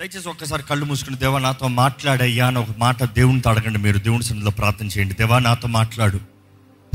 [0.00, 3.98] దయచేసి ఒక్కసారి కళ్ళు మూసుకుని దేవా నాతో మాట్లాడయ్యా అని ఒక మాట దేవునితో అడగండి మీరు.
[3.98, 5.14] దేవుని సన్నిధిలో ప్రార్థన చేయండి.
[5.14, 6.18] దేవా నాతో మాట్లాడు.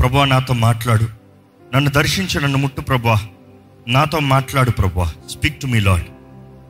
[0.00, 1.08] ప్రభా నాతో మాట్లాడు.
[1.74, 3.20] నన్ను దర్శించు నన్ను ముట్టు ప్రభా
[3.88, 6.04] నాతో మాట్లాడు ప్రభా స్పీక్ టు మీ లాడ్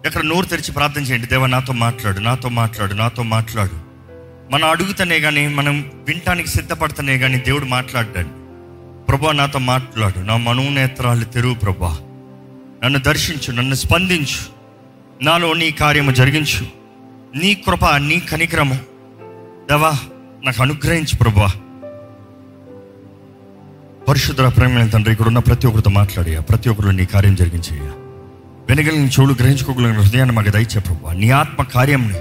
[0.07, 1.27] ఎక్కడ నోరు తెరిచి ప్రార్థన చేయండి.
[1.27, 3.77] దేవా నాతో మాట్లాడు నాతో మాట్లాడు నాతో మాట్లాడు.
[4.53, 8.29] మనం అడుగుతనే కానీ మనం వినటానికి సిద్ధపడతనే కానీ దేవుడు మాట్లాడ్డాడు.
[9.05, 10.21] ప్రభా నాతో మాట్లాడు.
[10.21, 11.99] నా మనోనేత్రాలు తెరువు ప్రభా
[12.85, 14.62] నన్ను దర్శించు నన్ను స్పందించు.
[15.23, 16.67] నాలో నీ కార్యము జరిగించు.
[17.39, 18.75] నీ కృప నీ కనిక్రము.
[19.71, 19.99] దేవా
[20.45, 21.53] నాకు అనుగ్రహించు ప్రభా
[24.09, 26.41] పరిశుద్ధ ప్రేమ తండ్రి ఇక్కడ ఉన్న ప్రతి ఒక్కరితో మాట్లాడియా.
[26.41, 27.93] ప్రతి ఒక్కరు నీ కార్యం జరిగించయ్యా
[28.69, 32.19] వెనగలిగిన చెవులు గ్రహించుకోగలిగిన హృదయాన్ని మాకు దయచే ప్రభా నీ ఆత్మ కార్యంని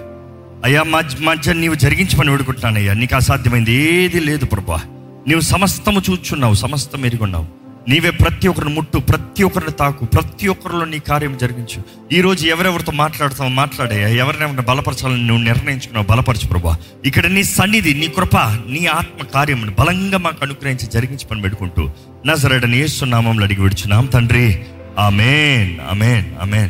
[0.63, 2.93] అయ్యా మధ్య మధ్య నీవు జరిగించమని వేడుకుంటున్నానయ్యా.
[2.93, 4.81] నీకు అసాధ్యమైంది ఏది లేదు ప్రభా
[5.27, 7.60] నీవు సమస్తము చూచున్నావు సమస్తం ఎరుగున్నావు.
[7.89, 11.79] నీవే ప్రతి ఒక్కరిని ముట్టు ప్రతి ఒక్కరిని తాకు ప్రతి ఒక్కరిలో నీ కార్యం జరిగించు.
[12.11, 18.07] ఈ రోజు ఎవరెవరితో మాట్లాడతావు మాట్లాడే ఎవరినెవరిని బలపరచాలని నువ్వు నిర్ణయించుకున్నావు బలపరచు ప్రభా ఇక్కడ నీ సన్నిధి నీ
[18.07, 18.37] కృప
[18.67, 21.89] నీ ఆత్మ కార్యమును బలంగా మాకు అనుగ్రహించి జరిగించి పని పెట్టుకుంటూ
[22.25, 24.59] నజరడని ఏసునామంలో అడిగి విడుచున్నాం తండ్రి.
[24.99, 26.69] ఆమెన్ అమేన్ అమేన్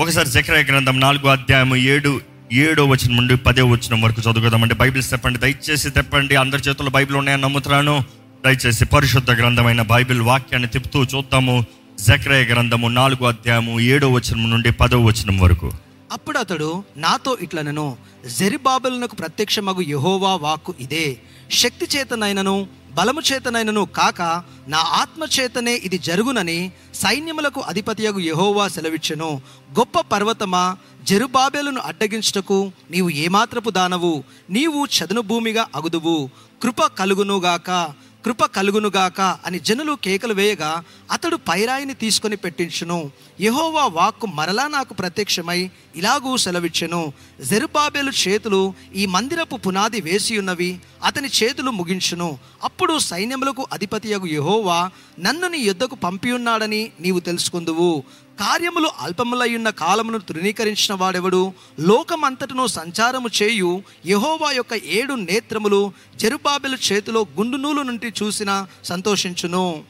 [0.00, 2.20] ఒకసారి చక్రయ గ్రంథం నాలుగో అధ్యాయం ఏడు
[2.52, 6.36] ఏడో వచ్చిన నుండి పదో వచ్చిన వరకు చదువుదామంటే బైబిల్ చెప్పండి దయచేసి తెప్పండి.
[6.36, 8.21] అందరి చేతుల్లో బైబిల్ ఉన్నాయని నమ్ముతున్నాను.
[8.44, 11.64] దయచేసి పరిశుద్ధ గ్రంథమైన బైబిల్ వాక్యాన్ని తిప్పుతూ చూద్దాము.
[12.00, 15.72] జక్రయ గ్రంథము నాలుగో అధ్యాయము ఏడో వచనం నుండి పదో వచనం వరకు.
[16.12, 17.96] అప్పుడు అతడు నాతో ఇట్లనను
[18.38, 21.16] జెరిబాబెలునకు ప్రత్యక్షమగు యెహోవా వాక్కు ఇదే.
[21.50, 29.42] శక్తి చేతనైనను బలము చేతనైనను కాక నా ఆత్మ చేతనే ఇది జరుగునని సైన్యములకు అధిపతియగు యెహోవా సెలవిచ్చెను.
[29.78, 34.24] గొప్ప పర్వతమా జెరుబాబేలును అడ్డగించుటకు నీవు ఏమాత్రపు దానవు.
[34.50, 36.30] నీవు చదును భూమిగా అగుదువు.
[36.62, 37.92] కృప కలుగునుగాక.
[38.24, 43.10] కృప కలుగునుగాక అని జనులు కేకలు వేయగా అతడు పైరాయిని తీసుకొని పెట్టించును.
[43.40, 47.12] యహోవా వాక్కు మరలా నాకు ప్రత్యక్షమై ఇలాగూ సెలవిచ్చెను.
[47.40, 52.38] జెరుబాబేలు చేతులు ఈ మందిరపు పునాది వేసి ఉన్నవి అతని చేతులు ముగించును.
[52.62, 58.02] అప్పుడు సైన్యములకు అధిపతియగు యహోవా నన్ను నీ యుద్ధకు పంపియున్నాడని నీవు తెలుసుకుందువు.
[58.40, 61.52] కార్యములు అల్పములయ్యున్న కాలమును తృణీకరించిన వాడెవడు?
[61.80, 69.84] లోకమంతటను సంచారము చేయు యహోవా యొక్క ఏడు నేత్రములు జరుబాబెల చేతిలో గుండు నూలు నుండి చూసిన సంతోషించును.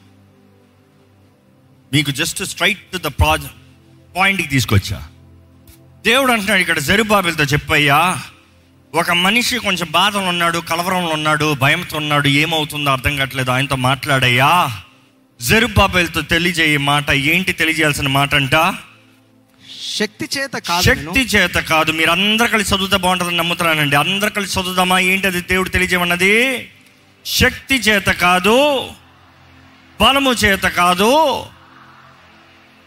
[1.93, 3.57] మీకు just straight to the project
[4.17, 5.07] పాయింట్కి తీసుకొచ్చా?
[6.05, 8.21] దేవుడు అంటున్నాడు ఇక్కడ జరుబాబులతో చెప్పయ్యా
[8.95, 14.81] ఒక మనిషి కొంచెం బాధలో ఉన్నాడు కలవరంలో ఉన్నాడు భయంతో ఉన్నాడు ఏమవుతుందో అర్థం కావట్లేదు ఆయనతో మాట్లాడయ్యా.
[15.41, 18.55] జరుబాబులతో తెలియజేయ మాట ఏంటి తెలియజేయాల్సిన మాట అంట?
[19.97, 21.91] శక్తి చేత కాదు శక్తి చేత కాదు.
[21.91, 23.95] మీరు అందరు కలిసి చదువుతా బాగుంటుందని నమ్ముతున్నానండి.
[23.95, 24.99] అందరు కలిసి చదువుదామా?
[24.99, 26.69] ఏంటి అది దేవుడు తెలియజేయమన్నది?
[27.25, 28.89] శక్తి చేత కాదు.
[30.01, 31.45] బలము చేత కాదు.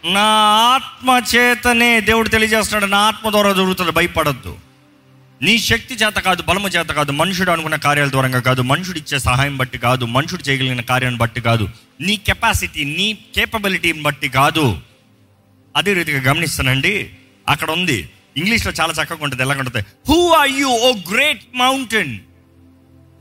[0.05, 0.25] నా
[0.75, 2.91] ఆత్మ చేతనే దేవుడు తెలియజేస్తున్నాడు.
[2.91, 4.66] నా ఆత్మ ద్వారా జరుగుతుంది భయపడద్దు.
[5.41, 9.57] నీ శక్తి చేత కాదు బలము చేత కాదు మనుషుడు అనుకున్న కార్యాల ద్వారంగా కాదు మనుషుడు ఇచ్చే సహాయం
[9.57, 11.69] బట్టి కాదు మనుషుడు చేయగలిగిన కార్యాన్ని బట్టి కాదు
[12.01, 14.79] నీ కెపాసిటీ నీ కేపబిలిటీని బట్టి కాదు.
[15.75, 17.11] అదే రీతిగా గమనిస్తానండి
[17.49, 18.09] అక్కడ ఉంది.
[18.37, 19.85] ఇంగ్లీష్లో చాలా చక్కగా ఉంటుంది ఎలా ఉంటుంది?
[20.09, 22.19] Who are you O great mountain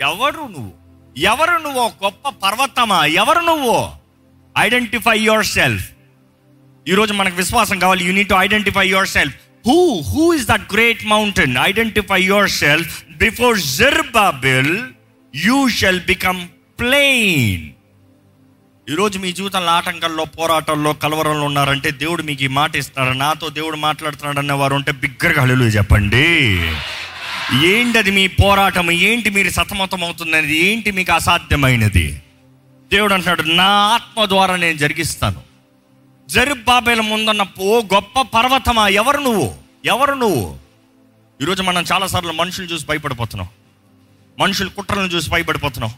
[0.02, 0.72] ఎవరు నువ్వు?
[1.16, 3.04] ఎవరు నువ్వు గొప్ప పర్వతమా?
[3.04, 3.88] ఎవరు నువ్వు?
[4.58, 5.88] ఐడెంటిఫై యువర్ సెల్ఫ్
[6.88, 9.34] ఈరోజు మనకు విశ్వాసం కావాలి you need to identify yourself
[9.66, 14.78] who who is that great mountain identify yourself before Zerubbabel
[15.34, 16.48] you shall become
[16.80, 17.70] plain
[18.90, 24.38] ఈరోజు మీ జీవితంలో ఆటంకాల్లో పోరాటంలో కలవరంలో ఉన్నారంటే దేవుడు మీకు ఈ మాట ఇస్తున్నారు నాతో దేవుడు మాట్లాడుతున్నాడు
[24.38, 26.26] అనే వారు ఉంటే బిగ్గరగా హల్లు చెప్పండి.
[27.66, 30.58] ఏంటది మీ పోరాటం ఏంటి మీరు సతమతం అవుతున్నది?
[30.58, 32.22] ఏంటి మీకు అసాధ్యమైనది?
[32.92, 35.45] దేవుడు అంటున్నాడు నా ఆత్మ ద్వారా నేను జరిగిస్తాను.
[36.28, 39.54] జరుబాబేల ముందున్న ఓ గొప్ప పర్వతమా ఎవరు నువ్వు?
[39.84, 40.58] ఎవరు నువ్వు?
[41.42, 43.48] ఈరోజు మనం చాలాసార్లు మనుషులు చూసి భయపడిపోతున్నాం.
[44.38, 45.94] మనుషులు కుట్రలను చూసి భయపడిపోతున్నాం.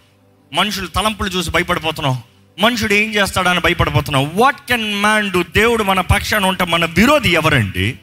[0.52, 2.22] మనుషులు తలంపులు చూసి భయపడిపోతున్నాం.
[2.58, 4.36] మనుషుడు ఏం చేస్తాడని భయపడిపోతున్నాం.
[4.36, 7.98] వాట్ కెన్ మ్యాన్ డు దేవుడు మన పక్షాన ఉంటే మన విరోధి ఎవరండి?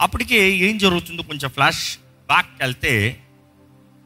[0.00, 1.96] అప్పటికే ఏం జరుగుతుందో కొంచెం ఫ్లాష్
[2.26, 3.20] బ్యాక్ వెళ్తే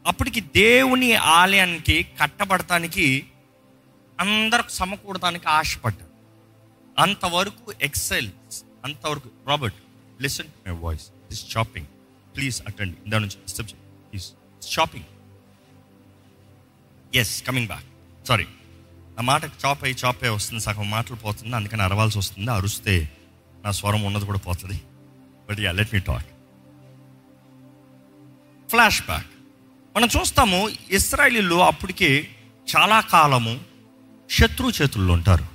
[0.07, 3.25] అప్పటికి దేవుని ఆలయానికి కట్టబడటానికి
[4.19, 6.12] అందరికి సమకూడటానికి ఆశపడ్డారు.
[6.99, 8.29] అంతవరకు ఎక్సెల్
[8.85, 9.75] అంతవరకు Robert
[10.21, 11.87] listen my voice this shopping
[12.35, 14.33] please attend దాని నుంచి disturb please
[14.67, 15.05] shopping
[17.15, 17.83] yes coming back
[18.27, 18.47] sorry
[19.19, 23.09] ఆ మాట చాప్ అయ్యి చాప్ అయ్యి వస్తుంది సగం మాటలు పోతుంది అందుకని అరవాల్సి వస్తుంది అరుస్తే
[23.63, 24.83] నా స్వరం ఉన్నది కూడా పోతుంది.
[25.49, 26.27] But ya let me talk
[28.69, 29.27] flash back
[29.97, 32.29] మనం చూస్తాము ఇస్రాయలీలు అప్పటికే
[32.75, 33.61] చాలా కాలము
[34.29, 35.52] శత్రు చేతుల్లో ఉంటారు.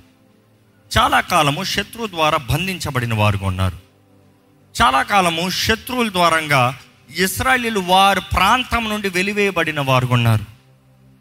[0.97, 3.77] చాలా కాలము శత్రువు ద్వారా బంధించబడిన వారుగా ఉన్నారు.
[4.81, 6.79] చాలా కాలము శత్రువుల ద్వారంగా
[7.17, 10.45] ఇస్రాయలీలు వారి ప్రాంతం నుండి వెలివేయబడిన వారు ఉన్నారు.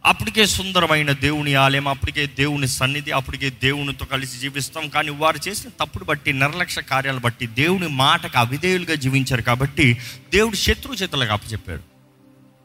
[0.05, 4.89] అప్పటికే సుందరమైన దేవుని ఆలయం అప్పటికే దేవుని సన్నిధి అప్పటికే దేవునితో కలిసి జీవిస్తాం.
[4.89, 9.99] కానీ వారు చేసిన తప్పుడు బట్టి నిర్లక్ష్య కార్యాలు బట్టి దేవుని మాటకు అవిధేయులుగా జీవించారు కాబట్టి
[10.35, 11.81] దేవుడు శత్రు చేతులకు అప్పచెప్పాడు.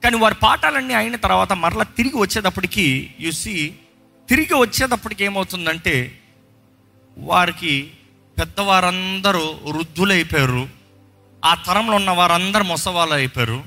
[0.03, 3.73] కానీ వారి పాఠాలన్నీ అయిన తర్వాత మరలా తిరిగి వచ్చేటప్పటికి సి
[4.29, 6.19] తిరిగి వచ్చేటప్పటికి ఏమవుతుందంటే
[7.17, 7.91] వారికి
[8.39, 10.69] పెద్దవారందరూ వృద్ధులైపోయారు.
[11.45, 13.63] ఆ తరంలో ఉన్న వారందరూ మొసవాళ్ళు అయిపోయారు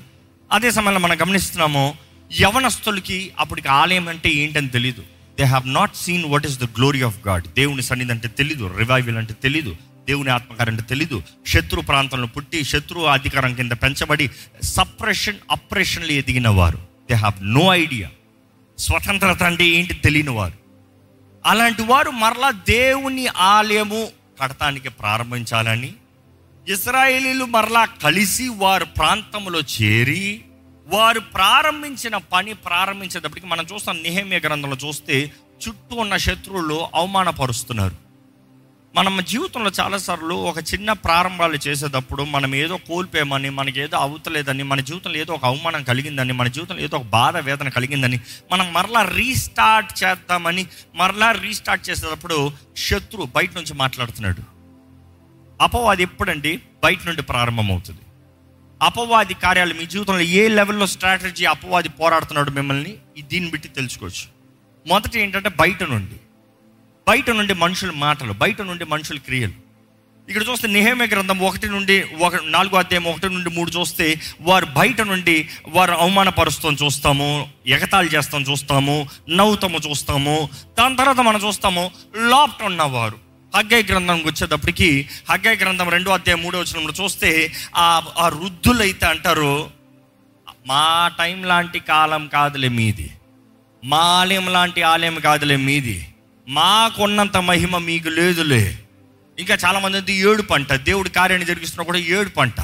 [0.51, 1.95] అదే సమయంలో మనం గమనిస్తున్నాము
[2.41, 5.03] యవనస్తులకి అప్పటికి ఆలయం అంటే ఏంటని తెలీదు.
[5.37, 9.17] They have not seen what is the glory of God దేవుని సన్నిధి అంటే తెలీదు రివైవల్
[9.17, 9.75] అంటే తెలీదు
[10.07, 11.23] దేవుని ఆత్మకారం అంటే తెలీదు.
[11.47, 14.29] శత్రు ప్రాంతంలో పుట్టి శత్రు అధికారం కింద పెంచబడి
[14.63, 16.77] సప్రెషన్ అప్రెషన్లు ఎదిగిన వారు.
[16.77, 18.09] దే హ్యావ్ నో ఐడియా
[18.77, 20.66] స్వతంత్రత అంటే ఏంటి తెలియని వారు.
[21.47, 24.11] అలాంటి వారు మరలా దేవుని ఆలయము
[24.41, 25.93] కడటానికి ప్రారంభించాలని
[26.67, 30.41] ఇస్రాయేలీలు మరలా కలిసి వారు ప్రాంతంలో చేరి
[30.87, 35.31] వారు ప్రారంభించిన పని ప్రారంభించేటప్పటికి మనం చూస్తాం నిహమ్య గ్రంథంలో చూస్తే
[35.67, 38.06] చుట్టూ ఉన్న శత్రువులు అవమానపరుస్తున్నారు.
[38.97, 45.17] మనం జీవితంలో చాలాసార్లు ఒక చిన్న ప్రారంభాలు చేసేటప్పుడు మనం ఏదో కోల్పోయామని మనకి ఏదో అవుతలేదని మన జీవితంలో
[45.17, 48.19] ఏదో ఒక అవమానం కలిగిందని మన జీవితంలో ఏదో ఒక బాధ వేదన కలిగిందని
[48.51, 54.41] మనం మరలా రీస్టార్ట్ చేద్దామని మరలా రీస్టార్ట్ చేసేటప్పుడు శత్రు బయట నుంచి మాట్లాడుతున్నాడు.
[55.63, 56.61] అపవాది ఎప్పుడండి?
[56.83, 58.01] బయట నుండి ప్రారంభమవుతుంది.
[58.81, 62.97] అపవాది కార్యాలు మీ జీవితంలో ఏ లెవెల్లో స్ట్రాటజీ అపవాది పోరాడుతున్నాడు మిమ్మల్ని?
[63.21, 64.25] దీన్ని బట్టి తెలుసుకోవచ్చు.
[64.87, 66.13] మొదట ఏంటంటే బయట నుండి.
[67.07, 69.53] బయట నుండి మనుషుల మాటలు బయట నుండి మనుషుల క్రియలు.
[70.29, 75.01] ఇక్కడ చూస్తే నిహేమ గ్రంథం ఒకటి నుండి ఒక నాలుగో అధ్యాయం ఒకటి నుండి మూడు చూస్తే వారు బయట
[75.01, 80.49] నుండి వారు అవమానపరుస్తాం చూస్తాము ఎగతాళి చేస్తాం చూస్తాము నవ్వుతాము చూస్తాము.
[80.79, 83.17] దాని తర్వాత మనం చూస్తాము లోపట ఉన్నవారు.
[83.55, 89.69] హగ్గై గ్రంథంకి వచ్చేటప్పటికి హగ్గై గ్రంథం రెండో అధ్యాయం మూడో వచ్చినప్పుడు చూస్తే ఆ ఆ వృద్ధులైతే అంటారు
[90.67, 93.09] మా టైం లాంటి కాలం కాదులే మీది.
[93.83, 96.07] మా ఆలయం లాంటి ఆలయం కాదులే మీది.
[96.47, 98.79] మాకున్నంత మహిమ మీకు లేదులే.
[99.39, 100.73] ఇంకా చాలామంది ఏడు పంట.
[100.73, 102.61] దేవుడు కార్యాన్ని జరిగిస్తున్నా కూడా ఏడు పంట.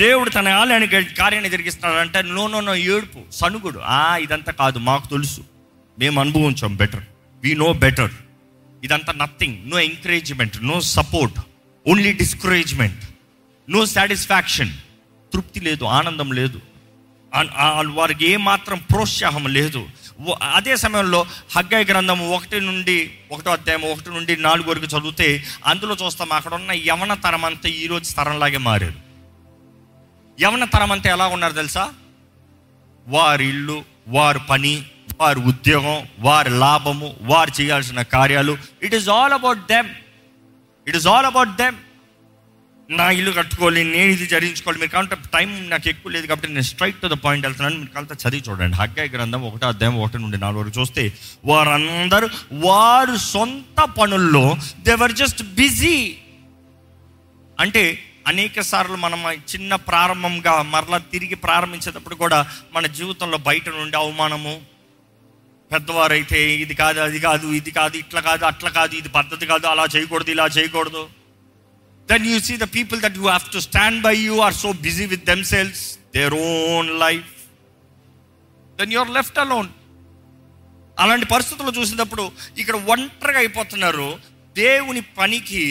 [0.00, 3.18] దేవుడు తన ఆలయానికి కార్యాన్ని జరిగిస్తున్నాడంటే నో నో నో ఏడుపు.
[3.30, 3.78] సనుగుడు.
[3.78, 5.44] ఆ ఇదంతా కాదు మాకు తెలుసు.
[5.98, 7.02] మేము అనుభవించాం బెటర్.
[7.44, 8.10] వీ నో బెటర్
[8.84, 11.40] ఇదంతా nothing no encouragement no support
[11.88, 13.04] only discouragement
[13.70, 14.72] no satisfaction
[15.32, 16.60] తృప్తి లేదు ఆనందం లేదు.
[17.84, 19.86] వారికి ఏమాత్రం ప్రోత్సాహం లేదు.
[20.42, 21.26] అదే సమయంలో
[21.56, 26.72] హగ్గై గ్రంథం ఒకటి నుండి ఒకటో అధ్యాయం ఒకటి నుండి నాలుగు వరకు చదివితే అందులో చూస్తాం అక్కడ ఉన్న
[26.72, 28.94] యవన తరం అంతా ఈరోజు తరంలాగే మారారు.
[30.40, 31.92] యవన తరం అంతా ఎలా ఉన్నారు తెలుసా?
[33.08, 34.84] వారి ఇల్లు వారి పని
[35.20, 38.58] వారి ఉద్యోగం వారి లాభము వారు చేయాల్సిన కార్యాలు.
[38.82, 39.88] It is all about them
[40.88, 41.76] it is all about them
[42.98, 44.80] నా ఇల్లు కట్టుకోవాలి నేను ఇది జరిగించుకోవాలి.
[44.82, 47.76] మీరు కాబట్టి టైం నాకు ఎక్కువ లేదు కాబట్టి నేను స్ట్రైట్ టు ద పాయింట్ వెళ్తున్నాను.
[47.82, 48.76] మీరు కలిత చదివి చూడండి.
[48.80, 51.04] హగ్గాయ గ్రంథం ఒకటో అధ్యాయం ఒకటి నుండి నాలుగు వరకు చూస్తే
[51.50, 52.28] వారందరూ
[52.66, 54.44] వారు సొంత పనుల్లో
[54.88, 55.96] దేవర్ జస్ట్ బిజీ
[57.58, 57.84] అంటే
[58.30, 59.20] అనేక సార్లు మనం
[59.52, 62.38] చిన్న ప్రారంభంగా మరలా తిరిగి ప్రారంభించేటప్పుడు కూడా
[62.76, 64.54] మన జీవితంలో బయట నుండి అవమానము
[65.70, 69.84] పెద్దవారైతే ఇది కాదు అది కాదు ఇది కాదు ఇట్లా కాదు అట్లా కాదు ఇది పద్ధతి కాదు అలా
[69.94, 71.02] చేయకూడదు ఇలా చేయకూడదు.
[72.09, 75.05] then you see the people that you have to stand by you are so busy
[75.13, 75.81] with themselves
[76.17, 77.33] their own life
[78.79, 79.69] then you're left alone
[80.97, 82.23] అలాంటి పరిస్థితులు చూసినప్పుడు
[82.57, 84.07] ఇక్కడ ఒంటరిగా అయిపోతున్నారు
[84.55, 85.63] దేవుని పనికి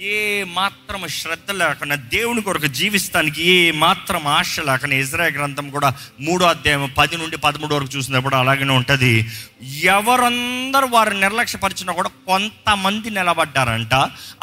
[0.00, 6.46] ఏ మాత్రం శ్రద్ధ లేకుండా దేవుని కొరకు జీవిస్తానికి ఏ మాత్రం ఆశ లేకుండా ఇజ్రాయ గ్రంథం కూడా మూడో
[6.46, 9.30] అధ్యాయం పది నుండి పదమూడు వరకు చూసినప్పుడు అలాగనే ఉంటుంది.
[9.62, 13.94] ఎవరందరూ వారు నిర్లక్ష్యపరిచినా కూడా కొంతమంది నిలబడ్డారంట.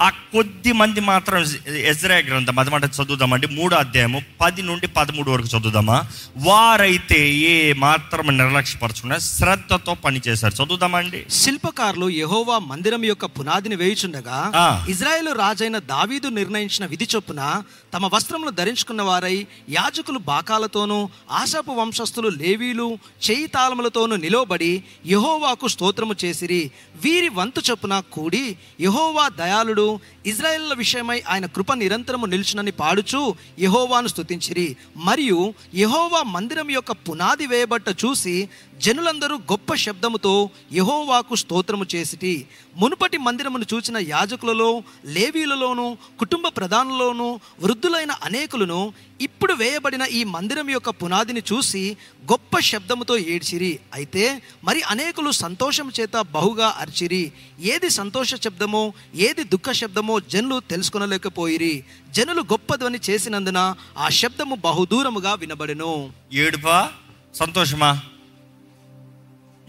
[0.02, 1.42] ఆ కొద్ది మంది మాత్రం
[1.76, 3.48] ఇజ్రాయ గ్రంథం అదమాట చదువుదామండి.
[3.48, 6.04] మూడో అధ్యాయము పది నుండి పదమూడు వరకు చదువుదామా?
[6.38, 10.64] వారైతే ఏ మాత్రం నిర్లక్ష్యపరచుకున్నా శ్రద్ధతో పనిచేశారు.
[10.64, 11.26] చదువుదామండి.
[11.30, 14.52] శిల్పకారులు యెహోవా మందిరం యొక్క పునాదిని వేయుచుండగా.
[14.90, 22.98] ఇజ్రాయేలు రాజైన దావీదు నిర్ణయించిన విధి చొప్పున తమ వస్త్రములు ధరించుకున్న వారై యాజకులు బాకాలతోనూ ఆశాపు వంశస్థులు లేవీలు
[23.26, 26.72] చేయి తాళములతోనూ నిలవబడి యహోవాకు స్తోత్రము చేసిరి.
[26.96, 34.78] వీరి వంతు చొప్పున కూడి యహోవా దయాళుడు ఇజ్రాయేళ్ళ విషయమై ఆయన కృప నిరంతరము నిలిచినని పాడుచు యహోవాను స్తుతించిరి.
[34.98, 42.34] మరియు యహోవా మందిరం యొక్క పునాది వేయబట్ట చూసి జనులందరూ గొప్ప శబ్దముతో యహోవాకు స్తోత్రము చేసిటి
[42.76, 51.40] మునుపటి మందిరమును చూచిన యాజకులలో లేవీలలోను కుటుంబ ప్రధానులోను వృద్ధులైన అనేకులను ఇప్పుడు వేయబడిన ఈ మందిరం యొక్క పునాదిని
[51.54, 51.98] చూసి
[52.32, 53.80] గొప్ప శబ్దముతో ఏడ్చిరి.
[53.94, 57.32] అయితే మరి అనేకులు సంతోషం చేత బహుగా అర్చిరి.
[57.60, 61.84] ఏది సంతోష శబ్దమో ఏది దుఃఖ శబ్దమో జనులు తెలుసుకొనలేకపోయిరి.
[62.12, 66.14] జనులు గొప్ప ధ్వని చేసినందున ఆ శబ్దము బహుదూరముగా వినబడెను.
[66.34, 66.92] ఏడుపా
[67.36, 68.00] సంతోషమా?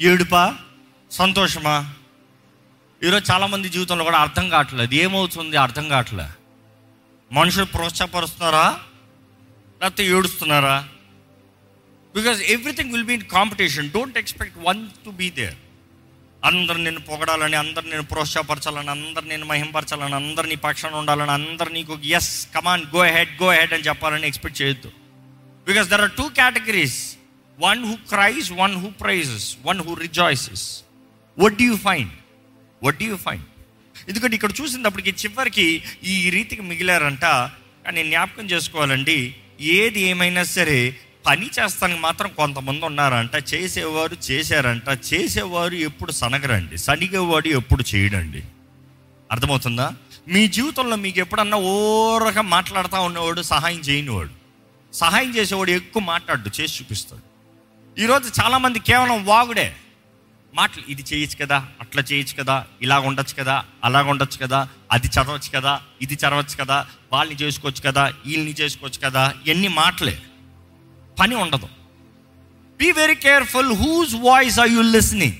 [0.00, 0.58] ఏడుపా
[1.10, 1.94] సంతోషమా?
[3.04, 4.94] ఈరోజు చాలామంది జీవితంలో కూడా అర్థం కావట్లేదు.
[4.94, 6.26] ఏమవుతుంది అర్థం కావట్లే.
[7.32, 8.80] మనుషులు ప్రోత్సాహపరుస్తున్నారా?
[9.82, 10.88] లేకపోతే ఏడుస్తున్నారా?
[12.16, 15.54] Because everything will be in competition don't expect one to be there
[16.44, 21.98] అందరు నేను పొగడాలని అందరు నేను ప్రోత్సాహపరచాలని అందరు నేను మహింపరచాలని అందరు నీ పక్షాన ఉండాలని అందరు నీకు
[22.04, 24.92] yes come on go ahead go ahead అని చెప్పాలని ఎక్స్పెక్ట్ చేయొద్దు.
[25.66, 27.16] Because there are two categories
[27.58, 30.82] one who cries one who praises one who rejoices
[31.38, 32.12] what do you find
[32.82, 33.44] what do you find
[34.08, 37.24] ఎందుకంటే ఇక్కడ చూసినప్పటికి చివరికి ఈ రీతికి మిగిలారంట.
[37.86, 40.96] కానీ జ్ఞాపకం చేసుకోవాలండి ఏది ఏమైనా సరే
[41.26, 43.54] పని చేస్తానికి మాత్రం కొంతమంది ఉన్నారంట.
[43.54, 45.14] చేసేవారు చేశారంట.
[45.14, 46.78] చేసేవారు ఎప్పుడు సనగరండి.
[46.78, 48.42] సనిగేవాడు ఎప్పుడు చేయడండి.
[49.32, 49.92] అర్థమవుతుందా?
[50.28, 54.30] మీ జీవితంలో మీకు ఎప్పుడన్నా ఓరగా మాట్లాడుతూ ఉన్నవాడు సహాయం చేయనివాడు?
[54.92, 57.32] సహాయం చేసేవాడు ఎక్కువ మాట్లాడు చేసి చూపిస్తాడు.
[58.00, 59.76] ఈరోజు చాలామంది కేవలం వాగుడే.
[60.54, 65.50] మాటలు ఇది చేయొచ్చు కదా అట్లా చేయొచ్చు కదా ఇలా ఉండొచ్చు కదా అలా ఉండొచ్చు కదా అది చదవచ్చు
[65.54, 70.18] కదా ఇది చదవచ్చు కదా వాళ్ళని చేసుకోవచ్చు కదా వీళ్ళని చేసుకోవచ్చు కదా ఎన్ని మాటలే.
[71.20, 71.68] పని ఉండదు.
[72.80, 75.34] Be very careful whose voice are you listening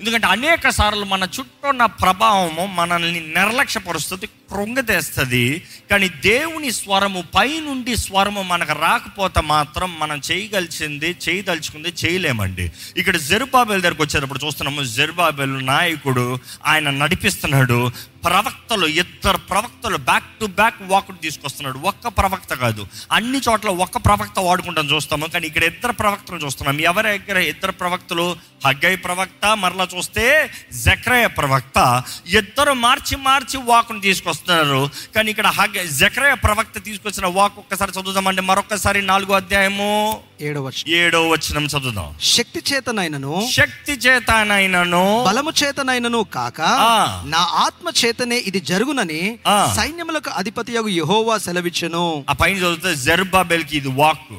[0.00, 8.42] ఎందుకంటే అనేక సార్లు మన చుట్టూ ఉన్న ప్రభావము మనల్ని నిర్లక్ష్యపరుస్తుంది కృంగతేస్తుంది కానీ దేవుని స్వరము పైనుండి స్వరము
[8.42, 12.72] మనకు రాకపోతే మాత్రం మనం చేయగలిసింది చేయదలుచుకుంది చేయలేమండి.
[12.96, 17.92] ఇక్కడ జెరుబాబెల్ దగ్గరకు వచ్చేటప్పుడు చూస్తున్నాము జెరుబాబెల్ నాయకుడు ఆయన నడిపిస్తున్నాడు.
[18.24, 21.78] ప్రవక్తలు ఇద్దరు ప్రవక్తలు బ్యాక్ టు బ్యాక్ వాకుడు తీసుకొస్తున్నాడు.
[21.78, 22.86] ఒక్క ప్రవక్త కాదు.
[23.12, 25.26] అన్ని చోట్ల ఒక్క ప్రవక్త వాడుకుంటాం చూస్తాము.
[25.26, 26.80] కానీ ఇక్కడ ఇద్దరు ప్రవక్తలు చూస్తున్నాం.
[26.80, 28.36] ఎవరి దగ్గర ఇద్దరు ప్రవక్తలు?
[28.66, 32.02] హగ్గై ప్రవక్త మరలా చూస్తే జక్రయ ప్రవక్త.
[32.26, 34.00] ఇద్దరు మార్చి మార్చి వాకును
[34.40, 34.82] తీసుకొస్తున్నారు
[35.14, 39.90] కానీ ఇక్కడ హగ్గ జక్రయ ప్రవక్త తీసుకొచ్చిన వాక్ ఒక్కసారి చదువుదామండి మరొకసారి నాలుగో అధ్యాయము
[40.40, 40.86] ఏడవ వచనం.
[41.00, 46.60] ఏడో వచనం చదువుదాం శక్తి చేతనైనను శక్తి చేతనైనను బలము చేతనైనను కాక.
[47.34, 49.22] నా ఆత్మ చేతనే ఇది జరుగునని.
[49.78, 54.30] సైన్యములకు అధిపతి యహోవా సెలవిచ్చెను ఆ పైన చదివితే జెరుబాబెల్కి ఇది వాక్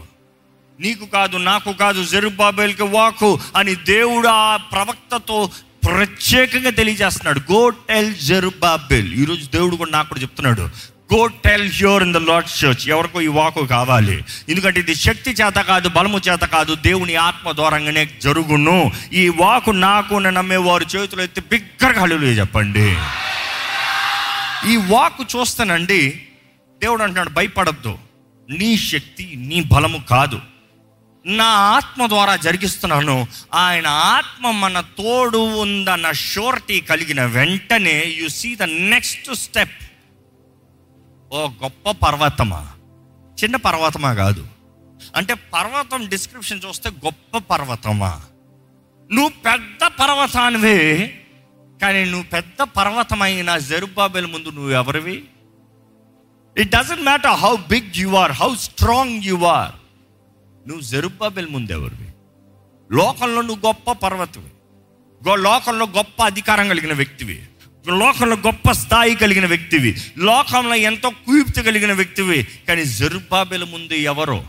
[0.79, 3.29] నీకు కాదు నాకు కాదు జెరుబాబెల్కి వాకు
[3.59, 5.39] అని దేవుడు ఆ ప్రవక్తతో
[5.85, 7.41] ప్రత్యేకంగా తెలియజేస్తున్నాడు.
[7.51, 10.61] గో టెల్ జెరుబాబెల్ ఈరోజు దేవుడు కూడా నాకు కూడా చెప్తున్నాడు.
[11.13, 14.23] Go tell here in the lord church ఎవరికో ఈ వాకు కావాలి.
[14.49, 18.91] ఎందుకంటే ఇది శక్తి చేత కాదు బలము చేత కాదు దేవుని ఆత్మ ద్వారంగానే జరుగును.
[19.13, 22.97] ఈ వాకు నాకు నమ్మే వారు చేతులు ఎత్తి బిగ్గరగా హల్లేలూయా చెప్పండి.
[24.71, 26.21] ఈ వాకు చూస్తానండి
[26.81, 27.97] దేవుడు అంటున్నాడు భయపడద్దు.
[28.49, 30.39] నీ శక్తి నీ బలము కాదు.
[31.25, 33.27] నా ఆత్మ ద్వారా జరిగిస్తున్నాను.
[33.53, 39.81] ఆయన ఆత్మ మన తోడు ఉందన్న షూరిటీ కలిగిన వెంటనే you see the next step
[41.33, 42.71] ఓ గొప్ప పర్వతమా?
[43.43, 44.47] చిన్న పర్వతమా కాదు.
[45.15, 48.21] అంటే పర్వతం డిస్క్రిప్షన్ చూస్తే గొప్ప పర్వతమా?
[49.11, 50.77] నువ్వు పెద్ద పర్వతానివే
[51.81, 55.23] కానీ నువ్వు పెద్ద పర్వతమైన జెరుబాబెల్ ముందు నువ్వు ఎవరివి
[56.57, 59.71] it doesn't matter how big you are how strong you are
[60.67, 62.07] నువ్వు జరుబాబెల్ ముందు ఎవరివి
[62.91, 64.49] లోకంలో నువ్వు గొప్ప పర్వతవి.
[65.37, 67.43] లోకంలో గొప్ప అధికారం కలిగిన వ్యక్తివి.
[67.87, 69.97] లోకంలో గొప్ప స్థాయి కలిగిన వ్యక్తివి.
[70.17, 72.47] లోకంలో ఎంతో కుయుప్తి కలిగిన వ్యక్తివి.
[72.67, 74.43] కానీ జరుబాబెల ముందు ఎవరో?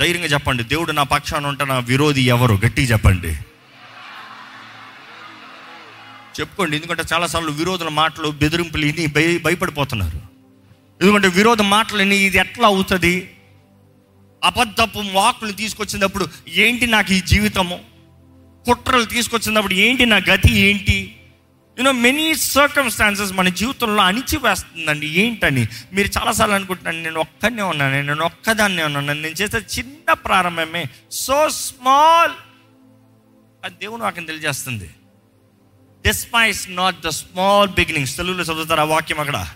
[0.00, 0.64] ధైర్యంగా చెప్పండి.
[0.64, 2.54] దేవుడు నా పక్షాన ఉంటే నా విరోధి ఎవరు?
[2.54, 3.32] గట్టిగా చెప్పండి.
[6.40, 6.76] చెప్పుకోండి.
[6.76, 10.20] ఎందుకంటే చాలాసార్లు విరోధుల మాటలు బెదిరింపులు ఇన్ని భయ భయపడిపోతున్నారు.
[11.00, 13.30] ఎందుకంటే విరోధ మాటలు విని ఇది ఎట్లా అవుతుంది?
[14.42, 17.80] అబద్ధపు వాకులు తీసుకొచ్చినప్పుడు ఏంటి నాకు ఈ జీవితము?
[18.66, 21.16] కుట్రలు తీసుకొచ్చినప్పుడు ఏంటి నా గతి ఏంటి?
[21.78, 25.06] యూనో మెనీ సర్కమ్స్టాన్సెస్ మన జీవితంలో అణిచివేస్తుందండి.
[25.06, 25.66] ఏంటని?
[25.92, 32.32] మీరు చాలాసార్లు అనుకుంటున్నాను నేను ఒక్కనే ఉన్నాను నేను ఒక్కదాన్నే ఉన్నాను నేను చేసే చిన్న ప్రారంభమే సో స్మాల్
[33.64, 34.90] అది దేవుడు నాకు తెలియజేస్తుంది.
[36.06, 39.46] Despise not the small beginnings తెలుగులో చదువుతారు ఆ వాక్యం అక్కడ.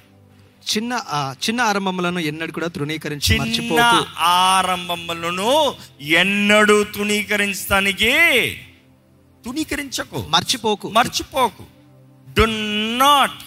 [0.74, 1.00] చిన్న
[1.48, 8.12] చిన్న ఆరంభములను ఎన్నడూ కూడా తృణీకరించి చిన్న ఆరంభములను ఎన్నడూ తునీకరించడానికి
[9.44, 10.90] తునీకరించకు మర్చిపోకు.
[10.90, 11.64] మర్చిపోకు.
[12.38, 12.44] డు
[12.98, 13.44] నాట్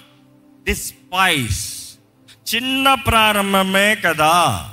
[0.65, 1.89] డిస్పైస్
[2.55, 4.69] చిన్న ప్రారంభమే కదా.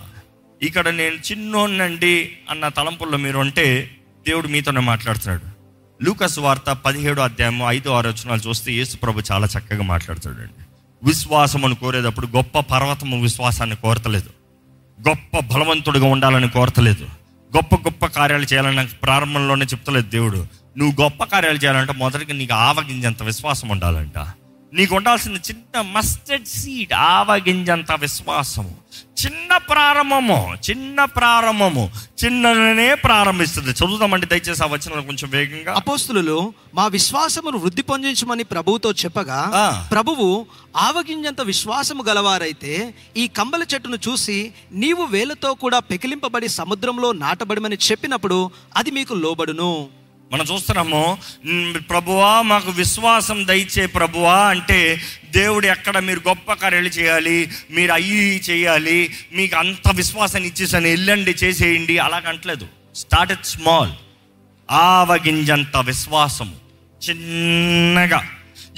[0.62, 3.96] ఇక్కడ నేను చిన్నోన్నండి అన్న తలంపుల్లో మీరు ఉంటే
[4.28, 5.56] దేవుడు మీతోనే మాట్లాడుతున్నాడు.
[6.04, 12.26] లూకస్ వార్త పదిహేడు అధ్యాయము ఐదు ఆరు వచనాలు చూస్తే యేసు ప్రభు చాలా చక్కగా మాట్లాడుతాడండి విశ్వాసమును కోరేటప్పుడు
[12.26, 14.30] గొప్ప పర్వతము విశ్వాసాన్ని కోరతలేదు.
[15.08, 17.04] గొప్ప బలవంతుడిగా ఉండాలని కోరతలేదు.
[17.56, 20.46] గొప్ప గొప్ప కార్యాలు చేయాలని నాకు ప్రారంభంలోనే చెప్తలేదు దేవుడు.
[20.78, 24.18] నువ్వు గొప్ప కార్యాలు చేయాలంటే మొదటిగా నీకు ఆవగింజంత విశ్వాసం ఉండాలంట.
[24.72, 28.74] నీకు ఉండాల్సిన చిన్న మస్టర్డ్ సీడ్ ఆవగింజంత విశ్వాసము.
[29.24, 31.90] చిన్న ప్రారంభము చిన్న ప్రారంభము
[32.24, 33.70] చిన్ననే ప్రారంభిస్తుంది.
[33.70, 35.74] చదువుదామండి దయచేసి ఆ వచనాలు కొంచెం వేగంగా.
[35.74, 39.40] అపోస్తులు మా విశ్వాసమును వృద్ధి పొందించమని ప్రభువుతో చెప్పగా.
[39.92, 48.50] ప్రభువు ఆవగింజంత విశ్వాసము గలవారైతే ఈ కంబల చెట్టును చూసి నీవు వేలతో కూడా పెకిలింపబడి సముద్రంలో నాటబడమని చెప్పినప్పుడు
[48.76, 49.88] అది మీకు లోబడును.
[50.32, 51.18] మనం చూస్తున్నాము
[51.90, 59.14] ప్రభువా మాకు విశ్వాసం దయచే ప్రభువా అంటే దేవుడు ఎక్కడ మీరు గొప్ప కార్యాలు చేయాలి మీరు అయ్యి చేయాలి
[59.32, 63.92] మీకు అంత విశ్వాసాన్ని ఇచ్చేసాను వెళ్ళండి చేసేయండి అలాగంటలేదు స్టార్ట్ ఇట్ స్మాల్
[64.70, 66.54] ఆవగింజంత విశ్వాసము.
[67.10, 68.28] చిన్నగా.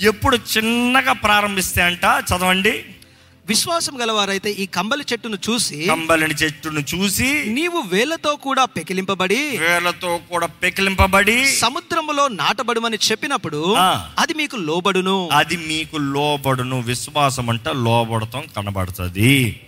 [0.00, 2.84] ఎప్పుడు చిన్నగా ప్రారంభిస్తే అంట చదవండి.
[3.48, 10.46] విశ్వాసం గలవారైతే ఈ కంబలి చెట్టును చూసి కంబలిని చెట్టును చూసి నీవు వేలతో కూడా పెకిలింపబడి వేలతో కూడా
[10.46, 13.74] పెకిలింపబడి సముద్రములో నాటబడుమని చెప్పినప్పుడు.
[14.18, 15.28] అది మీకు లోబడును.
[15.32, 16.80] అది మీకు లోబడును.
[16.80, 19.60] విశ్వాసం అంటే లోబడతాం కనబడుతుంది.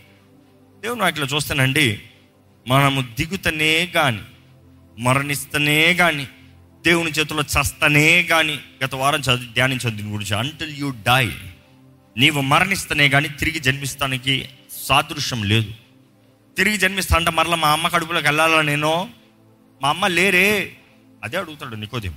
[0.82, 2.02] దేవుని వాటిలో చూస్తానండి
[2.68, 4.20] మనము దిగుతనే కానీ
[4.98, 6.28] మరణిస్తనే కానీ
[6.86, 11.30] దేవుని చేతిలో చస్తనే కానీ గత వారం చదివి ధ్యానించదు దీని గురించి అంటిల్ యూ డై
[12.16, 14.48] నీవు మరణిస్తనే కానీ తిరిగి జన్మిస్తానికి
[14.86, 15.74] సాదృశ్యం లేదు.
[16.56, 19.10] తిరిగి జన్మిస్తానంటే మరలా మా అమ్మ కడుపులోకి వెళ్ళాలా నేను?
[19.82, 20.76] మా అమ్మ లేరే.
[21.24, 22.14] అదే అడుగుతాడు నికోదేం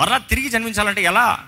[0.00, 1.46] మరలా తిరిగి జన్మించాలంటే ఎలా?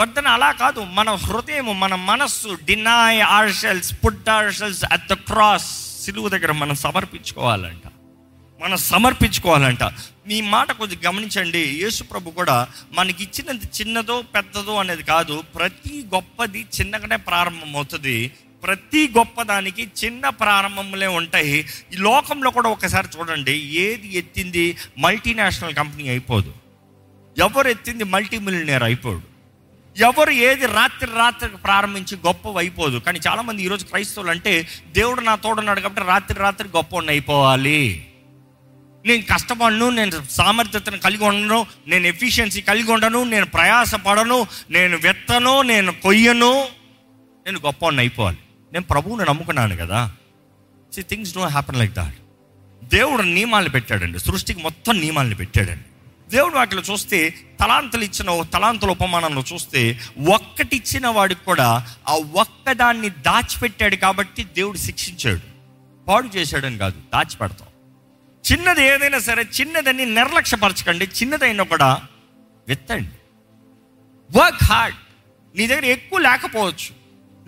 [0.00, 0.80] బట్ దెన్ అలా కాదు.
[0.80, 7.93] మన హృదయం మన మనస్సు deny ourselves put ourselves at the cross సిలువు దగ్గర మనం సమర్పించుకోవాలంట.
[8.64, 9.82] మనం సమర్పించుకోవాలంట.
[10.26, 11.58] మీ మాట కొంచెం గమనించండి.
[11.58, 15.42] యేసు ప్రభు కూడా మనకి ఇచ్చినది చిన్నదో పెద్దదో అనేది కాదు.
[15.54, 18.32] ప్రతి గొప్పది చిన్నగానే ప్రారంభమవుతుంది.
[18.64, 21.58] ప్రతి గొప్పదానికి చిన్న ప్రారంభములే ఉంటాయి.
[21.92, 23.52] ఈ లోకంలో కూడా ఒకసారి చూడండి.
[23.52, 26.54] ఏది ఎత్తింది మల్టీనేషనల్ కంపెనీ అయిపోదు.
[27.38, 29.22] ఎవరు ఎత్తింది మల్టీ మిలియనర్ అయిపోడు.
[29.96, 32.98] ఎవరు ఏది రాత్రి రాత్రికి ప్రారంభించి గొప్ప అయిపోదు.
[32.98, 38.06] కానీ చాలామంది ఈరోజు క్రైస్తవులు అంటే దేవుడు నా తోడున్నాడు కాబట్టి రాత్రి రాత్రి గొప్ప అయిపోవాలి.
[39.06, 45.92] నేను కష్టపడను నేను సామర్థ్యతను కలిగి ఉండను నేను ఎఫిషియన్సీ కలిగి ఉండను నేను ప్రయాసపడను నేను వెత్తను నేను
[45.92, 46.68] కొయ్యను.
[47.46, 48.38] నేను గొప్ప అయిపోవాలి.
[48.72, 50.12] నేను ప్రభువుని నమ్ముకున్నాను కదా.
[50.94, 52.14] See things don't happen like that
[52.84, 54.18] దేవుడు నియమాలు పెట్టాడండి.
[54.18, 55.84] సృష్టికి మొత్తం నియమాలను పెట్టాడండి.
[56.30, 60.00] దేవుడు వాటిలో చూస్తే తలాంతలు ఇచ్చిన ఓ తలాంతుల ఉపమానంలో చూస్తే
[60.34, 65.40] ఒక్కటి ఇచ్చిన వాడికి కూడా ఆ ఒక్కదాన్ని దాచిపెట్టాడు కాబట్టి దేవుడు శిక్షించాడు.
[66.08, 67.68] పాడు చేశాడని కాదు దాచిపెడతాం.
[68.52, 71.04] చిన్నది ఏదైనా సరే చిన్నదని నిర్లక్ష్యపరచకండి.
[71.04, 72.02] చిన్నదైనా కూడా
[72.68, 73.08] విత్తండి.
[74.38, 74.96] వర్క్ హార్డ్
[75.56, 76.94] నీ దగ్గర ఎక్కువ లేకపోవచ్చు.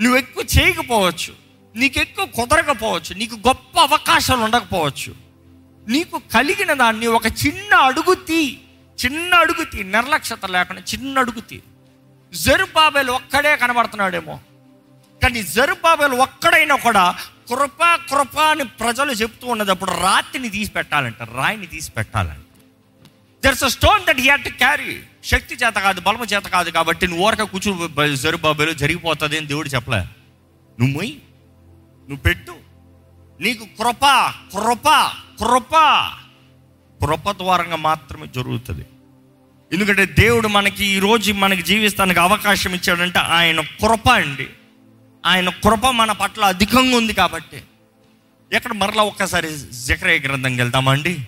[0.03, 1.35] నువ్వు ఎక్కువ చేయకపోవచ్చు.
[1.77, 3.15] నీకు ఎక్కువ కుదరకపోవచ్చు.
[3.15, 5.15] నీకు గొప్ప అవకాశాలు ఉండకపోవచ్చు.
[5.89, 8.59] నీకు కలిగిన దాన్ని ఒక చిన్న అడుగు తీ.
[9.05, 9.83] చిన్న అడుగు తీ.
[9.83, 11.63] నిర్లక్ష్యత లేకుండా చిన్న అడుగు తీ.
[12.35, 14.41] జరుబాబేలు ఒక్కడే కనబడుతున్నాడేమో.
[15.23, 17.19] కానీ జరుబాబేలు ఒక్కడైనా కూడా
[17.51, 22.43] కృప కృప అని ప్రజలు చెప్తూ ఉన్నదప్పుడు రాతిని తీసి పెట్టాలంట రాయిని తీసి పెట్టాలంట.
[23.45, 27.27] There's a stone that he to carry శక్తి చేత కాదు బలము చేత కాదు కాబట్టి నువ్వు
[27.27, 29.99] ఊరక కూర్చుని జరుబాబేలు జరిగిపోతుంది అని దేవుడు చెప్పలే.
[29.99, 31.15] నువ్వు మొయ్యి
[32.09, 32.53] నువ్వు పెట్టు.
[33.41, 35.77] నీకు కృప కృప కృప.
[37.05, 38.87] కృప ద్వారంగా మాత్రమే జరుగుతుంది.
[39.73, 44.49] ఎందుకంటే దేవుడు మనకి ఈ రోజు మనకి జీవిస్తానికి అవకాశం ఇచ్చాడంటే ఆయన కృప అండి.
[45.27, 47.63] ఆయన కృప మన పట్ల అధికంగా ఉంది కాబట్టి.
[48.53, 51.19] ఎక్కడ మరలా ఒక్కసారి జకరయ్య గ్రంథంకి వెళ్తామా అండి?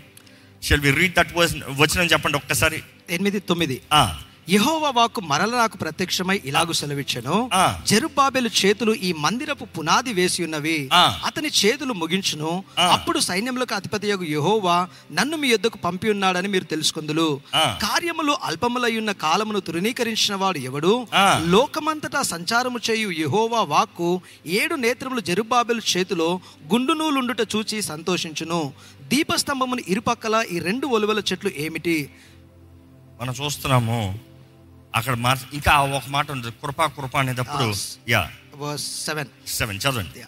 [0.63, 2.83] షెల్ వి రీడ్ దట్ వచ్చిన చెప్పండి ఒక్కసారి?
[3.11, 3.81] ఎనిమిది తొమ్మిది.
[4.49, 7.65] యెహోవా వాక్కు మరల నాకు ప్రత్యక్షమై ఇలాగు సెలవిచ్చెను ఆ.
[7.87, 10.77] జెరుబ్బాబెలు చేతులు ఈ మందిరపు పునాది వేసి ఉన్నవి.
[11.25, 12.53] అతని చేతులు ముగించును.
[12.89, 14.77] అప్పుడు సైన్యములకు అధిపతి యెహోవా
[15.13, 17.27] నన్ను మీ యొద్దకు పంపి ఉన్నాడని మీరు తెలుసుకుందులు.
[17.83, 20.93] కార్యములు అల్పములై ఉన్న కాలమును తృణీకరించిన వాడు ఎవడు.
[21.47, 24.11] లోకమంతటా సంచారము చేయు యెహోవా వాక్కు
[24.47, 26.31] ఏడు నేత్రములు జెరుబ్బాబెలు చేతిలో
[26.73, 28.63] గుండు నూలుండుట చూచి సంతోషించును
[29.09, 31.99] దీపస్తంభమును ఇరుపక్కల ఈ రెండు ఒలువల చెట్లు ఏమిటి
[33.21, 34.01] మనం చూస్తున్నాము
[34.97, 35.15] అక్కడ
[35.53, 37.97] ఇంకా ఒక మాట ఉంది కృప కృప అనేటప్పుడు ఆ.
[38.09, 38.23] యా.
[38.77, 40.23] సెవెన్ సెవెన్ చదవండి.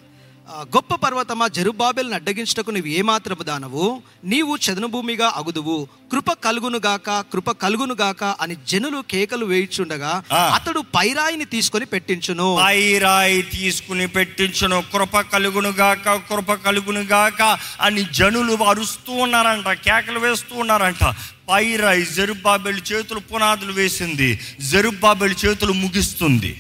[0.75, 3.85] గొప్ప పర్వతమా జెరుబాబెల్ని అడ్డగించటకు నీవు ఏమాత్రము దానవు?
[4.25, 5.77] నీవు చదను భూమిగా అగుదువు
[6.13, 10.13] కృప కలుగునుగాక కృప కలుగునుగాక అని జనులు కేకలు వేయిచుండగా.
[10.57, 12.49] అతడు పైరాయిని తీసుకొని పెట్టించును.
[12.63, 17.43] పైరాయి తీసుకుని పెట్టించును కృప కలుగును గాక కృప కలుగును గాక
[17.81, 21.05] అని జనులు అరుస్తూ ఉన్నారంట కేకలు వేస్తూ ఉన్నారంట.
[21.51, 24.31] పైరాయి జరుబాబెల్ చేతులు పునాదులు వేసింది
[24.73, 26.53] జరుబాబెల్ చేతులు ముగిస్తుంది.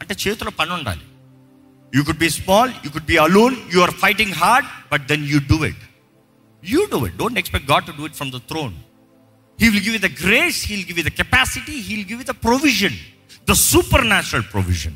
[0.00, 1.04] అంటే చేతుల పని ఉండాలి
[1.93, 5.39] You could be small you could be alone you are fighting hard but then you
[5.53, 5.83] do it
[6.63, 8.75] you do it don't expect God to do it from the throne
[9.59, 12.19] He will give you the grace, He will give you the capacity, He will give
[12.19, 12.93] you the provision,
[13.47, 14.93] the supernatural provision.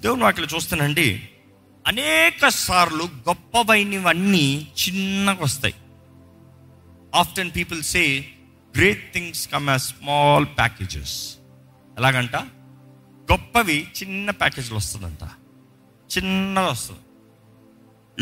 [0.00, 1.06] దేవుని వాటిలో చూస్తానండి
[1.84, 4.46] అనేక సార్లు గొప్పవైనవన్నీ
[4.82, 5.76] చిన్నగా వస్తాయి
[7.12, 8.04] often people say
[8.74, 11.16] great things come as small packages
[11.96, 12.36] ఎలాగంట
[13.28, 15.22] గొప్పవి చిన్న ప్యాకేజీలు వస్తుందంట
[16.17, 16.99] చిన్నగా వస్తుంది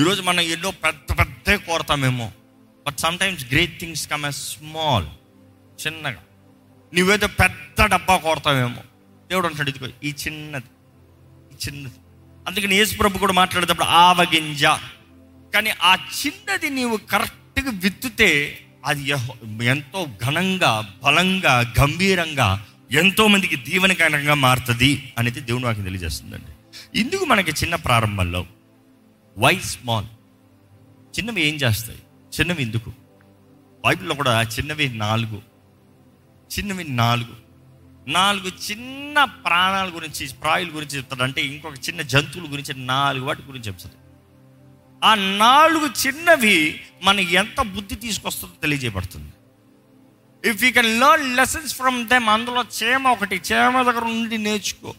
[0.02, 2.32] ఈరోజు మనం ఎన్నో పెద్ద పెద్ద కోరతామేమో
[2.88, 5.08] but sometimes great things come a small
[5.82, 6.22] చిన్నగా.
[6.94, 8.84] నువ్వేదో పెద్ద డబ్బా కోరతావేమో
[9.30, 10.70] దేవుడు అంటాడు ఇదిగో ఈ చిన్నది
[11.52, 11.98] ఈ చిన్నది.
[12.48, 14.66] అందుకని యేసుప్రభు కూడా మాట్లాడేటప్పుడు ఆవగింజ.
[15.54, 19.04] కానీ ఆ చిన్నది నీవు కరెక్ట్గా విత్తుతే అది
[19.64, 20.72] ఎంతో ఘనంగా
[21.04, 26.52] బలంగా గంభీరంగా ఎంతోమందికి దీవెనకరంగా మారుతుంది అనేది దేవుని వాకి తెలియజేస్తుందండి.
[26.96, 28.46] ఇందుకు మనకి చిన్న ప్రారంభంలో?
[29.38, 30.06] వై స్మాల్
[31.18, 32.00] చిన్నవి ఏం చేస్తాయి?
[32.40, 32.92] చిన్నవి ఎందుకు?
[33.86, 35.42] బైబిల్లో కూడా చిన్నవి నాలుగు.
[36.60, 37.48] చిన్నవి నాలుగు.
[38.10, 43.68] నాలుగు చిన్న ప్రాణాల గురించి ప్రాయుల గురించి చెప్తాడు అంటే ఇంకొక చిన్న జంతువుల గురించి నాలుగు వాటి గురించి
[43.68, 44.08] చెప్తాడు.
[45.06, 49.34] ఆ నాలుగు చిన్నవి మనకి ఎంత బుద్ధి తీసుకొస్తుందో తెలియజేయబడుతుంది.
[50.50, 54.94] If you can learn lessons from them అందులో చేమ ఒకటి చేమ దగ్గర నుండి నేర్చుకో.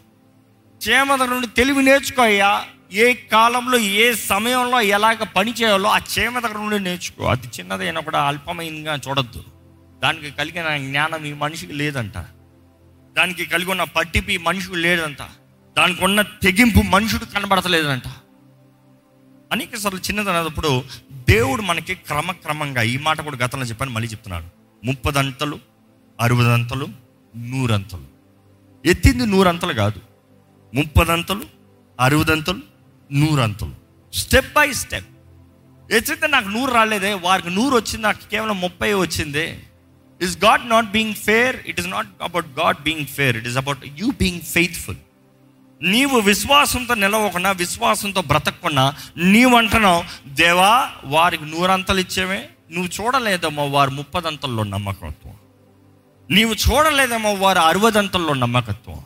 [0.87, 2.65] చేమ నుండి తెలివి నేర్చుకో అయ్యా.
[2.91, 7.25] ఏ కాలంలో ఏ సమయంలో ఎలాగ పని చేయాలో ఆ చేమ దగ్గర నుండి నేర్చుకో.
[7.25, 9.43] అది చిన్నదైనా కూడా అల్పమైనగా చూడొద్దు.
[10.03, 12.17] దానికి కలిగిన జ్ఞానం ఈ మనిషికి లేదంట.
[13.17, 15.17] దానికి కలిగి ఉన్న పట్టిపి మనిషికి లేదంట.
[15.77, 18.03] దానికి ఉన్న తెగింపు మనుషుడు కనబడతలేదంట.
[19.51, 20.83] అనేక సార్లు చిన్నదన్నప్పుడు
[21.29, 24.45] దేవుడు మనకి క్రమక్రమంగా ఈ మాట కూడా గతంలో చెప్పాను మళ్ళీ చెప్తున్నాడు
[24.85, 25.59] ముప్పదంతలు
[26.21, 26.87] అరవదంతలు
[27.37, 28.03] నూరంతలు.
[28.85, 30.08] ఎత్తింది నూరంతలు కాదు.
[30.73, 31.41] ముప్పదంతలు
[31.99, 32.59] అరవదంతలు
[33.11, 33.71] నూరంతలు.
[34.13, 35.05] స్టెప్ బై స్టెప్
[35.91, 39.59] ఎత్తితే నాకు నూరు రాలేదే వారికి నూరు వచ్చింది నాకు కేవలం ముప్పై వచ్చిందే
[40.21, 43.79] is God not being fair it is not about God being fair it is about
[43.97, 44.95] you being faithful
[45.81, 52.49] నీవు విశ్వాసంతో నిలవకుండా విశ్వాసంతో బ్రతకకుండా నీవు అంటున్నావు దేవా వారికి నూరంతలు ఇచ్చేవే.
[52.71, 55.33] నువ్వు చూడలేదేమో వారు ముప్పదంతల్లో నమ్మకత్వం.
[56.31, 58.99] నీవు చూడలేదేమో వారు అరవదంతల్లో నమ్మకత్వం.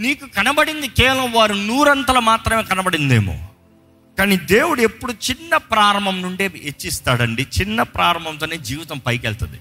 [0.00, 3.48] నీకు కనబడింది కేవలం వారు నూరంతలు మాత్రమే కనబడిందేమో.
[4.18, 7.46] కానీ దేవుడు ఎప్పుడు చిన్న ప్రారంభం నుండే హెచ్చిస్తాడండి.
[7.60, 9.60] చిన్న ప్రారంభంతోనే జీవితం పైకి వెళ్తుంది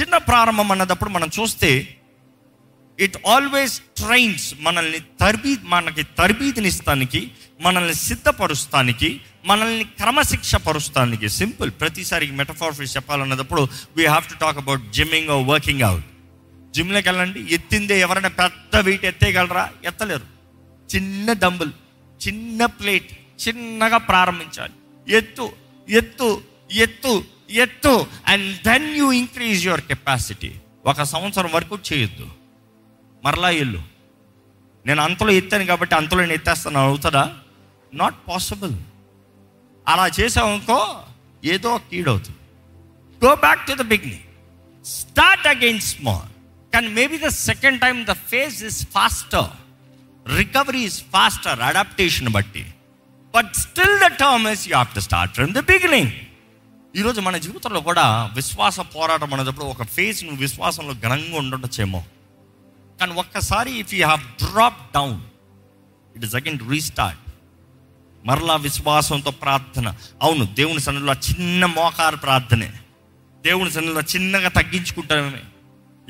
[0.00, 1.96] చిన్న ప్రారంభం అన్నదప్పుడు మనం చూస్తే
[3.00, 7.30] ఇట్ ఆల్వేస్ ట్రైన్స్ మనల్ని తర్బీ మనకి తర్బీదినిస్తానికి
[7.60, 15.48] మనల్ని సిద్ధపరుస్తానికి మనల్ని క్రమశిక్ష పరుస్తానికి సింపుల్ ప్రతిసారి metaphors చెప్పాలన్నప్పుడు we have to talk about gymming
[15.48, 16.04] working out
[16.74, 19.70] జిమ్లోకి వెళ్ళండి ఎత్తిందే ఎవరైనా పెద్ద వెయిట్ ఎత్తేయగలరా?
[19.84, 20.26] ఎత్తలేరు.
[20.94, 21.72] చిన్న డంబుల్
[22.28, 23.10] చిన్న ప్లేట్
[23.42, 24.72] చిన్నగా ప్రారంభించాలి.
[25.12, 25.52] ఎత్తు
[25.88, 30.52] ఎత్తు ఎత్తు ఎత్తు and then you increase your capacity
[30.86, 32.26] ఒక సంవత్సరం వరకు చేయొద్దు.
[33.24, 33.82] మరలా ఇల్లు
[34.86, 37.24] నేను అంతలో ఎత్తాను కాబట్టి అంతలో నేను ఎత్తేస్తాను అవుతుందా?
[37.94, 38.74] నాట్ పాసిబుల్
[39.88, 40.78] అలా చేసామనుకో
[41.44, 42.38] ఏదో కీడవుతుంది.
[43.24, 44.26] Go back to the beginning
[44.84, 46.31] start again small
[46.74, 49.50] కానీ maybe the second time the phase is faster
[50.36, 52.74] recovery is faster adaptation బట్టి.
[53.34, 56.10] But still the term is you have to start from the beginning
[56.96, 62.04] ఈరోజు మన జీవితంలో కూడా విశ్వాస పోరాటం అనేటప్పుడు ఒక ఫేజ్ నువ్వు విశ్వాసంలో ఘనంగా ఉండొచ్చేమో.
[63.00, 65.20] కానీ ఒక్కసారి if you have drop down
[66.16, 67.20] it is again restart
[68.26, 69.94] మరలా విశ్వాసంతో ప్రార్థన.
[70.22, 72.72] అవును దేవుని సన్నిధిలో చిన్న మోకారు ప్రార్థనే.
[73.42, 75.42] దేవుని సన్నిధిలో చిన్నగా తగ్గించుకుంటామే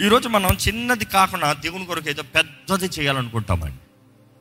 [0.00, 3.76] ఈరోజు మనం చిన్నది కాకుండా దేవుని కొరకు ఏదో పెద్దది చేయాలనుకుంటామండి.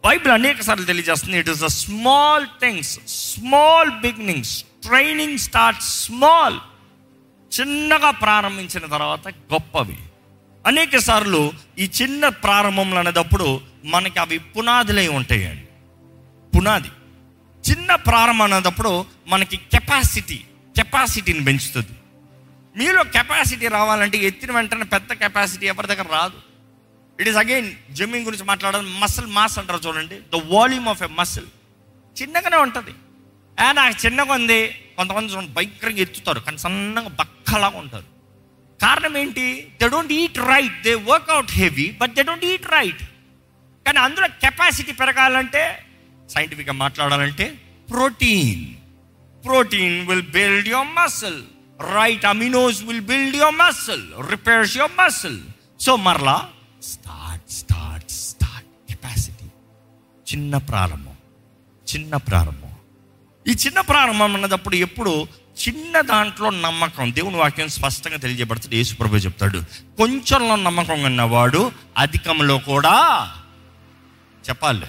[0.07, 6.59] బైబిల్ అనేక సార్లు తెలియజేస్తుంది it is the small things small beginnings training start small
[7.59, 9.97] చిన్నగా ప్రారంభించిన తర్వాత గొప్పవి.
[10.65, 15.67] అనేక సార్లు ఈ చిన్న ప్రారంభంలో అనేటప్పుడు మనకి అవి పునాదులై ఉంటాయండి.
[16.57, 16.89] పునాది.
[17.71, 20.43] చిన్న ప్రారంభం అనేటప్పుడు మనకి కెపాసిటీ
[20.75, 21.97] కెపాసిటీని పెంచుతుంది.
[22.77, 26.33] మీలో కెపాసిటీ రావాలంటే ఎత్తిన వెంటనే పెద్ద కెపాసిటీ ఎవరి దగ్గర రాదు.
[27.19, 28.99] ఇట్ ఈస్ అగైన్ జిమ్మింగ్ గురించి మాట్లాడాలి.
[28.99, 30.15] మసిల్ మాస్ అంటారు చూడండి.
[30.15, 31.45] The volume of a muscle
[32.21, 32.91] చిన్నగానే ఉంటుంది.
[33.63, 34.67] "ఆ, నాకు చిన్నగా ఉంది.
[34.67, 36.39] కొంతమంది చూడండి భయంకరంగా ఎత్తుతారు.
[36.39, 38.21] కానీ సన్నగా బక్కలాగా ఉంటారు.
[38.81, 39.73] కారణం ఏంటి?
[39.81, 43.03] They don't eat right they workout heavy but they don't eat right
[43.85, 45.85] కానీ అందులో కెపాసిటీ పెరగాలంటే
[46.29, 47.57] సైంటిఫిక్గా మాట్లాడాలంటే
[47.89, 48.75] protein
[49.45, 51.43] protein will build your muscle
[51.93, 55.39] right aminos will build your muscle repairs your muscle
[55.79, 56.47] so మరలా
[56.83, 59.45] స్టార్ట్ స్టార్ట్ స్టార్ట్ కెపాసిటీ
[60.31, 61.11] చిన్న ప్రారంభం
[61.95, 62.71] చిన్న ప్రారంభం.
[63.47, 65.27] ఈ చిన్న ప్రారంభం అన్నదప్పుడు ఎప్పుడు
[65.67, 68.75] చిన్న దాంట్లో నమ్మకం దేవుని వాక్యం స్పష్టంగా తెలియజేయబడుతుంది.
[68.75, 69.63] యేసుప్రభు చెప్తాడు
[69.97, 73.27] కొంచెంలో నమ్మకం ఉన్నవాడు అధికంలో కూడా
[74.49, 74.87] చెప్పాలి.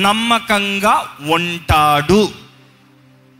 [0.00, 2.28] నమ్మకంగా ఉంటాడు.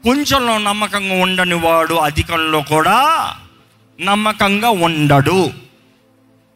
[0.04, 3.36] కొంచెంలో నమ్మకంగా ఉండని వాడు అధికంలో కూడా
[4.00, 5.52] నమ్మకంగా ఉండడు.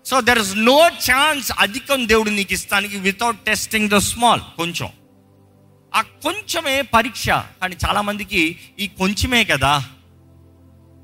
[0.07, 4.89] So there is no chance అధికం దేవుడు నీకు ఇస్తానికి వితౌట్ టెస్టింగ్ ద స్మాల్ కొంచెం.
[5.95, 7.31] ఆ కొంచెమే పరీక్ష.
[7.31, 9.85] కానీ చాలామందికి ఈ కొంచెమే కదా.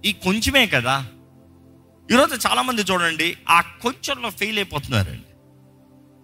[0.04, 1.06] ఈ కొంచెమే కదా.
[2.12, 5.29] ఈరోజు చాలామంది చూడండి ఆ కొంచెంలో ఫెయిల్ అయిపోతున్నారండి.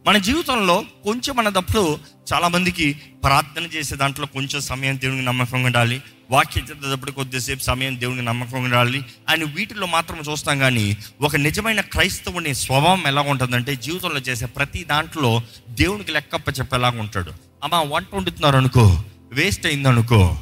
[0.06, 1.98] మన జీవితంలో కొంచెం అన్నప్పుడు
[2.34, 6.02] చాలామందికి ప్రార్థన చేసే దాంట్లో కొంచెం సమయం దేవునికి నమ్మకంగా ఉండాలి.
[6.30, 12.54] వాక్యం చదివేటప్పుడు కొద్దిసేపు సమయం దేవునికి నమ్మకంగా ఉండాలి అని వీటిలో మాత్రం చూస్తాం కానీ ఒక నిజమైన క్రైస్తవుని
[12.54, 17.32] స్వభావం ఎలా ఉంటుందంటే జీవితంలో చేసే ప్రతి దాంట్లో దేవునికి లెక్కప్ప చెప్పేలాగా ఉంటాడు.
[17.64, 20.38] అమ్మా వంట వండుతున్నారు అనుకో వేస్ట్ అయింది అనుకో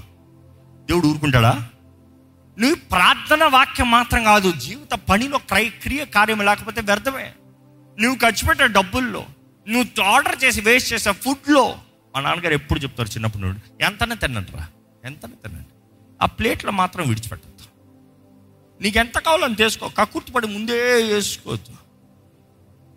[0.90, 1.68] దేవుడు ఊరుకుంటాడా?
[2.58, 7.32] నువ్వు ప్రార్థన వాక్యం మాత్రం కాదు జీవిత పనిలో క్రై క్రియ కార్యం లేకపోతే వ్యర్థమే.
[8.00, 9.26] నువ్వు ఖర్చు పెట్టే డబ్బుల్లో
[9.68, 11.78] నువ్వు ఆర్డర్ చేసి వేస్ట్ చేసే ఫుడ్లో
[12.14, 14.68] మా నాన్నగారు ఎప్పుడు చెప్తారు చిన్నప్పుడు నుండి ఎంతనే తినండిరా
[15.04, 15.68] ఎంతనే తినండి
[16.22, 17.64] ఆ ప్లేట్లో మాత్రం విడిచిపెట్టద్దు.
[18.80, 19.58] నీకు ఎంత కావాలో అంత
[19.98, 21.76] కక్కుర్తిపడి ముందే వేసుకోవద్దు.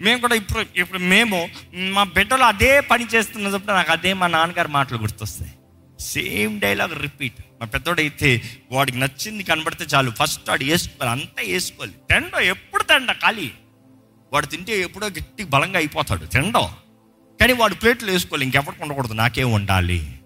[0.04, 4.98] మేము కూడా ఇప్పుడు ఇప్పుడు మేము మా బిడ్డలు అదే పని చేస్తున్నప్పుడు నాకు అదే మా నాన్నగారి మాటలు
[4.98, 5.52] గుర్తొస్తాయి.
[6.00, 10.12] సేమ్ డైలాగ్ రిపీట్ మా పెద్దోడైతే వాడికి నచ్చింది కనబడితే చాలు.
[10.12, 11.94] ఫస్ట్ వాడు వేసుకోవాలి అంతా వేసుకోవాలి.
[12.10, 13.52] టెండో ఎప్పుడు తండ ఖాళీ?
[14.34, 16.68] వాడు తింటే ఎప్పుడో గట్టి బలంగా అయిపోతాడు తినడం.
[17.40, 20.20] కానీ వాడు ప్లేట్లు వేసుకోవాలి ఇంకెవరికి ఉండకూడదు నాకేం ఉండాలి.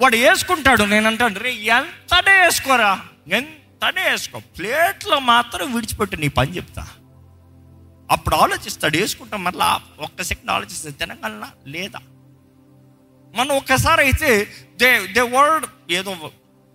[0.00, 3.02] వాడు వేసుకుంటాడు నేనంటాను రే ఎంతనే వేసుకోరా?
[3.28, 4.38] ఎంతనే వేసుకో?
[4.38, 6.88] ప్లేట్లో మాత్రం విడిచిపెట్టు నీ పని చెప్తా.
[8.10, 11.50] అప్పుడు ఆలోచిస్తాడు వేసుకుంటాం మళ్ళా ఒక్క సెకండ్ ఆలోచిస్తాడు తినగలనా?
[11.66, 11.98] లేదా?
[13.34, 16.30] మనం ఒక్కసారి అయితే దే దే వర్డ్ ఏదో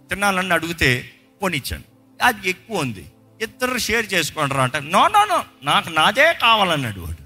[0.09, 1.83] తినాలని అడిగితే పోనిచ్చాను.
[2.21, 3.05] అది ఎక్కువ ఉంది.
[3.41, 4.75] ఇద్దరు షేర్ చేసుకోండి అంట.
[4.75, 7.25] నో నో నో నాకు నాదే కావాలన్నాడు వాడు.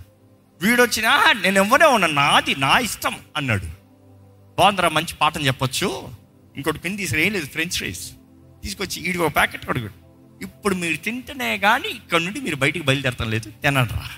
[0.65, 3.65] వీడు వచ్చినా నేను ఇవ్వనే ఉన్నా నాది నా ఇష్టం అన్నాడు.
[4.58, 6.10] బాగుందిరా మంచి పాఠం చెప్పొచ్చు.
[6.56, 8.12] ఇంకోటి పిన్ తీసుకుని లేదు ఫ్రెంచ్ ఫ్రైస్
[8.63, 9.89] తీసుకొచ్చి ఈడికి ఒక ప్యాకెట్ కొడుకు
[10.41, 14.10] ఇప్పుడు మీరు తింటేనే కానీ ఇక్కడ నుండి మీరు బయటికి బయలుదేరటం లేదు తినడరా.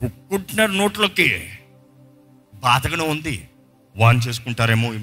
[0.00, 1.50] కుక్కుంటున్నారు నోట్లోకి.
[2.54, 3.48] బాధగానే ఉంది.
[3.96, 4.94] వాన్ చేసుకుంటారేమో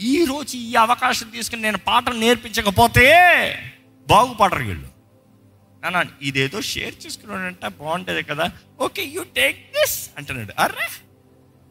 [0.00, 3.06] ఈ రోజు ఈ అవకాశం తీసుకుని నేను పాఠం నేర్పించకపోతే
[4.10, 4.88] బాగుపడరు వీళ్ళు.
[5.82, 8.46] నాన్న ఇదేదో షేర్ చేసుకున్నాడంట బాగుంటుంది కదా.
[8.86, 10.52] ఓకే యూ టేక్ దిస్ అంటున్నాడు.
[10.64, 10.88] అర్రే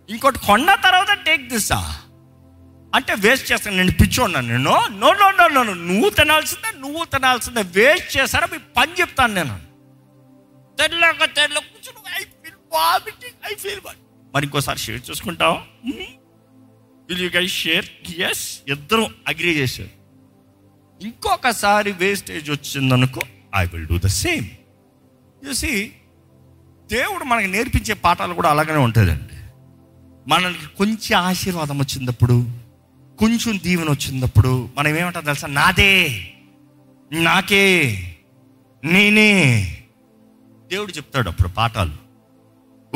[0.10, 1.80] ఇంకోటి కొన్న తర్వాత టేక్ దిస్సా
[2.94, 4.64] అంటే వేస్ట్ చేస్తాను నేను పిచ్చోన్నాను నేను
[5.02, 7.64] నో నో నో నో నువ్వు తినాల్సిందే నువ్వు తినాల్సిందే.
[7.78, 9.56] వేస్ట్ చేశారా మీ పని చెప్తాను నేను.
[10.78, 13.82] తెల్లగా తెల్ల కూర్చుని I feel vomiting I feel
[14.34, 15.58] మరి ఇంకోసారి షేర్ చేసుకుంటావు?
[17.10, 17.88] Will you guy share?
[18.30, 19.94] Yes ఇద్దరం అగ్రి చేశారు.
[21.02, 23.22] ఇంకొకసారి వేస్టేజ్ వచ్చిందనుకో
[23.56, 24.46] I will do the same
[25.48, 25.92] చూసి
[26.92, 29.34] దేవుడు మనకి నేర్పించే పాఠాలు కూడా అలాగనే ఉంటుందండి.
[30.30, 32.50] మనకి కొంచెం ఆశీర్వాదం వచ్చినప్పుడు
[33.20, 35.48] కొంచెం దీవెన వచ్చినప్పుడు మనం ఏమంటాం తెలుసా?
[35.48, 36.28] నాదే
[37.12, 37.76] నాకే
[38.84, 39.64] నేనే.
[40.72, 42.07] దేవుడు చెప్తాడు అప్పుడు పాఠాలు.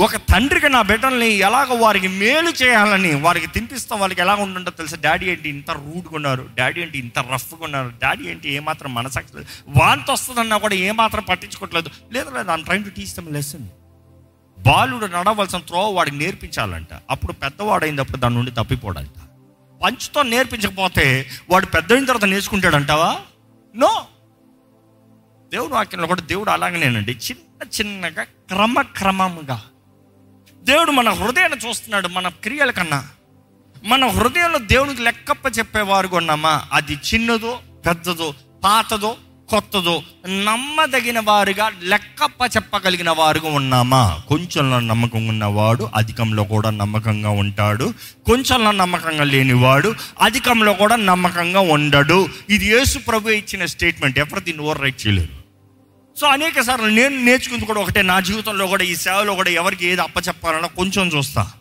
[0.01, 4.95] ఒక తండ్రికి నా బిడ్డల్ని ఎలాగ వారికి మేలు చేయాలని వారికి తినిపిస్తాం వాళ్ళకి ఎలా ఉంటుందో తెలుసు?
[4.95, 6.49] డాడీ ఏంటి ఇంత రూడ్గా ఉన్నారు?
[6.57, 7.93] డాడీ ఏంటి ఇంత రఫ్గా ఉన్నారు?
[8.03, 11.89] డాడీ ఏంటి ఏమాత్రం మనసాక్షి వాంతి వస్తుందన్నా కూడా ఏమాత్రం పట్టించుకోవట్లేదు.
[12.11, 13.67] లేదు లేదు I'm train to teach them lesson
[14.59, 16.93] బాలుడు నడవలసిన త్రో వాడికి నేర్పించాలంట.
[17.09, 19.19] అప్పుడు పెద్దవాడైనప్పుడు దాని నుండి తప్పిపోడంట.
[19.83, 23.17] పంచుతో నేర్పించకపోతే వాడు పెద్దయిన తర్వాత నేర్చుకుంటాడంటావా?
[23.75, 24.05] నో
[25.51, 27.11] దేవుడు వాక్యంలో కూడా దేవుడు అలాగనేనండి.
[27.11, 29.61] చిన్న చిన్నగా క్రమక్రమంగా
[30.63, 33.07] దేవుడు మన హృదయాన్ని చూస్తున్నాడు మన క్రియల కన్నా.
[33.83, 39.15] మన హృదయంలో దేవునికి లెక్కప్ప చెప్పేవారు ఉన్నామా అది చిన్నదో పెద్దదో పాతదో
[39.49, 44.21] కొత్తదో నమ్మదగిన వారుగా లెక్కప్ప చెప్పగలిగిన వారుగా ఉన్నామా?
[44.27, 47.93] కొంచెంలో నమ్మకం ఉన్నవాడు అధికంలో కూడా నమ్మకంగా ఉంటాడు.
[48.25, 52.29] కొంచెంలో నమ్మకంగా లేనివాడు అధికంలో కూడా నమ్మకంగా ఉండడు.
[52.49, 54.19] ఇది యేసు ప్రభు ఇచ్చిన స్టేట్మెంట్.
[54.19, 55.40] ఎవరు దీన్ని ఓవర్ రైట్ చేయలేరు
[56.19, 58.01] సో అనేక సార్లు నేను నేర్చుకుంది కూడా ఒకటే.
[58.01, 61.51] నా జీవితంలో కూడా ఈ సేవలో కూడా ఎవరికి ఏది అప్పచెప్పాలన్నా కొంచెం చూస్తా.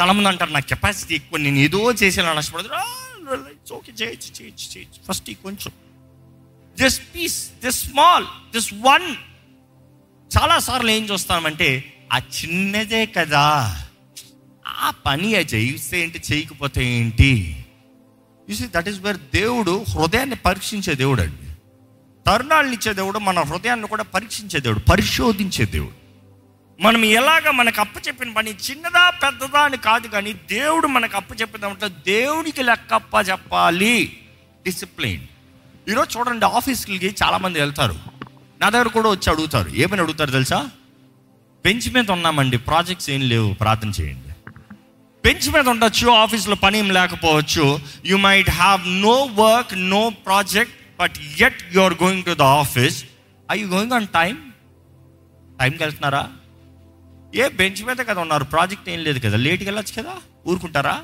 [0.00, 2.68] చాలామంది అంటారు నా కెపాసిటీ ఎక్కువ నేను ఏదో చేసేలా నష్టపడదు.
[3.74, 5.72] ఓకే చేయొచ్చు చేయొచ్చు చేయొచ్చు ఫస్ట్ ఈ కొంచెం.
[6.82, 9.16] This piece this small this one
[10.30, 13.76] చాలాసార్లు ఏం చూస్తామంటే ఆ చిన్నదే కదా.
[14.66, 17.64] ఆ పని చేయిస్తే ఏంటి చేయకపోతే ఏంటి?
[18.50, 21.47] చూసి దట్ ఈస్ వేర్ దేవుడు హృదయాన్ని పరీక్షించే దేవుడు అండి.
[22.28, 25.92] తరుణాలను ఇచ్చే దేవుడు మన హృదయాన్ని కూడా పరీక్షించే దేవుడు పరిశోధించే దేవుడు.
[26.82, 31.86] మనం ఎలాగ మనకు అప్పు చెప్పిన పని చిన్నదా పెద్దదా అని కాదు కానీ దేవుడు మనకు అప్పు చెప్పిన
[31.86, 34.18] దేవుడికి లెక్కప్ప చెప్పాలి.
[34.64, 35.20] డిసిప్లిన్
[35.88, 37.98] ఈరోజు చూడండి ఆఫీస్కి చాలామంది వెళ్తారు.
[38.60, 39.68] నా దగ్గర కూడా వచ్చి అడుగుతారు.
[39.68, 40.68] ఏమని అడుగుతారు తెలుసా?
[41.64, 44.50] బెంచ్ మీద ఉన్నామండి ప్రాజెక్ట్స్ ఏం లేవు ప్రార్థన చేయండి.
[45.24, 47.80] బెంచ్ మీద ఉండొచ్చు ఆఫీస్లో పని ఏం లేకపోవచ్చు.
[48.06, 53.04] You might have no work no project but yet you are going to the office
[53.50, 54.52] I you going on time
[55.60, 56.30] టైంకి వెళ్తున్నారా
[57.34, 58.44] ఏ బెంచ్ మీద కదా ఉన్నారు?
[58.44, 59.36] ప్రాజెక్ట్ ఏం లేదు కదా.
[59.36, 60.14] లేట్కి వెళ్ళచ్చు కదా?
[60.46, 61.02] ఊరుకుంటారా?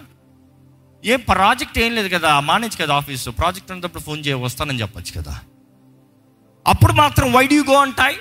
[1.04, 2.40] ఏ ప్రాజెక్ట్ ఏం లేదు కదా?
[2.40, 5.40] మానేజ్ కదా ఆఫీసు ప్రాజెక్ట్ ఉన్నప్పుడు ఫోన్ చేయ వస్తానని చెప్పచ్చు కదా.
[6.66, 8.14] అప్పుడు మాత్రం why do go on time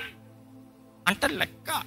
[1.07, 1.81] అంటే లెక్క.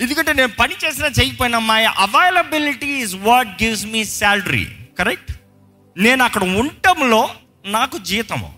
[0.00, 4.66] ఎందుకంటే నేను పని చేసినా చేయకపోయినా my availability is what gives me salary
[4.98, 5.32] correct
[5.96, 7.30] నేను అక్కడ ఉండటంలో
[7.66, 8.55] నాకు జీతము.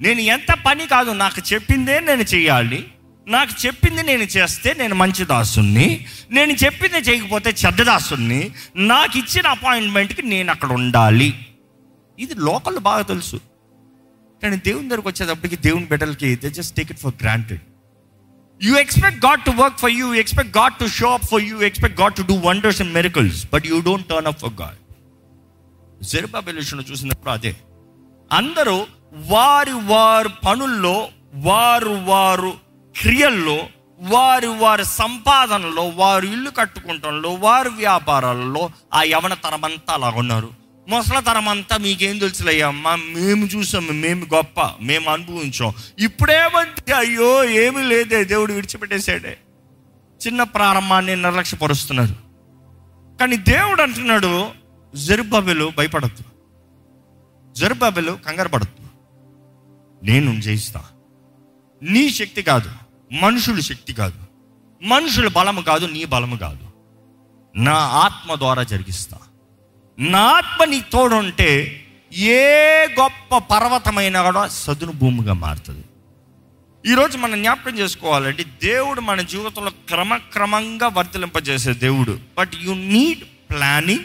[0.00, 2.80] నేను ఎంత పని కాదు నాకు చెప్పిందే నేను చేయాలి.
[3.26, 5.86] నాకు చెప్పింది నేను చేస్తే నేను మంచి దాసుని
[6.30, 8.40] నేను చెప్పింది చేయకపోతే చెడ్డ దాసుని
[8.76, 11.28] నాకు ఇచ్చిన అపాయింట్మెంట్కి నేను అక్కడ ఉండాలి.
[12.18, 13.38] ఇది లోకల్ బాగా తెలుసు.
[14.42, 17.62] కానీ దేవుని దగ్గరకు వచ్చేటప్పటికి దేవుని బిడ్డలకి they just take it for granted
[18.60, 22.00] you expect God to work for you expect God to show up for you expect
[22.00, 24.78] God to do wonders and miracles but you don't turn up for God
[26.02, 27.52] జెరుబాబెలుషను చూసినప్పుడు అదే.
[28.30, 28.76] అందరూ
[29.16, 32.52] వారి వారు పనుల్లో వారు వారు
[33.00, 33.58] క్రియల్లో
[33.98, 40.50] వారి వారి సంపాదనలో వారు ఇల్లు కట్టుకుంటంలో వారి వ్యాపారాలలో ఆ యవన తరమంతా అలా ఉన్నారు.
[40.88, 45.72] ముసల తరం అంతా మీకేం తెలుసులయ్యమ్మా మేము చూసాం మేము గొప్ప మేము అనుభవించాం.
[45.98, 49.38] ఇప్పుడేమంటే అయ్యో ఏమీ లేదే దేవుడు విడిచిపెట్టేశాడే.
[50.26, 52.14] చిన్న ప్రారంభాన్ని నిర్లక్ష్యపరుస్తున్నారు.
[53.20, 54.48] కానీ దేవుడు అంటున్నాడు
[54.94, 56.24] జరుబాబెలు భయపడద్దు.
[57.54, 58.85] జరుబాబెలు కంగారు పడద్దు.
[60.02, 60.84] నేను జయిస్తా.
[61.82, 62.70] నీ శక్తి కాదు
[63.12, 64.18] మనుషుల శక్తి కాదు.
[64.82, 66.66] మనుషుల బలము కాదు నీ బలము కాదు.
[67.56, 69.18] నా ఆత్మ ద్వారా జరిగిస్తా.
[69.98, 71.82] నా ఆత్మ నీ తోడుంటే
[72.14, 72.46] ఏ
[73.00, 75.84] గొప్ప పర్వతమైనా కూడా సదును భూమిగా మారుతుంది.
[76.92, 82.20] ఈరోజు మనం జ్ఞాపకం చేసుకోవాలంటే దేవుడు మన జీవితంలో క్రమక్రమంగా వర్తిలింపజేసే దేవుడు.
[82.38, 84.04] But you need planning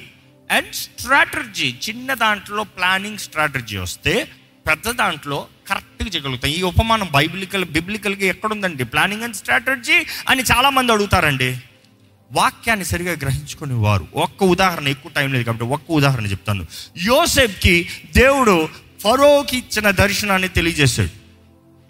[0.51, 4.31] and strategy చిన్న దాంట్లో ప్లానింగ్ స్ట్రాటజీ వస్తే
[4.69, 6.51] పెద్ద దాంట్లో కరెక్ట్గా చేయగలుగుతాం.
[6.51, 8.83] ఈ ఉపమానం బైబిలికల్ బిబ్లికల్గా ఎక్కడుందండి?
[8.83, 11.59] ప్లానింగ్ అండ్ స్ట్రాటజీ అని చాలామంది అడుగుతారండి.
[12.31, 14.07] వాక్యాన్ని సరిగా గ్రహించుకునే వారు.
[14.15, 16.65] ఒక్క ఉదాహరణ ఎక్కువ టైం లేదు కాబట్టి ఒక్క ఉదాహరణ చెప్తాను.
[17.03, 21.09] యోసెఫ్కి దేవుడు ఫరోకి ఇచ్చిన దర్శనాన్ని తెలియజేశాడు.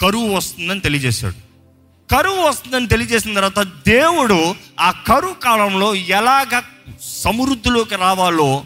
[0.01, 1.51] కరువు వస్తుందని తెలియజేశాడు.
[2.15, 6.61] కరువు వస్తుందని తెలియజేసిన తర్వాత దేవుడు ఆ కరువు కాలంలో ఎలాగ
[7.01, 8.65] సమృద్ధిలోకి రావాలో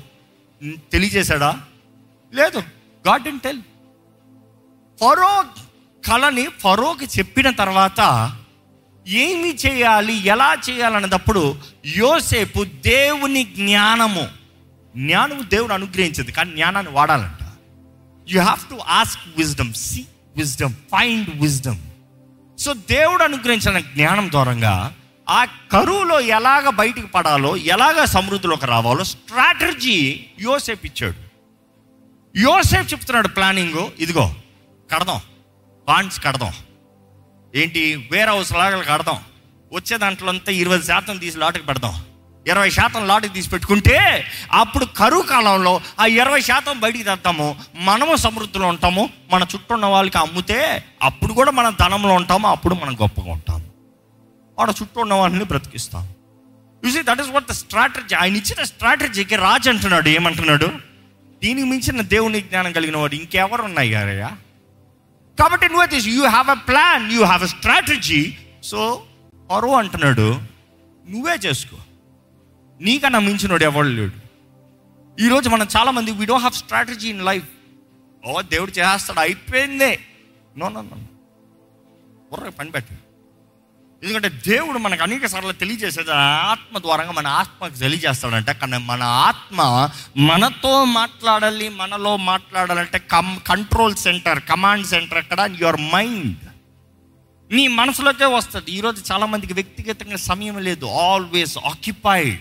[0.64, 1.62] తెలియజేశాడా?
[2.34, 2.60] లేదు.
[3.08, 3.60] God in tell.
[5.02, 5.46] ఫరో
[6.08, 8.32] కళని ఫరోకి చెప్పిన తర్వాత
[9.08, 11.56] ఏమి చేయాలి ఎలా చేయాలన్నప్పుడు
[11.86, 14.28] యోసేపు దేవుని జ్ఞానము
[14.96, 17.44] జ్ఞానము దేవుడు అనుగ్రహించింది కానీ జ్ఞానాన్ని వాడాలంట.
[18.30, 20.06] You have to ask wisdom see
[20.36, 21.78] wisdom find wisdom
[22.58, 24.96] so దేవుడు అనుగ్రహించిన జ్ఞానం దూరంగా
[25.30, 31.16] ఆ కరువులో ఎలాగ బయటికి పడాలో ఎలాగ సమృద్ధిలోకి రావాలో స్ట్రాటజీ యోసేపు ఇచ్చాడు.
[32.40, 34.36] యోసేపు చెప్తున్నాడు ప్లానింగ్ ఇదిగో
[34.92, 35.22] కడదాం.
[35.88, 36.54] బాండ్స్ కడదాం.
[37.56, 38.10] ఏంటి?
[38.12, 39.18] వేర్ హౌస్ లాగా కడదాం.
[39.74, 42.04] వచ్చే దాంట్లో అంతా ఇరవై శాతం తీసి లాటుకి పెడదాం.
[42.48, 47.56] ఇరవై శాతం లాటుకి తీసి పెట్టుకుంటే అప్పుడు కరువు కాలంలో ఆ ఇరవై శాతం బయటికి తెస్తాము.
[47.76, 49.10] మనము సమృద్ధిలో ఉంటాము.
[49.32, 52.48] మన చుట్టూ ఉన్న వాళ్ళకి అమ్ముతే అప్పుడు కూడా మనం ధనంలో ఉంటాము.
[52.48, 53.66] అప్పుడు మనం గొప్పగా ఉంటాము.
[54.60, 56.10] వాడు చుట్టూ ఉన్న వాళ్ళని బ్రతికిస్తాం
[56.86, 60.10] you see that is what the strategy ఆయన ఇచ్చిన స్ట్రాటజీకి రాజు అంటున్నాడు.
[60.10, 60.66] ఏమంటున్నాడు?
[61.44, 64.32] దీనికి మించిన దేవుని జ్ఞానం కలిగిన వాడు ఇంకెవరు ఉన్నాయి గారయ్యా
[65.40, 66.12] కాబట్టి నువ్వే తీసి.
[66.12, 69.06] You have a plan you have a strategy so
[69.52, 70.42] పరో అంటున్నాడు
[71.08, 71.78] నువ్వే చేసుకో.
[72.82, 74.18] నీకన్నా మించినోడు ఎవడు లేడు.
[75.20, 77.48] ఈరోజు మనం చాలామంది we don't have strategy in life
[78.26, 79.20] ఓ దేవుడు చేస్తాడు.
[79.20, 80.00] అయిపోయిందే.
[80.58, 80.98] నో నో నో
[82.32, 83.05] బుర్ర పని పెట్టు.
[84.06, 88.50] ఎందుకంటే దేవుడు మనకు అనేక సార్లు తెలియజేసేది ఆత్మ ద్వారంగా మన ఆత్మకు తెలియజేస్తాడంట.
[88.52, 95.50] కానీ మన ఆత్మ మనతో మాట్లాడాలి మనలో మాట్లాడాలంటే come control center command center ఎక్కడ?
[95.62, 96.38] Your mind.
[97.54, 98.72] నీ మనసులోకే వస్తుంది.
[98.72, 100.86] ఈరోజు చాలామందికి వ్యక్తిగతంగా సమయం లేదు.
[100.86, 102.40] Always occupied.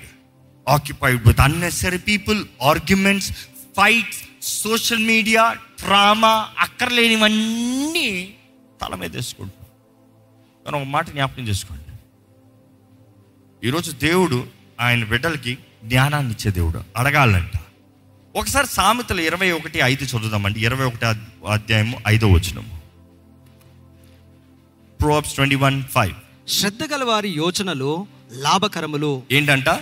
[0.68, 3.32] Occupied with unnecessary people arguments
[3.76, 8.34] fights social media drama అక్కర్లేనివన్నీ
[8.82, 9.63] తల మీద వేసుకుంటాం
[10.64, 11.84] కానీ ఒక మాట జ్ఞాపకం చేసుకోండి.
[13.66, 14.46] ఈరోజు దేవుడు
[14.80, 16.84] ఆయన బిడ్డలకి జ్ఞానాన్ని ఇచ్చే దేవుడు.
[16.96, 17.50] అడగాలంట.
[18.36, 20.64] ఒకసారి సామెతలు ఇరవై ఒకటి ఐదు చదువుదామండి.
[20.64, 21.06] ఇరవై ఒకటి
[21.48, 22.80] అధ్యాయము ఐదో వచనము.
[25.00, 29.22] ప్రోబ్స్ ట్వంటీ వన్ ఫైవ్ శ్రద్ధ గల వారి యోచనలు లాభకరములు.
[29.32, 29.80] ఏంటంట?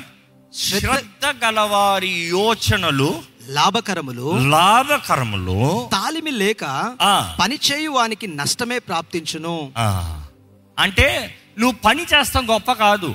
[0.55, 4.49] శ్రద్ధ గలవారి యోచనలు లాభకరములు.
[4.49, 6.65] లాభకరములు తాలిమి లేక.
[7.41, 9.73] పని చేయు వానికి నష్టమే ప్రాప్తించును.
[10.79, 13.15] అంటే నువ్వు పని చేస్తాం గొప్ప కాదు.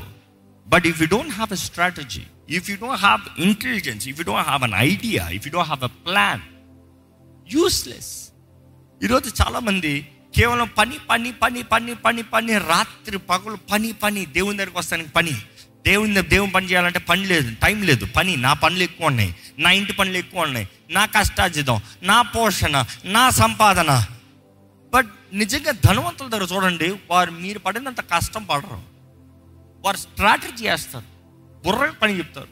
[0.68, 4.48] But if you don't have a strategy if you don't have intelligence if you don't
[4.48, 6.42] have an idea if you don't have a plan
[7.54, 8.30] useless
[9.04, 14.78] ఈరోజు చాలామంది కేవలం పని పని పని పని పని పని రాత్రి పగలు పని పని దేవుని దగ్గరికి
[14.78, 15.32] వస్తానికి పని.
[15.88, 18.36] దేవుని దగ్గర- దేవుని పని చేయాలంటే పని లేదు టైం లేదు పని.
[18.36, 24.06] నా పనులు ఎక్కువ ఉన్నాయి నా ఇంటి పనులు ఎక్కువ ఉన్నాయి నా కష్టార్జితం నా పోషణ నా సంపాదన.
[24.94, 28.82] బట్ నిజంగా ధనవంతుల దగ్గర చూడండి వారు మీరు పడినంత కష్టం పడరు.
[29.80, 31.06] వారు స్ట్రాటజీ చేస్తారు.
[31.66, 32.48] బుర్ర పని చెప్తారు.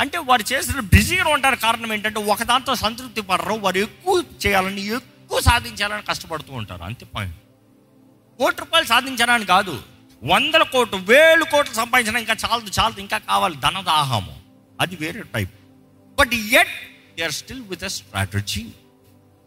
[0.00, 3.52] అంటే వారు చేసిన బిజీగా ఉంటారు కారణం ఏంటంటే ఒకదాంతో సంతృప్తి పడరు.
[3.52, 6.82] వారు ఎక్కువ చేయాలని ఎక్కువ సాధించాలని కష్టపడుతూ ఉంటారు.
[6.82, 7.36] అంతే పాయింట్
[8.38, 9.82] కోటి రూపాయలు సాధించడానికి కాదు
[10.24, 13.56] వందల కోట్లు వేలు కోట్లు సంపాదించడం ఇంకా చాలదు చాలదు ఇంకా కావాలి.
[13.56, 14.40] ధనదాహము.
[14.80, 15.50] అది వేరే type
[16.18, 16.68] but yet
[17.16, 18.66] they are still with a strategy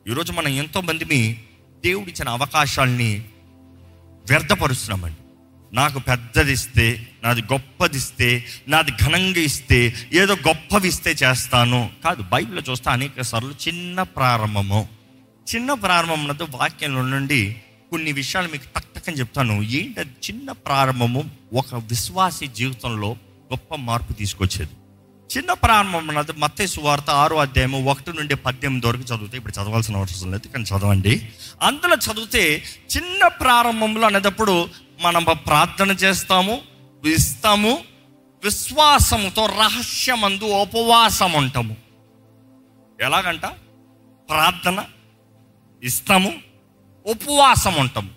[0.08, 1.44] ఈరోజు మనం ఎంతోమందిని
[1.86, 3.26] దేవుడిచ్చిన అవకాశాల్ని
[4.30, 5.18] వ్యర్థపరుస్తున్నామండి.
[5.76, 11.90] నాకు పెద్దది ఇస్తే నాది గొప్పది ఇస్తే నాది ఘనంగా ఇస్తే ఏదో గొప్పవి ఇస్తే చేస్తాను.
[12.06, 14.90] కాదు బైబిల్లో చూస్తే అనేక సార్లు చిన్న ప్రారంభము.
[15.56, 17.56] చిన్న ప్రారంభంతో వాక్యంలో నుండి
[17.92, 19.54] కొన్ని విషయాలు మీకు టక్ చెప్తాను.
[19.54, 23.12] ఏంటి చిన్న ప్రారంభము ఒక విశ్వాసి జీవితంలో
[23.54, 24.72] గొప్ప మార్పు తీసుకొచ్చేది.
[25.30, 30.32] చిన్న ప్రారంభం అన్నది మత్తే సువార్త ఆరో అధ్యాయము ఒకటి నుండి పద్దెనిమిది వరకు చదివితే ఇప్పుడు చదవాల్సిన అవసరం
[30.32, 31.14] లేదు కానీ చదవండి.
[31.62, 34.70] అందులో చదివితే చిన్న ప్రారంభంలో అనేటప్పుడు
[35.02, 36.56] మనం ప్రార్థన చేస్తాము
[37.04, 37.74] ఇస్తాము
[38.44, 41.76] విశ్వాసముతో రహస్యమందు ఉపవాసం ఉంటాము
[43.02, 43.46] ఎలాగంట?
[44.30, 44.86] ప్రార్థన
[45.84, 46.32] ఇస్తాము
[47.06, 48.12] ఉపవాసం ఉంటాము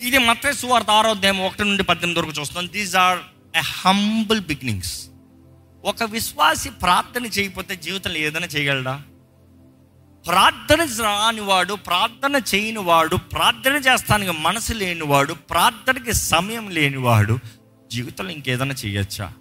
[0.00, 3.18] ఇది మత్తే సువార్త ఆరో అధ్యాయం ఒకటి నుండి పద్దెనిమిది వరకు చూస్తాం these are
[3.56, 4.94] a humble beginnings
[5.84, 9.02] ఒక విశ్వాసి ప్రార్థన చేయకపోతే జీవితంలో ఏదైనా చేయగలడా?
[10.26, 17.38] ప్రార్థన రానివాడు ప్రార్థన చేయని వాడు ప్రార్థన చేస్తానికి మనసు లేనివాడు ప్రార్థనకి సమయం లేనివాడు
[17.92, 19.32] జీవితంలో ఇంకేదైనా చేయొచ్చా?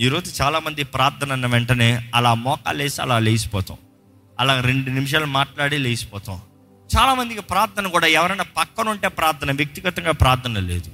[0.00, 3.78] ఈరోజు చాలామంది ప్రార్థన అన్న వెంటనే అలా మోకాలు వేసి అలా లేచిపోతాం.
[4.40, 6.40] అలా రెండు నిమిషాలు మాట్లాడి లేచిపోతాం.
[6.96, 10.90] చాలామందికి ప్రార్థన కూడా ఎవరైనా పక్కన ఉంటే ప్రార్థన వ్యక్తిగతంగా ప్రార్థన లేదు.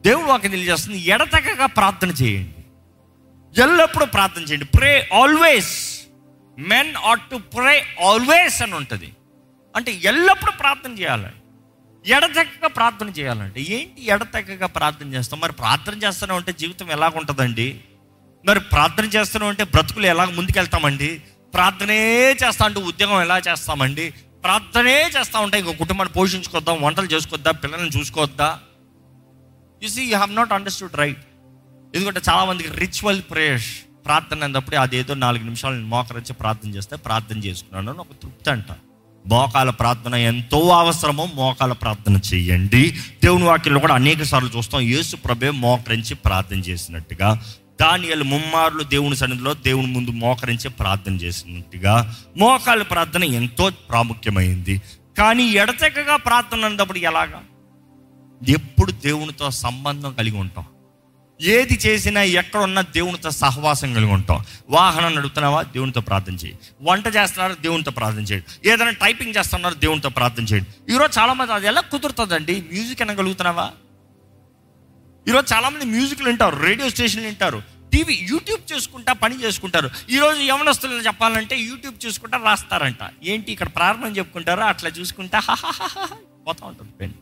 [0.00, 2.61] దేవుడు వాకి తెలియజేస్తుంది ఎడతగగా ప్రార్థన చేయండి.
[3.58, 4.64] ఎల్లప్పుడూ ప్రార్థన చేయండి.
[4.64, 5.72] Pray always
[6.58, 9.12] men ought to pray always అని ఉంటుంది.
[9.76, 11.30] అంటే ఎల్లప్పుడూ ప్రార్థన చేయాలి.
[12.04, 15.40] ఎడతెక్కగా ప్రార్థన చేయాలంటే ఏంటి ఎడతెక్కగా ప్రార్థన చేస్తాం?
[15.40, 17.80] మరి ప్రార్థన చేస్తూనే ఉంటే జీవితం ఎలాగుంటుందండి
[18.46, 21.20] మరి ప్రార్థన చేస్తూనే ఉంటే బ్రతుకులు ఎలా ముందుకెళ్తామండి?
[21.54, 22.00] ప్రార్థనే
[22.42, 24.14] చేస్తా అంటే ఉద్యోగం ఎలా చేస్తామండి?
[24.44, 28.60] ప్రార్థనే చేస్తా ఉంటే ఇంకో కుటుంబాన్ని పోషించుకొద్దాం వంటలు చేసుకోవద్దా పిల్లల్ని చూసుకోవద్దా?
[29.82, 31.22] You see you have not understood right
[31.94, 33.66] ఎందుకంటే చాలామందికి రిచువల్ ప్రేయర్స్
[34.06, 38.64] ప్రార్థన అన్నప్పుడు అదేదో నాలుగు నిమిషాలు మోకరించి ప్రార్థన చేస్తే ప్రార్థన చేసుకున్నాను అని ఒక తృప్తి అంట.
[39.26, 42.90] మోకాల ప్రార్థన ఎంతో అవసరమో మోకాల ప్రార్థన చేయండి.
[43.24, 47.42] దేవుని వాక్యంలో కూడా అనేక సార్లు చూస్తాం యేసు ప్రభే మోకరించి ప్రార్థన చేసినట్టుగా.
[47.80, 52.16] దానియలు ముమ్మార్లు దేవుని సన్నిధిలో దేవుని ముందు మోకరించి ప్రార్థన చేసినట్టుగా.
[52.36, 54.82] మోకాల ప్రార్థన ఎంతో ప్రాముఖ్యమైంది.
[55.18, 57.42] కానీ ఎడతెక్కగా ప్రార్థన అన్నప్పుడు ఎలాగా?
[58.48, 60.64] ఎప్పుడు దేవునితో సంబంధం కలిగి ఉంటాం.
[61.42, 64.44] ఏది చేసినా ఎక్కడున్నా దేవునితో సహవాసం కలిగి ఉంటాం.
[64.70, 65.62] వాహనం నడుపుతున్నావా?
[65.62, 66.58] దేవునితో ప్రార్థన చేయి.
[66.82, 67.54] వంట చేస్తున్నారు?
[67.54, 69.74] దేవునితో ప్రార్థన చేయండి ఏదైనా టైపింగ్ చేస్తున్నారు?
[69.74, 72.64] దేవునితో ప్రార్థన చేయండి ఈరోజు చాలామంది అది ఎలా కుదురుతుందండి?
[72.72, 73.70] మ్యూజిక్ వినగలుగుతున్నావా
[75.28, 77.62] ఈరోజు చాలామంది మ్యూజిక్లు వింటారు రేడియో స్టేషన్లు వింటారు
[77.92, 79.90] టీవీ యూట్యూబ్ చూసుకుంటా పని చేసుకుంటారు.
[80.10, 83.02] ఈరోజు యవనస్తులు చెప్పాలంటే యూట్యూబ్ చూసుకుంటా రాస్తారంట.
[83.24, 83.52] ఏంటి?
[83.52, 84.62] ఇక్కడ ప్రారంభం చెప్పుకుంటారో?
[84.64, 85.40] అట్లా చూసుకుంటా
[86.46, 87.12] పోతా ఉంటుంది pen.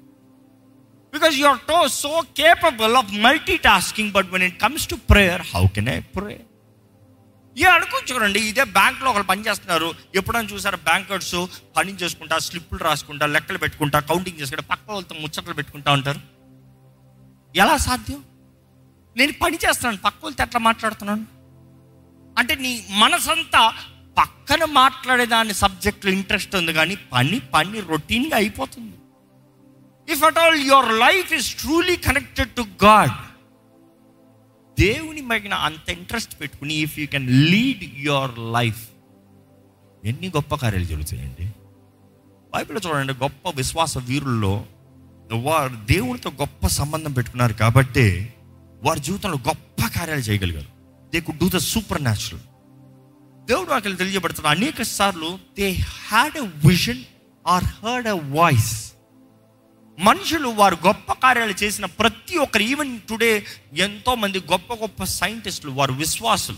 [1.13, 5.43] Because you are too so capable of multi tasking but when it comes to prayer
[5.55, 6.47] how can I prayer
[7.57, 9.89] ఏ అనుకోవచ్చు చూడండి ఇదే బ్యాంక్లో ఒకరు పని చేస్తున్నారు.
[10.15, 11.35] ఎప్పుడైనా చూసారు బ్యాంకర్స్
[11.77, 16.21] పని చేసుకుంటా స్లిప్పులు రాసుకుంటా లెక్కలు పెట్టుకుంటా కౌంటింగ్ చేసుకుంటా పక్క వాళ్ళతో ముచ్చట్లు పెట్టుకుంటా ఉంటారు.
[17.57, 18.21] ఎలా సాధ్యం?
[19.17, 21.25] నేను పని చేస్తున్నాను పక్క వాళ్ళతో ఎట్లా మాట్లాడుతున్నాను?
[22.39, 23.63] అంటే నీ మనసంతా
[24.19, 28.97] పక్కన మాట్లాడేదాని సబ్జెక్టులో ఇంట్రెస్ట్ ఉంది కానీ పని పని రొటీన్గా అయిపోతుంది.
[30.13, 33.11] If at all your life is truly connected to God
[34.79, 38.89] దేవుని మగిన అంత ఇంట్రెస్ట్ పెట్టుకుని if you can lead your life
[40.05, 41.47] ఎన్ని గొప్ప కార్యాలు జరుగుతాయండి?
[42.55, 44.65] బైబిల్లో చూడండి గొప్ప విశ్వాస వీరుల్లో
[45.33, 48.35] వారు దేవునితో గొప్ప సంబంధం పెట్టుకున్నారు కాబట్టి
[48.83, 50.67] వారి జీవితంలో గొప్ప కార్యాలు చేయగలిగారు.
[51.13, 52.41] They could do the super natural
[53.47, 57.05] దేవుడు వాక్యం తెలియబడుతున్న అనేక సార్లు they had a vision
[57.47, 58.89] or heard a voice
[60.01, 63.46] మనుషులు వారు గొప్ప కార్యాలు చేసిన ప్రతి ఒక్కరు ఈవెన్ టుడే
[63.76, 66.57] ఎంతోమంది గొప్ప గొప్ప సైంటిస్టులు వారు విశ్వాసులు.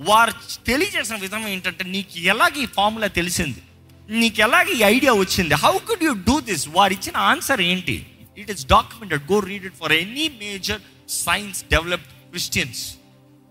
[0.00, 0.32] వారు
[0.66, 3.62] తెలియజేసిన విధానం ఏంటంటే నీకు ఎలాగ ఈ ఫార్ములా తెలిసింది?
[4.08, 5.54] నీకు ఎలాగ ఈ ఐడియా వచ్చింది?
[5.54, 8.06] How could you do this వారు ఇచ్చిన ఆన్సర్ ఏంటి?
[8.38, 12.94] It is documented go read it for any major science developed Christians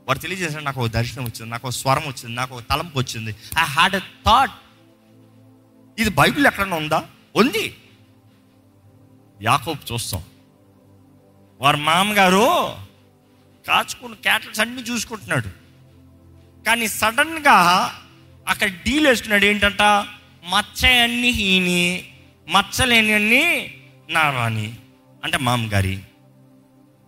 [0.08, 3.32] వారు తెలియజేసిన నాకు ఒక దర్శనం వచ్చింది నాకు ఒక స్వరం వచ్చింది నాకు ఒక తలంపు వచ్చింది.
[3.60, 4.52] ఐ హ్యాడ్ ఎ థాట్
[6.02, 7.06] ఇది బైబిల్ ఎక్కడన్నా ఉందా?
[7.36, 7.76] ఉంది.
[9.42, 10.24] యాకోబు చూస్తాం.
[11.62, 12.48] వారి మామగారు
[13.68, 15.48] కాచుకున్న క్యాటల్స్ అన్ని చూసుకుంటున్నాడు.
[16.64, 17.58] కానీ సడన్గా
[18.48, 19.46] అక్కడ డీల్ వేసుకున్నాడు.
[19.46, 19.82] ఏంటంట?
[20.50, 22.14] మచ్చ అన్ని
[22.50, 23.74] మచ్చలేని అన్ని
[24.10, 24.22] నా
[25.24, 26.00] అంటే మామగారి.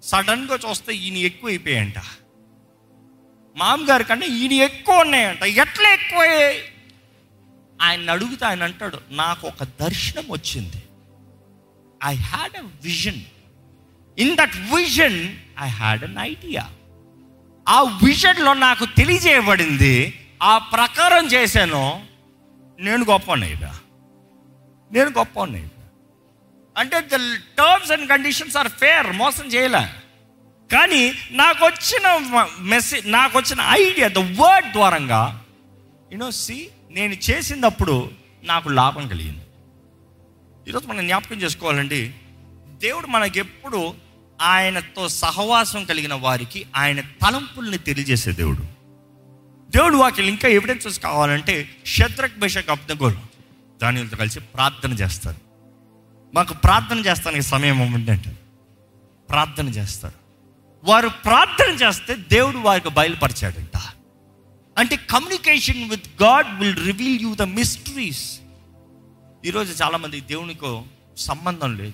[0.03, 1.99] సడన్గా చూస్తే ఈయన ఎక్కువ అయిపోయాయంట
[3.55, 5.43] మామగారి కంటే ఈయన ఎక్కువ ఉన్నాయంట.
[5.43, 6.59] ఎట్లా ఎక్కువయ్యాయి?
[7.81, 10.82] ఆయన అడుగుతా ఆయన అంటాడు నాకు ఒక దర్శనం వచ్చింది.
[12.05, 13.21] I had a vision
[14.17, 16.69] in that vision I had an idea
[17.67, 22.07] ఆ విజన్లో నాకు తెలియజేయబడింది ఆ ప్రకారం చేశాను
[22.79, 25.39] నేను గొప్ప నేను గొప్ప
[26.77, 27.09] అంటే the
[27.57, 29.85] terms and conditions are fair మోసం చేయలే.
[30.75, 32.07] కానీ నాకు వచ్చిన
[32.59, 35.45] మెసేజ్ నాకు వచ్చిన ఐడియా ద వర్డ్ ద్వారంగా
[36.11, 38.11] యూనో సి నేను చేసినప్పుడు
[38.43, 39.42] నాకు లాభం కలిగింది.
[40.67, 42.13] ఈరోజు మనం జ్ఞాపకం చేసుకోవాలండి
[42.67, 43.93] దేవుడు మనకి ఎప్పుడు
[44.41, 48.61] ఆయనతో సహవాసం కలిగిన వారికి ఆయన తలంపుల్ని తెలియజేసే దేవుడు.
[49.71, 53.19] దేవుడు వాకి ఇంకా ఎవిడెన్సెస్ కావాలంటే శత్రక్ బెషక్ అబ్దగోలు
[53.81, 55.37] దానితో కలిసి ప్రార్థన చేస్తారు.
[56.33, 58.37] మాకు ప్రార్థన చేస్తానికి సమయం ఉందంటే.
[59.29, 60.15] ప్రార్థన చేస్తారు.
[60.83, 63.77] వారు ప్రార్థన చేస్తే దేవుడు వారికి బయలుపరిచాడంట.
[64.77, 68.39] అంటే communication with God will reveal you the mysteries
[69.45, 70.83] ఈరోజు చాలామంది దేవునికో
[71.17, 71.93] సంబంధం లేదు.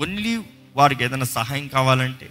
[0.00, 0.40] ఓన్లీ
[0.76, 2.30] వారికి ఏదైనా సహాయం కావాలంటే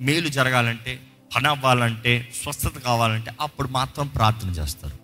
[0.00, 1.00] మేలు జరగాలంటే
[1.36, 4.96] పని అవ్వాలంటే స్వస్థత కావాలంటే అప్పుడు మాత్రం ప్రార్థన చేస్తారు.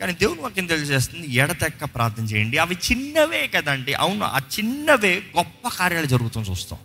[0.00, 2.58] కానీ దేవుని వాక్యం తెలియజేస్తుంది ఎడతెక్క ప్రార్థన చేయండి.
[2.58, 3.94] అవి చిన్నవే కదండి.
[3.94, 6.78] అవును ఆ చిన్నవే గొప్ప కార్యాలు జరుగుతాం చూస్తాం.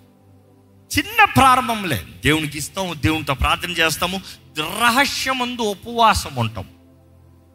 [0.97, 2.05] చిన్న ప్రారంభంలే.
[2.25, 4.21] దేవునికి ఇస్తాము దేవునితో ప్రార్థన చేస్తాము.
[4.59, 6.65] రహస్యమందు ఉపవాసం ఉంటాం.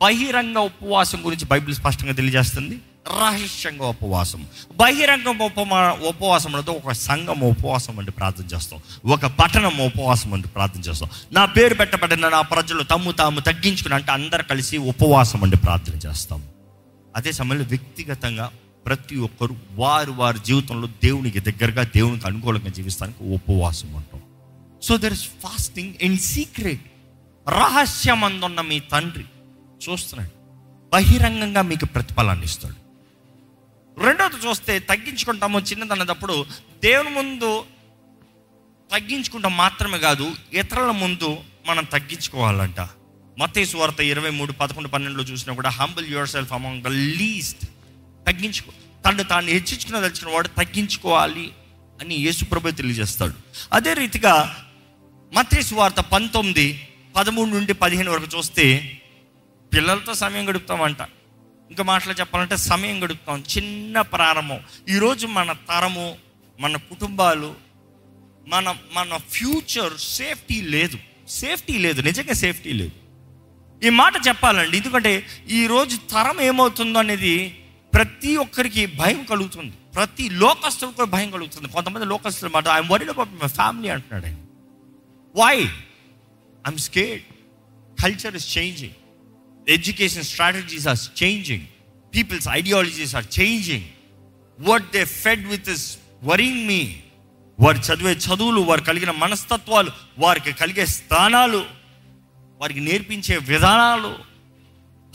[0.02, 2.80] బహిరంగ ఉపవాసం గురించి బైబిల్ స్పష్టంగా తెలియజేస్తుంది.
[3.20, 4.46] రహస్యంగా ఉపవాసం.
[4.76, 8.80] బహిరంగ ఉపమా ఉపవాసం అంటే ఒక సంఘం ఉపవాసం అంటే ప్రార్థన చేస్తాం.
[9.10, 11.10] ఒక పట్టణం ఉపవాసం అంటే ప్రార్థన చేస్తాం.
[11.32, 16.42] నా పేరు పెట్టబడిన నా ప్రజలు తమ్ము తాము తగ్గించుకుని అంటే అందరు కలిసి ఉపవాసం అంటే ప్రార్థన చేస్తాం.
[17.16, 18.50] అదే సమయంలో వ్యక్తిగతంగా
[18.86, 24.20] ప్రతి ఒక్కరు వారు వారి జీవితంలో దేవునికి దగ్గరగా దేవునికి అనుకూలంగా జీవిస్తానికి ఉపవాసం అంటాం.
[24.82, 26.80] So there is fasting in secret
[27.48, 29.24] రహస్యమందున్న మీ తండ్రి
[29.90, 30.30] చూస్తున్నాడు.
[30.92, 32.82] బహిరంగంగా మీకు ప్రతిఫలాన్ని ఇస్తాడు.
[34.04, 36.46] రెండోది చూస్తే తగ్గించుకుంటాము చిన్నదన్నప్పుడు
[36.84, 37.64] దేవుని ముందు
[38.92, 42.80] తగ్గించుకుంటాం మాత్రమే కాదు ఇతరుల ముందు మనం తగ్గించుకోవాలంట.
[43.38, 47.64] మతేసు వార్త ఇరవై మూడు పదకొండు పన్నెండులో చూసినా కూడా humble your self among the least
[48.26, 48.72] తగ్గించుకో.
[49.06, 51.52] తను తాను హెచ్చించుకున్న తెలిసిన వాడు తగ్గించుకోవాలి
[52.00, 53.32] అని యేసుప్రభు తెలియజేస్తాడు.
[53.72, 54.56] అదే రీతిగా
[55.32, 58.98] మతేసు వార్త పంతొమ్మిది పదమూడు నుండి పదిహేను వరకు చూస్తే
[59.74, 61.00] పిల్లలతో సమయం గడుపుతామంట.
[61.70, 63.44] ఇంకా మాటలు చెప్పాలంటే సమయం గడుపుతాం.
[63.56, 64.60] చిన్న ప్రారంభం.
[64.88, 66.16] ఈరోజు మన తరము
[66.60, 67.54] మన కుటుంబాలు
[68.46, 70.98] మన మన ఫ్యూచర్ సేఫ్టీ లేదు.
[71.28, 72.02] సేఫ్టీ లేదు.
[72.02, 72.92] నిజంగా సేఫ్టీ లేదు.
[73.86, 74.76] ఈ మాట చెప్పాలండి.
[74.76, 77.64] ఎందుకంటే ఈరోజు తరం ఏమవుతుందో అనేది
[77.94, 79.72] ప్రతి ఒక్కరికి భయం కలుగుతుంది.
[79.94, 81.68] ప్రతి లోకస్తులకు కూడా భయం కలుగుతుంది.
[81.68, 84.36] కొంతమంది లోకస్తుల మాట I'm worried about my family అంటున్నాడు ఆయన.
[85.36, 85.62] Why
[86.68, 87.22] I'm scared
[88.02, 88.92] culture is changing
[89.68, 91.66] education strategies are changing
[92.14, 93.84] people's ideologies are changing
[94.60, 96.96] what they fed with is worrying me
[97.58, 101.64] వారు చదివే చదువులు వారు కలిగిన మనస్తత్వాలు వారికి కలిగే స్థానాలు
[102.60, 104.18] వారికి నేర్పించే విధానాలు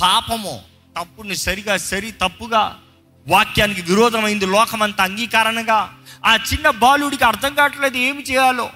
[0.02, 0.62] పాపము
[0.98, 2.82] తప్పుని సరిగా సరి తప్పుగా
[3.28, 8.70] వాక్యానికి విరోధమైంది లోకమంతా అంగీకారణగా ఆ చిన్న బాలుడికి అర్థం కావట్లేదు ఏమి చేయాలో.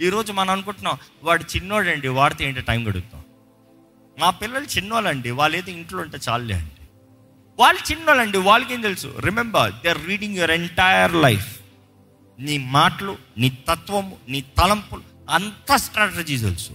[0.00, 3.19] ఈరోజు మనం అనుకుంటున్నాం వాడు చిన్నోడండి వాడితే ఏంటో టైం గడుపుతాం?
[4.20, 6.84] మా పిల్లలు చిన్నవాళ్ళండి వాళ్ళు ఏదో ఇంట్లో ఉంటే చాలే అండి.
[7.58, 9.08] వాళ్ళు చిన్నోళ్ళండి వాళ్ళకేం తెలుసు?
[9.20, 11.48] Remember they are reading your entire life
[12.38, 16.72] నీ మాటలు నీ తత్వము నీ తలంపులు అంత స్ట్రాటజీ తెలుసు.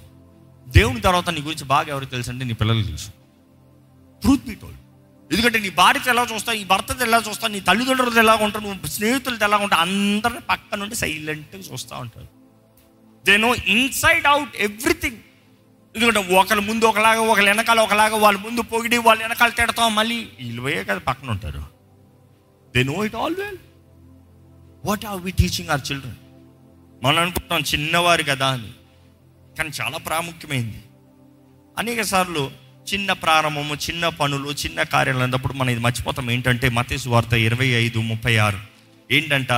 [0.67, 3.09] దేవుని తర్వాత నీ గురించి బాగా ఎవరికి తెలుసు అంటే నీ పిల్లలకి తెలుసు.
[4.47, 4.79] బీ టోల్డ్
[5.31, 9.45] ఎందుకంటే నీ భార్యతో ఎలా చూస్తావు నీ భర్తతో ఎలా చూస్తావు నీ తల్లిదండ్రులతో ఎలా ఉంటావు నువ్వు స్నేహితులతో
[9.45, 12.27] ఎలా ఉంటావు అందరిని పక్క నుండి సైలెంట్గా చూస్తూ ఉంటారు.
[13.25, 15.17] They know inside out everything
[15.95, 20.27] ఎందుకంటే ఒకరి ముందు ఒకలాగా ఒకరి వెనకాల ఒకలాగా వాళ్ళ ముందు పొగిడి వాళ్ళ వెనకాల తిడతాం మళ్ళీ.
[20.41, 21.63] వీళ్ళు కదా పక్కన ఉంటారు.
[22.75, 23.57] They know it all well
[24.85, 26.15] what are we teaching our children
[27.03, 28.71] మనం అనుకుంటాం చిన్నవారు కదా అని.
[29.57, 30.83] కానీ చాలా ప్రాముఖ్యమైంది.
[31.77, 32.51] అనేక సార్లు
[32.93, 36.31] చిన్న ప్రారంభము చిన్న పనులు చిన్న కార్యాలు అన్నప్పుడు మనం ఇది మర్చిపోతాం.
[36.31, 38.59] ఏంటంటే మతేసు వార్త ఇరవై ఐదు ముప్పై ఆరు.
[39.11, 39.51] ఏంటంట?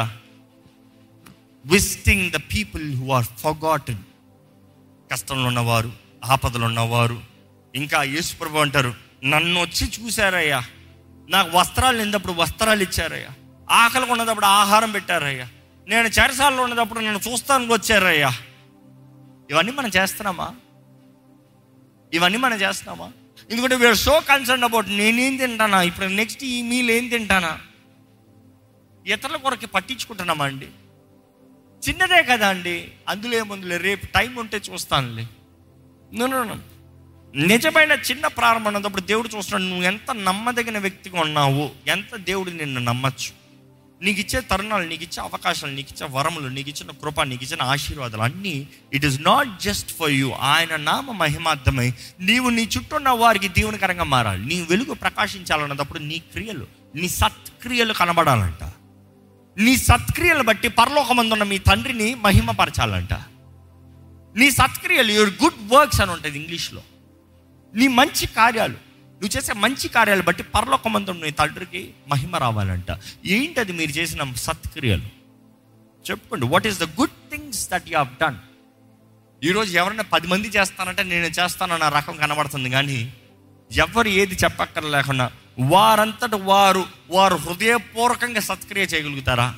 [1.65, 4.03] Visiting the people who are forgotten
[5.11, 7.21] కష్టంలో ఉన్నవారు ఆపదలు ఉన్నవారు
[7.75, 8.93] ఇంకా యేసుప్రభు అంటారు
[9.23, 10.63] నన్ను వచ్చి చూశారయ్యా.
[11.29, 13.29] నాకు వస్త్రాలు నిందప్పుడు వస్త్రాలు ఇచ్చారయ్యా.
[13.69, 15.47] ఆకలికి ఉన్నదప్పుడు ఆహారం పెట్టారయ్యా.
[15.87, 18.31] నేను చెరసాలలో ఉన్నదప్పుడు నన్ను చూస్తానికి వచ్చారయ్యా.
[19.49, 20.55] ఇవన్నీ మనం చేస్తున్నామా?
[22.13, 23.11] ఇవన్నీ మనం చేస్తున్నామా?
[23.51, 25.81] ఎందుకంటే వీఆర్ సో కన్సర్న్ అబౌట్ నేనేం తింటానా?
[25.81, 27.59] ఇప్పుడు నెక్స్ట్ ఈ మీల్ ఏం తింటానా?
[29.07, 30.67] ఇతరుల కొరకు పట్టించుకుంటున్నామా అండి?
[31.89, 32.91] చిన్నదే కదా అండి.
[33.09, 35.27] అందులో ఏముందిలే రేపు టైం ఉంటే చూస్తానులే.
[37.35, 43.47] నిజమైన చిన్న ప్రారంభం ఉన్నప్పుడు దేవుడు చూస్తున్నాడు నువ్వు ఎంత నమ్మదగిన వ్యక్తిగా ఉన్నావు ఎంత దేవుడు నిన్ను నమ్మచ్చు.
[44.01, 48.21] నీకు ఇచ్చే తరుణాలు నీకు ఇచ్చే అవకాశాలు నీకు ఇచ్చే వరములు నీకు ఇచ్చిన కృప నీకు ఇచ్చిన ఆశీర్వాదాలు
[48.21, 53.47] అన్నీ it is not just for you ఆయన నామ మహిమార్థమై నీవు నీ చుట్టూ ఉన్న వారికి
[53.47, 54.45] దీవెనకరంగా మారాలి.
[54.45, 58.63] నీ వెలుగు ప్రకాశించాలన్నప్పుడు నీ క్రియలు నీ సత్క్రియలు కనబడాలంట.
[59.57, 63.13] నీ సత్క్రియలు బట్టి పరలోకమందున్న మీ తండ్రిని మహిమపరచాలంట.
[64.37, 66.81] నీ సత్క్రియలు యువర్ గుడ్ వర్క్స్ అని ఉంటుంది ఇంగ్లీష్లో.
[67.73, 72.99] నీ మంచి కార్యాలు నువ్వు చేసే మంచి కార్యాలు బట్టి పరలోకమందున్న నీ తండ్రికి మహిమ రావాలంట.
[73.25, 75.07] ఏంటది మీరు చేసిన సత్క్రియలు?
[76.09, 78.37] చెప్పుకోండి what is the good things that you have done
[79.43, 83.13] ఈరోజు ఎవరైనా పది మంది చేస్తానంటే నేను చేస్తానన్న రకం కనబడుతుంది కానీ
[83.71, 89.55] ఎవరు ఏది చెప్పక్కర లేకుండా వారంతట వారు వారు హృదయపూర్వకంగా సత్క్రియ చేయగలుగుతారా?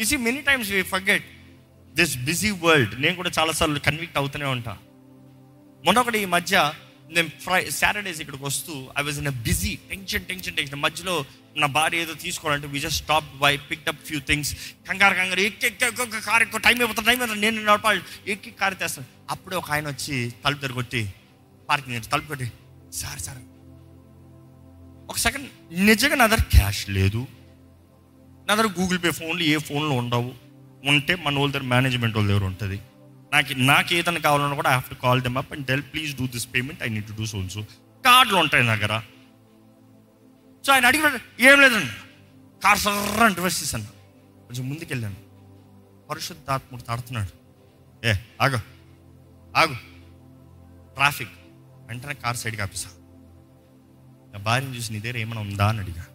[0.00, 1.35] ఇసి many times we forget
[1.98, 4.74] this busy world నేను కూడా చాలాసార్లు కన్విక్ట్ అవుతూనే ఉంటా.
[5.84, 6.72] మొన్న ఒకటి ఈ మధ్య
[7.16, 11.14] నేను ఫ్రై సాటర్డేస్ ఇక్కడికి వస్తూ I was in a busy tension tension tension మధ్యలో
[11.62, 14.50] నా భార్య ఏదో తీసుకోవాలంటే we just stop by pick up few things
[14.88, 17.44] కంగారు కంగారు ఎక్కి ఎక్క కారు ఎక్కువ టైం అయిపోతుంది టైం అయిపోతుంది.
[17.46, 18.00] నేను నడపాలి.
[18.32, 21.02] ఎక్కి కారు తెస్తాను అప్పుడే ఒక ఆయన వచ్చి తలుపు తెరగొట్టి
[21.68, 22.48] పార్కింగ్ తలుపు కొట్టి
[22.92, 23.38] సార్ సార్.
[25.10, 25.46] ఒక సెకండ్
[25.88, 27.26] నిజంగా నా దగ్గర క్యాష్ లేదు.
[28.48, 30.45] నా దగ్గర గూగుల్ పే ఫోన్లు ఏ ఫోన్లు ఉండవు.
[30.88, 32.80] ఉంటే మన వాళ్ళ దగ్గర మేనేజ్మెంట్ వాళ్ళ దగ్గర ఉంటుంది.
[33.32, 36.26] నాకు నాకు ఏదైనా కావాలన్నా కూడా I have to call them up and tell please do
[36.26, 37.62] this payment I need to do సోల్సో
[38.04, 39.02] కార్డులు ఉంటాయి నా దగ్గర.
[40.66, 41.92] సో ఆయన అడిగిన ఏం లేదండి.
[42.64, 43.84] కార్ సర్ర అంటే వేసేసాను
[44.46, 45.16] కొంచెం ముందుకెళ్ళాను
[46.10, 47.46] పరిశుద్ధాత్ముడు తాడుతున్నాడు.
[48.06, 48.58] ఏ ఆగు.
[49.56, 49.74] ఆగు.
[50.94, 51.30] ట్రాఫిక్.
[51.88, 52.88] వెంటనే కార్ సైడ్కి ఆపేసా.
[54.32, 55.68] నా భార్యను చూసి నీ దగ్గర ఏమైనా ఉందా?
[55.68, 56.06] అని అడిగా.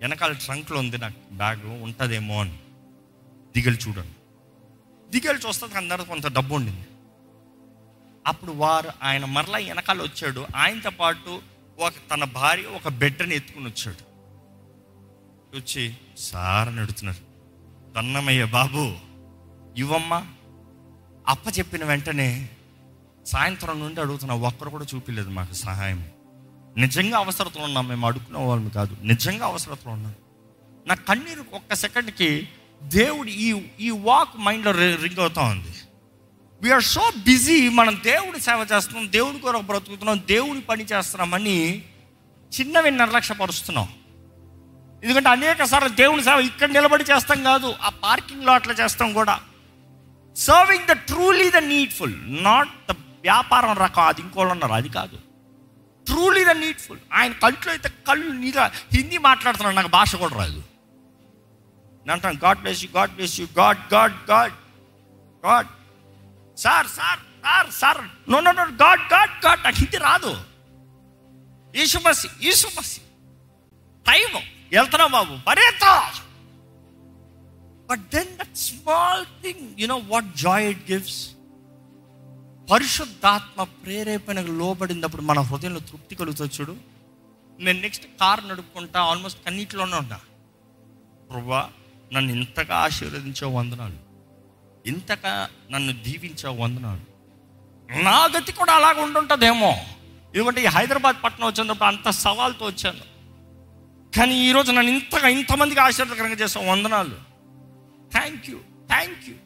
[0.00, 0.98] వెనకాల ట్రంక్లో ఉంది.
[0.98, 2.58] నాకు బ్యాగ్ ఉంటుందేమో అని.
[3.54, 4.14] దిగలు చూడండి.
[5.10, 6.86] దిగలు చూస్తే అందరూ కొంత డబ్బు ఉండింది.
[8.26, 10.46] అప్పుడు వారు ఆయన మరలా వెనకాల వచ్చాడు.
[10.56, 11.42] ఆయనతో పాటు
[11.78, 14.14] ఒక తన భార్య ఒక బిడ్డని ఎత్తుకుని వచ్చాడు.
[15.56, 17.34] వచ్చి సార్ నడుతున్నారు
[17.92, 18.94] దన్నమయ్య బాబు
[19.76, 20.26] ఇవ్వమ్మా.
[21.26, 22.50] అప్ప చెప్పిన వెంటనే
[23.26, 26.08] సాయంత్రం నుండి అడుగుతున్నా ఒక్కరు కూడా చూపించలేదు మాకు సహాయం.
[26.76, 27.88] నిజంగా అవసరతలు ఉన్నాం.
[27.88, 28.96] మేము అడుక్కునే వాళ్ళం కాదు.
[29.02, 30.14] నిజంగా అవసరతలు ఉన్నాం.
[30.86, 32.48] నా కన్నీరు ఒక్క సెకండ్కి
[32.84, 35.72] దేవుడు ఈ ఈ వాక్ మైండ్లో రింగ్ అవుతా ఉంది.
[36.62, 41.84] వీఆర్ సో బిజీ మనం దేవుడి సేవ చేస్తున్నాం దేవుడి కొరకు బ్రతుకుతున్నాం దేవుడి పని చేస్తున్నామని
[42.52, 43.88] చిన్నవి నిర్లక్ష్యపరుస్తున్నాం.
[45.04, 49.40] ఎందుకంటే అనేక సార్లు దేవుని సేవ ఇక్కడ నిలబడి చేస్తాం కాదు ఆ పార్కింగ్ లాట్లో చేస్తాం కూడా.
[50.36, 55.18] Serving the truly the needful not the వ్యాపారం రకం అది ఇంకోళ్ళు ఉన్నారు అది కాదు.
[56.06, 60.62] ట్రూలీ ద నీడ్ఫుల్ ఆయన కంట్లో అయితే కళ్ళు నీళ్ళ హిందీ మాట్లాడుతున్నాడు నాకు భాష కూడా రాదు.
[62.06, 64.56] నేను అంటాను God bless you God bless you God God God
[65.44, 65.70] God
[66.64, 68.02] sir sir sir sir.
[68.32, 70.32] No no no God God God నాకు హిందీ రాదు.
[71.74, 73.00] ఈసుమసి ఈసుమసి
[74.06, 74.30] టైం
[74.74, 75.34] వెళ్తున్నాం బాబు.
[75.48, 75.84] పరేత
[77.90, 81.20] but then that small thing you know what joy it gives
[82.70, 86.74] పరిశుద్ధాత్మ ప్రేరేపణకు లోబడినప్పుడు మన హృదయంలో తృప్తి కలుగుతుంది చూడు.
[87.58, 90.18] నేను నెక్స్ట్ కార్ నడుపుకుంటా ఆల్మోస్ట్ కన్నీటిలోనే ఉన్నా.
[91.30, 91.62] ప్రభా
[92.14, 93.98] నన్ను ఇంతగా ఆశీర్వదించే వందనాలు
[94.92, 95.32] ఇంతగా
[95.72, 97.04] నన్ను దీవించే వందనాలు.
[97.88, 99.72] నా గతి కూడా అలాగ ఉండుంటుందేమో.
[100.34, 103.04] ఎందుకంటే ఈ హైదరాబాద్ పట్టణం వచ్చినప్పుడు అంత సవాల్తో వచ్చాను.
[104.12, 107.16] కానీ ఈరోజు నన్ను ఇంతగా ఇంతమందికి ఆశీర్వదకరంగా చేసే వందనాలు.
[108.16, 108.58] Thank you
[108.92, 109.36] thank you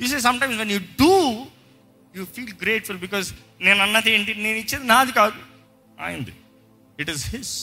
[0.00, 1.12] you say sometimes when you do
[2.16, 3.28] you feel grateful because
[3.66, 4.32] నేను అన్నది ఏంటి?
[4.44, 5.40] నేను ఇచ్చేది నాది కాదు.
[6.04, 6.34] ఆయనది
[7.00, 7.54] it is his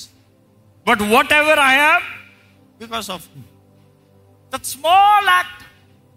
[0.87, 1.01] but
[1.41, 2.03] whatever I have
[2.83, 3.25] because of
[4.53, 5.63] that small act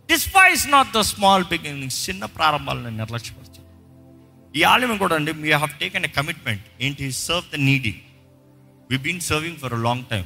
[0.09, 3.63] despise not the small beginning చిన్న ప్రారంభాలను నిర్లక్ష్యపరచు.
[4.55, 7.05] ఈ ఆలయం కూడా అండి we have taken a commitment ఏంటి?
[7.27, 7.95] Serve the needy
[8.91, 10.25] we been serving for a long time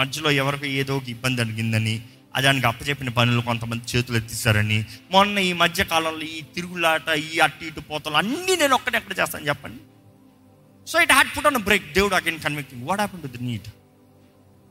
[0.00, 1.96] మధ్యలో ఎవరికి ఏదో ఒక ఇబ్బంది అడిగిందని
[2.44, 4.78] దానికి అప్పచెప్పిన పనులు కొంతమంది చేతులు ఎత్తిస్తారని
[5.12, 9.46] మొన్న ఈ మధ్య కాలంలో ఈ తిరుగులాట ఈ అటు ఇటు పోతలు అన్నీ నేను ఒక్కటే ఎక్కడ చేస్తాను
[9.50, 9.80] చెప్పండి?
[10.86, 13.68] So it had put on brake దేవుడు again convicting what happen to the need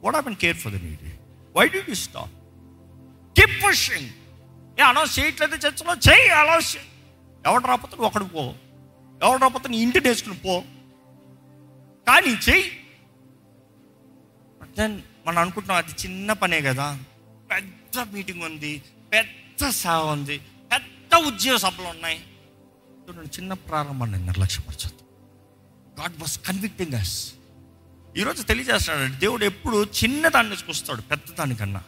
[0.03, 1.07] what happen care for the need
[1.55, 2.34] why do you stop
[3.37, 4.09] keep pushing
[4.79, 6.77] A announce చేయట్లేదు చర్చలో చేయి అనౌన్స్
[7.45, 8.53] ఎవడు రాకపోతే ఒకడు పో.
[9.23, 10.63] ఎవడు రాకపోతే నీ ఇంటి నేర్చుకుని పో.
[12.07, 12.71] కానీ చెయ్యి.
[14.77, 16.99] దెన్ మనం అనుకుంటున్నాం అది చిన్న పనే కదా.
[17.51, 18.83] పెద్ద మీటింగ్ ఉంది
[19.13, 22.23] పెద్ద సేవ ఉంది పెద్ద ఉద్యోగ సభలు ఉన్నాయి.
[23.09, 25.05] చూడండి చిన్న ప్రారంభాన్ని నిర్లక్ష్యపరచద్దు.
[26.01, 27.33] గాడ్ వాస్ కన్విక్టింగ్ అస్
[28.17, 31.83] ఈరోజు తెలియజేస్తున్నాడు దేవుడు ఎప్పుడు చిన్నదాన్ని చూస్తాడు పెద్ద దానికన్నా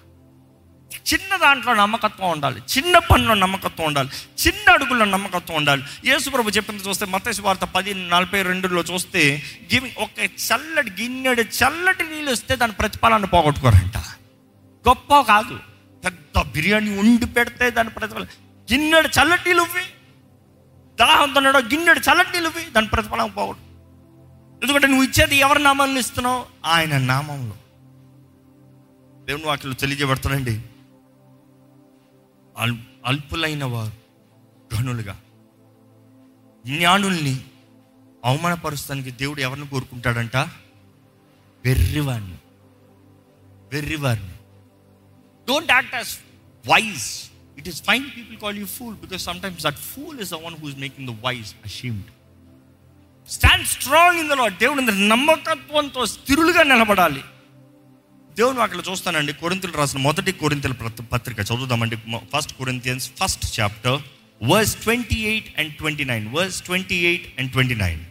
[0.96, 2.62] చిన్న దాంట్లో నమ్మకత్వం ఉండాలి.
[2.78, 4.10] చిన్న పనిలో నమ్మకత్వం ఉండాలి.
[4.48, 5.84] చిన్న అడుగుల్లో నమ్మకత్వం ఉండాలి.
[6.06, 12.32] యేసుప్రభు చెప్పింది చూస్తే మతేసు వార్త పది నలభై రెండులో చూస్తే గివింగ్ ఒక చల్లటి గిన్నెడు చల్లటి నీళ్ళు
[12.32, 13.98] వస్తే దాని ప్రతిఫలాన్ని పోగొట్టుకోరంట.
[14.88, 15.60] గొప్ప కాదు.
[16.06, 18.28] పెద్ద బిర్యానీ ఉండి పెడితే దాని ప్రతిఫలం.
[18.74, 19.84] గిన్నెడు చల్లటి నీళ్ళు ఇవ్వి.
[21.00, 22.72] దాహంతో గిన్నెడు చల్లటి నీళ్ళు ఇవ్వి.
[22.72, 23.64] దాని ప్రతిఫలం పోగొట్టు.
[24.64, 26.46] ఎందుకంటే నువ్వు ఇచ్చేది ఎవరి నామాలను ఇస్తున్నావు?
[26.66, 27.56] ఆయన నామంలో.
[29.26, 30.62] దేవుని వాటిలో తెలియజేయబడుతున్నాండి
[33.06, 33.94] అల్పులైన వారు
[34.76, 35.22] గనులుగా
[36.66, 37.46] జ్ఞానుల్ని
[38.26, 40.38] అవమానపరుస్తానికి దేవుడు ఎవరిని కోరుకుంటాడంట?
[41.66, 42.38] వెర్రివాడిని
[43.74, 44.36] వెర్రివారిని.
[45.48, 46.14] Don't act as
[46.70, 47.08] wise
[47.58, 50.76] it is fine people call you fool because sometimes that fool is the one who's
[50.76, 52.10] making the wise ashamed
[53.30, 57.24] stand strong in the Lord దేవుడు నమ్మకత్వంతో స్థిరులుగా నిలబడాలి.
[58.38, 60.74] దేవుని అక్కడ చూస్తానండి కొరింతలు రాసిన మొదటి కొరింతల
[61.14, 61.40] పత్రిక.
[61.40, 61.98] చదువుదామండి
[62.34, 64.00] first Corinthians first chapter
[64.44, 68.02] verse twenty eight and twenty nine verse twenty eight and twenty nine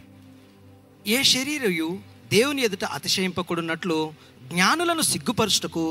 [1.07, 1.89] ఏ శరీరయు
[2.33, 3.99] దేవుని ఎదుట అతిశయింపకుడున్నట్లు
[4.53, 5.85] జ్ఞానులను సిగ్గుపరచుటకు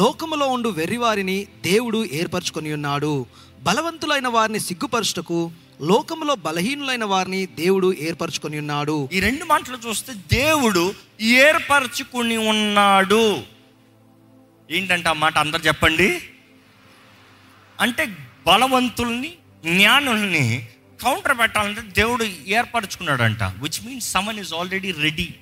[0.00, 3.26] లోకములో ఉండు వెర్రివారిని దేవుడు ఏర్పరచుకొని ఉన్నాడు.
[3.62, 5.38] బలవంతులైన వారిని సిగ్గుపరచుటకు
[5.82, 9.08] లోకములో బలహీనులైన వారిని దేవుడు ఏర్పరచుకొని ఉన్నాడు.
[9.12, 10.84] ఈ రెండు మాటలు చూస్తే దేవుడు
[11.22, 13.24] ఏర్పరచుకుని ఉన్నాడు.
[14.70, 16.22] ఏంటంటే ఆ మాట అందరు చెప్పండి?
[17.80, 19.32] అంటే బలవంతుల్ని
[19.64, 20.68] జ్ఞానుల్ని
[21.02, 23.42] కౌంటర్ పెట్టాలంటే దేవుడు ఏర్పరచుకున్నాడంట.
[23.42, 25.34] Which means someone is already ready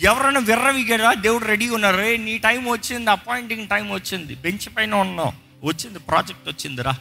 [0.00, 1.14] ఎవరైనా విర్రవిగాడా?
[1.14, 4.34] దేవుడు రెడీ ఉన్నారు రే నీ టైం వచ్చింది అపాయింటింగ్ టైం వచ్చింది.
[4.34, 5.32] బెంచ్ పైన ఉన్నావు.
[5.66, 6.92] వచ్చింది ప్రాజెక్ట్ వచ్చిందిరా.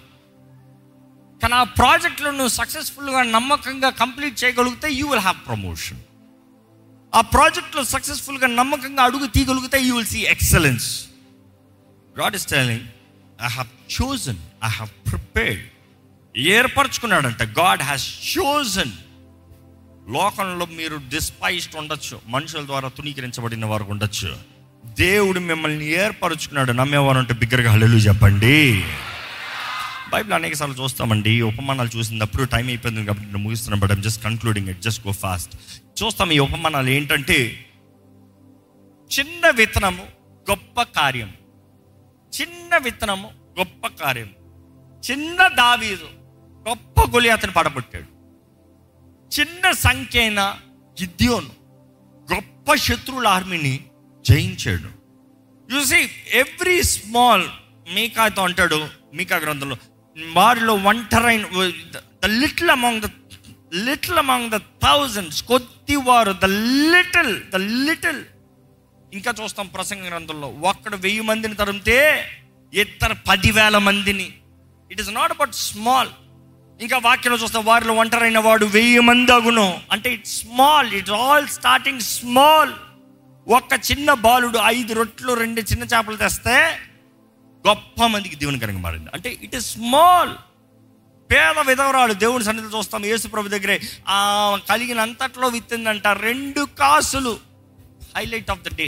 [1.42, 5.98] కానీ ఆ ప్రాజెక్ట్లో నువ్వు సక్సెస్ఫుల్గా నమ్మకంగా కంప్లీట్ చేయగలిగితే యూ విల్ హ్యావ్ ప్రమోషన్
[7.16, 11.08] ఆ ప్రాజెక్ట్లో సక్సెస్ఫుల్గా నమ్మకంగా అడుగు తీయగలిగితే you will see excellence
[12.20, 12.86] God is telling
[13.44, 13.68] I have
[14.02, 15.64] chosen I have prepared
[16.38, 17.44] ఏర్పరచుకున్నాడంట.
[17.44, 18.92] God has chosen
[20.10, 22.22] లోకంలో మీరు డిస్పైస్డ్ ఉండొచ్చు.
[22.28, 24.38] మనుషుల ద్వారా తునీకరించబడిన వారు ఉండొచ్చు.
[24.86, 26.72] దేవుడు మిమ్మల్ని ఏర్పరచుకున్నాడు.
[26.72, 28.84] నమ్మేవారు అంటే బిగ్గరగా హల్లెలూయా చెప్పండి.
[30.10, 31.30] బైబిల్ అనేక సార్లు చూస్తామండి.
[31.30, 35.14] ఈ ఉపమానాలు చూసినప్పుడు టైం అయిపోయింది కాబట్టి నేను ముగిస్తున్నాను but I'm just concluding it just go
[35.14, 35.56] fast
[36.04, 37.66] చూస్తాం ఈ ఉపమానాలు ఏంటంటే
[39.20, 40.04] చిన్న విత్తనము
[40.50, 41.34] గొప్ప కార్యం
[42.34, 44.30] చిన్న విత్తనము గొప్ప కార్యం
[45.04, 46.08] చిన్న దావీదు
[46.66, 48.10] గొప్ప గొలియాతను పడబట్టాడు
[49.32, 50.42] చిన్న సంఖ్య అయిన
[50.98, 51.54] గిద్యోను
[52.28, 53.74] గొప్ప శత్రువుల ఆర్మీని
[54.26, 54.90] జయించాడు.
[55.70, 56.00] చూసి
[56.34, 57.46] ఎవ్రీ స్మాల్
[57.94, 58.80] మీకాతో అంటాడు
[59.14, 59.78] మీకా గ్రంథంలో
[60.34, 61.46] వారిలో ఒంటరైన
[61.94, 63.10] the little among the
[63.86, 66.48] little among the thousands కొద్ది వారు ద
[66.94, 67.58] లిటిల్ ద
[67.88, 68.22] లిటిల్
[69.18, 71.98] ఇంకా చూస్తాం ప్రసంగ గ్రంథంలో ఒక్కడు వెయ్యి మందిని తరిమితే
[72.74, 74.28] ఇతర పదివేల మందిని.
[74.92, 76.10] It is not about small
[76.82, 79.68] ఇంకా వాక్యంలో చూస్తాం వారిలో ఒంటరైన వాడు వెయ్యి మంది అగును.
[79.92, 82.74] అంటే it small it all starting small
[83.48, 86.58] ఒక్క చిన్న బాలుడు ఐదు రొట్లు రెండు చిన్న చేపలు తెస్తే
[87.68, 89.10] గొప్ప మందికి దేవుని కనుక మారింది.
[89.14, 90.34] అంటే ఇట్ ఇస్ స్మాల్
[91.32, 93.06] పేద విధవరాలు దేవుని సన్నిధిలో చూస్తాం.
[93.06, 94.18] యేసు ప్రభు దగ్గరే ఆ
[94.70, 97.34] కలిగిన అంతట్లో విత్తిందంట రెండు కాసులు.
[98.18, 98.88] హైలైట్ ఆఫ్ ద డే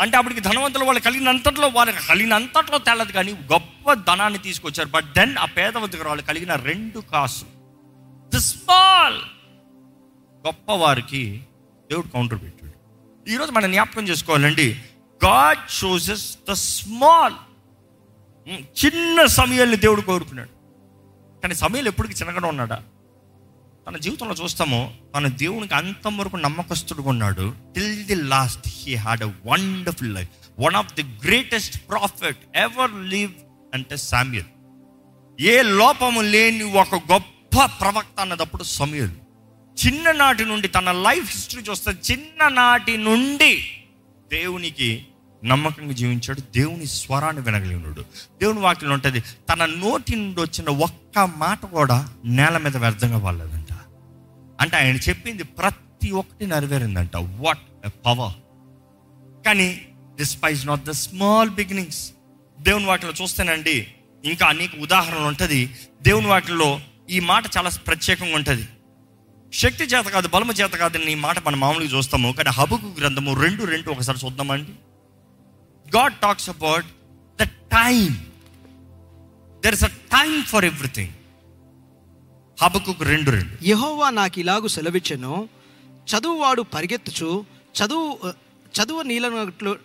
[0.00, 4.88] అంటే అప్పటికి ధనవంతులు వాళ్ళు కలిగినంతట్లో వాళ్ళకి కలిగినంతట్లో తేలదు కానీ గొప్ప ధనాన్ని తీసుకొచ్చారు.
[4.88, 7.44] బట్ దెన్ ఆ పేద వాళ్ళు కలిగిన రెండు కాసు
[8.34, 9.18] ద స్మాల్
[10.46, 11.42] గొప్ప వారికి
[11.90, 12.72] దేవుడు కౌంటర్ పెట్టాడు.
[13.30, 14.66] ఈరోజు మనం జ్ఞాపకం చేసుకోవాలండి.
[15.24, 17.34] గాడ్ చూసెస్ ద స్మాల్
[18.50, 20.52] చిన్న సమయాన్ని దేవుడు కోరుకున్నాడు.
[21.42, 22.82] కానీ సమయాలు ఎప్పటికీ చిన్నగానే ఉన్నాడా?
[23.88, 27.54] తన జీవితంలో చూస్తాము తన దేవునికి అంతం వరకు నమ్మకస్తుడుగా ఉన్నాడు.
[27.74, 30.28] Till the last he had a wonderful life
[30.60, 33.32] one of the greatest prophet ever live
[33.74, 34.46] అంటే సామ్యుల్
[35.40, 39.10] ఏ లోపము లేని ఒక గొప్ప ప్రవక్త అన్నదప్పుడు సమయుల్
[39.86, 43.70] చిన్ననాటి నుండి తన లైఫ్ హిస్టరీ చూస్తే చిన్ననాటి నుండి
[44.32, 45.06] దేవునికి
[45.44, 46.40] నమ్మకంగా జీవించాడు.
[46.40, 48.00] దేవుని స్వరాన్ని వినగలిగినాడు.
[48.40, 53.65] దేవుని వాక్యం ఉంటుంది తన నోటి నుండి వచ్చిన ఒక్క మాట కూడా నేల మీద వ్యర్థంగా వాళ్ళదండి
[54.60, 57.16] అంటే ఆయన చెప్పింది ప్రతి ఒక్కటి నెరవేరిందంట.
[57.16, 58.32] వాట్ ఎ పవర్
[59.46, 62.12] కానీ despise not the small beginnings
[62.60, 63.86] దేవుని వాటిలో చూస్తేనండి
[64.24, 65.70] ఇంకా అనేక ఉదాహరణలు ఉంటుంది.
[66.02, 66.80] దేవుని వాటిలో
[67.10, 68.68] ఈ మాట చాలా ప్రత్యేకంగా ఉంటుంది.
[69.52, 72.32] శక్తి చేత కాదు బలము చేత కాదు ఈ మాట మనం మామూలుగా చూస్తాము.
[72.32, 74.72] కానీ హబుకు గ్రంథము రెండు రెండు ఒకసారి చూద్దామండి.
[75.96, 76.86] God talks about
[77.40, 78.14] the time
[79.62, 81.12] there is a time for everything
[82.62, 83.64] Habakkuk రెండు రెండు.
[83.64, 85.48] యహోవా నాకు ఇలాగు సెలవిచ్చెను.
[85.84, 87.44] చదువువాడు పరిగెత్తుచు
[87.78, 88.32] చదువు
[88.82, 89.76] చదువు నీలనట్లు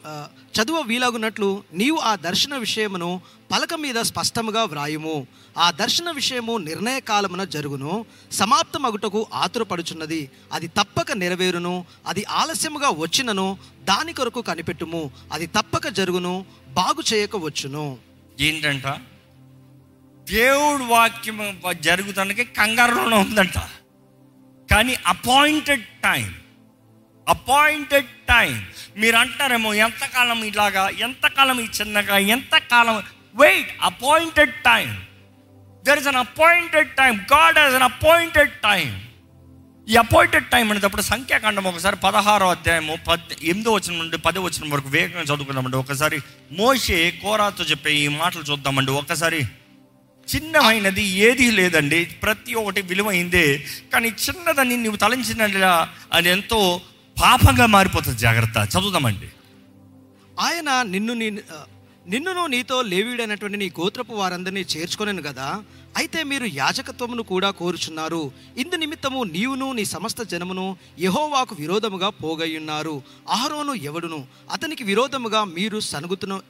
[0.62, 5.28] చదువు వీలగునట్లు నీవు ఆ దర్శన విషయమును పలక మీద స్పష్టముగా వ్రాయుము.
[5.58, 8.06] ఆ దర్శన విషయము నిర్ణయ కాలమున జరుగును.
[8.32, 10.32] సమాప్తమగుటకు ఆతురపడుచున్నది.
[10.54, 11.86] అది తప్పక నెరవేరును.
[12.08, 15.12] అది ఆలస్యముగా వచ్చినను దాని కొరకు కనిపెట్టుము.
[15.32, 17.98] అది తప్పక జరుగును బాగు చేయక వచ్చును.
[18.40, 18.88] ఏంటంట?
[20.30, 23.58] దేవుడు వాక్యం జరుగుతానికి కంగారులోనే ఉందంట.
[24.72, 26.36] కానీ అపాయింటెడ్ టైం
[27.30, 28.66] అపాయింటెడ్ టైం
[28.98, 33.04] మీరు అంటారేమో ఎంతకాలం ఇలాగా ఎంతకాలం ఈ చిన్నగా ఎంతకాలం
[33.36, 35.04] wait appointed time
[35.84, 39.08] there is an appointed time God has an appointed time
[39.90, 44.90] ఈ అపాయింటెడ్ టైం అనేటప్పుడు సంఖ్యాకాండం ఒకసారి పదహారో అధ్యాయము పద్ ఎనిమిదో వచ్చిన నుండి పదో వచ్చిన వరకు
[44.90, 45.78] వేగంగా చదువుకుందామండి.
[45.78, 46.20] ఒకసారి
[46.52, 48.92] మోషే కోరాతో చెప్పే ఈ మాటలు చూద్దామండి.
[48.92, 49.42] ఒకసారి
[50.36, 52.06] చిన్నమైనది ఏది లేదండి.
[52.06, 53.66] ప్రతి ఒక్కటి విలువైందే.
[53.94, 56.82] కానీ చిన్నదని నువ్వు తలంచినట్లా అది ఎంతో
[57.22, 58.18] పాపంగా మారిపోతుంది.
[58.18, 58.78] జాగ్రత్త.
[58.78, 59.28] చదువుదామండి.
[60.40, 61.30] ఆయన నిన్ను నీ
[62.08, 65.64] నిన్నును నీతో లేవీడైనటువంటి నీ గోత్రపు వారందరినీ చేర్చుకొనను కదా
[65.98, 68.32] అయితే మీరు యాజకత్వమును కూడా కోరుచున్నారు.
[68.58, 73.02] ఇందు నిమిత్తము నీవును నీ సమస్త జనమును యహోవాకు విరోధముగా పోగయ్యున్నారు.
[73.30, 74.26] ఆహరోను ఎవడును?
[74.52, 76.42] అతనికి విరోధముగా మీరు సనుగుతును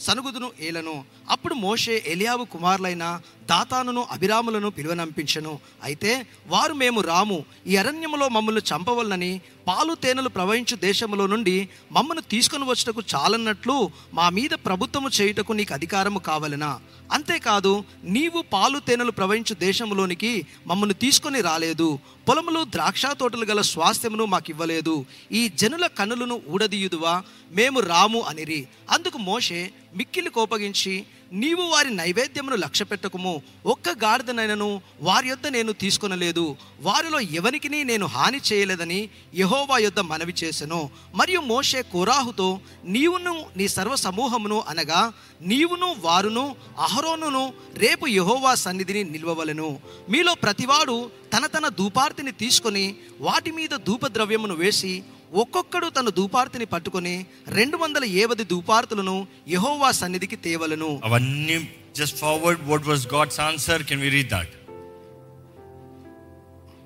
[0.00, 1.04] సనుగుదును ఏలను.
[1.30, 3.20] అప్పుడు మోషే ఎలియాబు కుమారులైన
[3.50, 5.58] దాతానును అభిరాములను పిలువనంపించను.
[5.82, 7.44] అయితే వారు మేము రాము.
[7.66, 14.50] ఈ అరణ్యములో మమ్మల్ని చంపవలనని పాలు తేనెలు ప్రవహించు దేశంలో నుండి మమ్మను తీసుకొని వచ్చుటకు చాలన్నట్లు మా మీద
[14.50, 16.80] ప్రభుత్వము చేయుటకు నీకు అధికారము కావలెనా?
[17.12, 21.98] అంతేకాదు నీవు పాలు తేనెలు ప్రవహించు దేశంలోనికి మమ్మల్ని తీసుకొని రాలేదు.
[22.28, 27.22] పొలములు ద్రాక్ష తోటలు గల స్వాస్థ్యమును మాకు ఇవ్వలేదు ఈ జనుల కన్నులను ఊడదీయుదువా?
[27.52, 28.68] మేము రాము అనిరి.
[28.90, 36.56] అందుకు మోషే మిక్కిలి కోపగించి నీవు వారి నైవేద్యమును లక్ష్య పెట్టకుము ఒక్క గాడిదనైనను వారి యొద్ద నేను తీసుకొనలేదు.
[36.80, 40.90] వారిలో ఎవరికి నేను హాని చేయలేదని యహోవా యొద్ద మనవి చేసెను.
[41.14, 45.12] మరియు మోషే కోరాహుతో నీవును నీ సర్వ సమూహమును అనగా
[45.42, 49.78] నీవును వారును అహరోనును రేపు యహోవా సన్నిధిని నిల్వవలను.
[50.08, 55.02] మీలో ప్రతివాడు తన తన ధూపార్తిని తీసుకొని వాటి మీద ధూపద్రవ్యమును వేసి
[55.34, 61.00] ఒక్కొక్కడు తన ధూపార్తిని పట్టుకొని రెండు వందల ఏవది ధూపార్తులను యహోవా సన్నిధికి తేవలను.
[61.04, 64.54] అవన్నీ just forward what was God's answer can we read that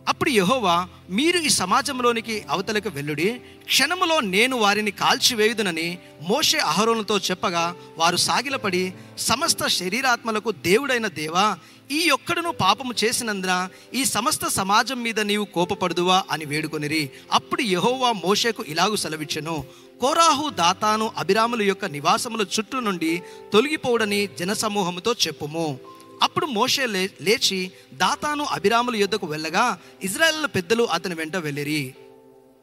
[0.09, 3.41] అప్పుడు యహోవా మీరు ఈ సమాజంలోనికి అవతలకు వెళ్ళుడి.
[3.65, 11.59] క్షణములో నేను వారిని కాల్చివేయుదునని మోషే అహరోనుతో చెప్పగా వారు సాగిలపడి సమస్త శరీరాత్మలకు దేవుడైన దేవా
[11.91, 17.11] ఈ ఒక్కడును పాపము చేసినందున ఈ సమస్త సమాజం మీద నీవు కోపపడుదువా అని వేడుకొనిరి.
[17.32, 19.64] అప్పుడు యహోవా మోషేకు ఇలాగు సెలవిచ్చను.
[20.01, 23.22] కోరాహు దాతాను అభిరాముల యొక్క నివాసముల చుట్టూ నుండి
[23.53, 25.78] తొలగిపోవడని జనసమూహముతో చెప్పుము.
[26.22, 31.95] అప్పుడు మోషే లే లేచి దాతాను అభిరాముల యుద్ధకు వెళ్ళగా ఇజ్రాయెల్ పెద్దలు అతని వెంట వెళ్ళిరి.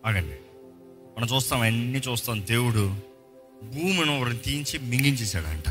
[0.06, 0.36] ఆగండి.
[1.18, 2.46] మనం చూస్తాం అన్ని చూస్తాం.
[2.46, 2.96] దేవుడు
[3.64, 5.70] భూమిని తీయించి మింగించేశాడంట.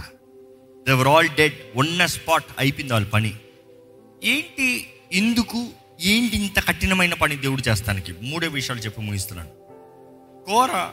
[0.86, 3.34] దేవర్ ఆల్ డెడ్ ఉన్న స్పాట్ అయిపోయింది వాళ్ళ పని.
[4.24, 5.68] ఏంటి ఇందుకు
[6.00, 8.14] ఏంటి ఇంత కఠినమైన పని దేవుడు చేస్తానికి?
[8.22, 9.50] మూడే విషయాలు చెప్పి ముగిస్తున్నాను.
[10.46, 10.88] కోర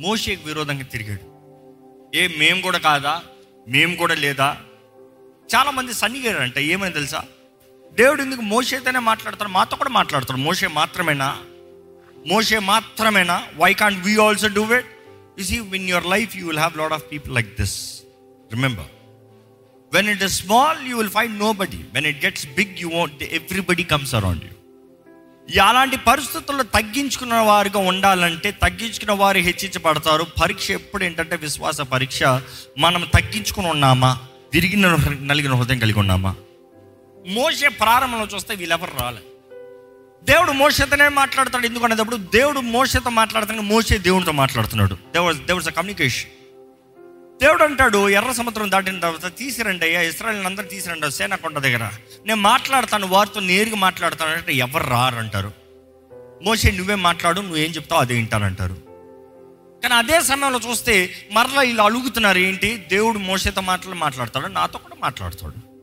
[0.00, 1.36] మోషేకి విరోధంగా తిరిగాడు.
[2.16, 3.22] ఏ మేము కూడా కాదా?
[3.68, 4.56] మేము కూడా లేదా?
[5.56, 7.24] చాలామంది సన్నిగారంట ఏమని తెలుసా?
[7.94, 9.50] దేవుడు ఎందుకు మోషేతోనే మాట్లాడతాడు?
[9.50, 10.38] మాతో కూడా మాట్లాడతాడు.
[10.38, 11.38] మోషే మాత్రమేనా?
[12.26, 13.46] మోషే మాత్రమేనా?
[13.56, 14.86] Why can't we also do it
[15.38, 18.02] you see in your life you will have lot of people like this
[18.52, 18.86] remember
[19.96, 23.82] when it is small you will find nobody when it gets big you want everybody
[23.82, 30.26] comes around you అలాంటి పరిస్థితుల్లో తగ్గించుకున్న వారిగా ఉండాలంటే తగ్గించుకున్న వారు హెచ్చించబడతారు.
[30.42, 32.22] పరీక్ష ఎప్పుడు ఏంటంటే విశ్వాస పరీక్ష.
[32.78, 34.18] మనం తగ్గించుకుని ఉన్నామా?
[34.54, 36.34] విరిగిన నలిగిన హృదయం కలిగి ఉన్నామా?
[37.28, 39.20] మోసే ప్రారంభంలో చూస్తే వీళ్ళెవరు రాలే.
[40.24, 41.66] దేవుడు మోసతోనే మాట్లాడతాడు.
[41.66, 43.66] ఎందుకనేటప్పుడు దేవుడు మోసతో మాట్లాడుతున్నాడు.
[43.66, 44.94] మోసే దేవుడితో మాట్లాడుతున్నాడు.
[44.94, 46.30] దేవర్ దేవర్స్ అ కమ్యూనికేషన్
[47.42, 51.90] దేవుడు అంటాడు ఎర్ర సముద్రం దాటిన తర్వాత తీసిరండి అయ్యా ఇస్రాయల్ అందరూ తీసిరండి సేన కొండ దగ్గర.
[52.26, 55.52] నేను మాట్లాడతాను వారితో నేరుగా మాట్లాడతాను అంటే ఎవరు రారు అంటారు
[56.42, 58.74] మోసే నువ్వే మాట్లాడు నువ్వేం చెప్తావు అదే వింటానంటారు.
[59.82, 62.86] కానీ అదే సమయంలో చూస్తే మరలా ఇలా అలుగుతున్నారు ఏంటి?
[62.88, 65.76] దేవుడు మోసతో మాటలు మాట్లాడతాడు నాతో కూడా మాట్లాడతాడు.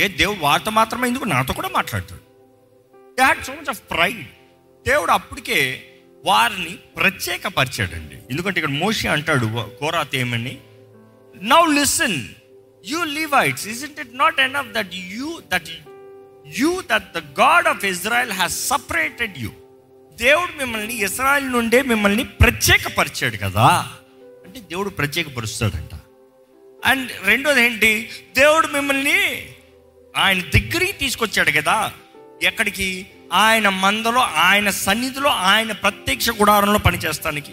[0.00, 1.24] ఏ దేవుడు వారితో మాత్రమే ఎందుకు?
[1.24, 2.20] నాతో కూడా మాట్లాడతాడు.
[3.16, 4.26] They had so much of pride
[4.86, 5.90] దేవుడు అప్పటికే
[6.24, 8.16] వారిని ప్రత్యేకపరిచాడండి.
[8.30, 10.58] ఎందుకంటే ఇక్కడ మోషి అంటాడు కోరాత్ ఏమని?
[11.42, 12.28] Now listen
[12.86, 15.68] you Levites is it it not enough that you that
[16.58, 19.50] you that the God of Israel has separated you
[20.12, 23.92] దేవుడు మిమ్మల్ని ఇస్రాయల్ నుండే మిమ్మల్ని ప్రత్యేకపరిచాడు కదా.
[24.46, 26.00] అంటే దేవుడు ప్రత్యేకపరుస్తాడంట.
[26.84, 28.10] అండ్ రెండోది ఏంటి?
[28.36, 29.48] దేవుడు మిమ్మల్ని
[30.16, 31.92] ఆయన దగ్గరికి తీసుకొచ్చాడు కదా.
[32.42, 33.06] ఎక్కడికి?
[33.32, 37.52] ఆయన మందలో ఆయన సన్నిధిలో ఆయన ప్రత్యక్ష గుడారంలో పనిచేస్తానికి.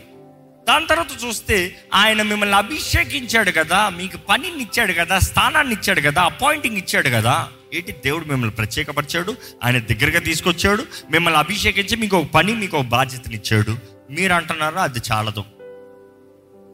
[0.67, 6.77] దాని తర్వాత చూస్తే ఆయన మిమ్మల్ని అభిషేకించాడు కదా మీకు పనిని ఇచ్చాడు కదా స్థానాన్ని ఇచ్చాడు కదా అపాయింటింగ్
[6.77, 7.49] ఇచ్చాడు కదా.
[7.73, 7.91] ఏంటి?
[7.91, 13.77] దేవుడు మిమ్మల్ని ప్రత్యేకపరిచాడు ఆయన దగ్గరగా తీసుకొచ్చాడు మిమ్మల్ని అభిషేకించి మీకు ఒక పని మీకు ఒక బాధ్యతనిచ్చాడు.
[14.11, 15.43] మీరు అంటున్నారా అది చాలదు.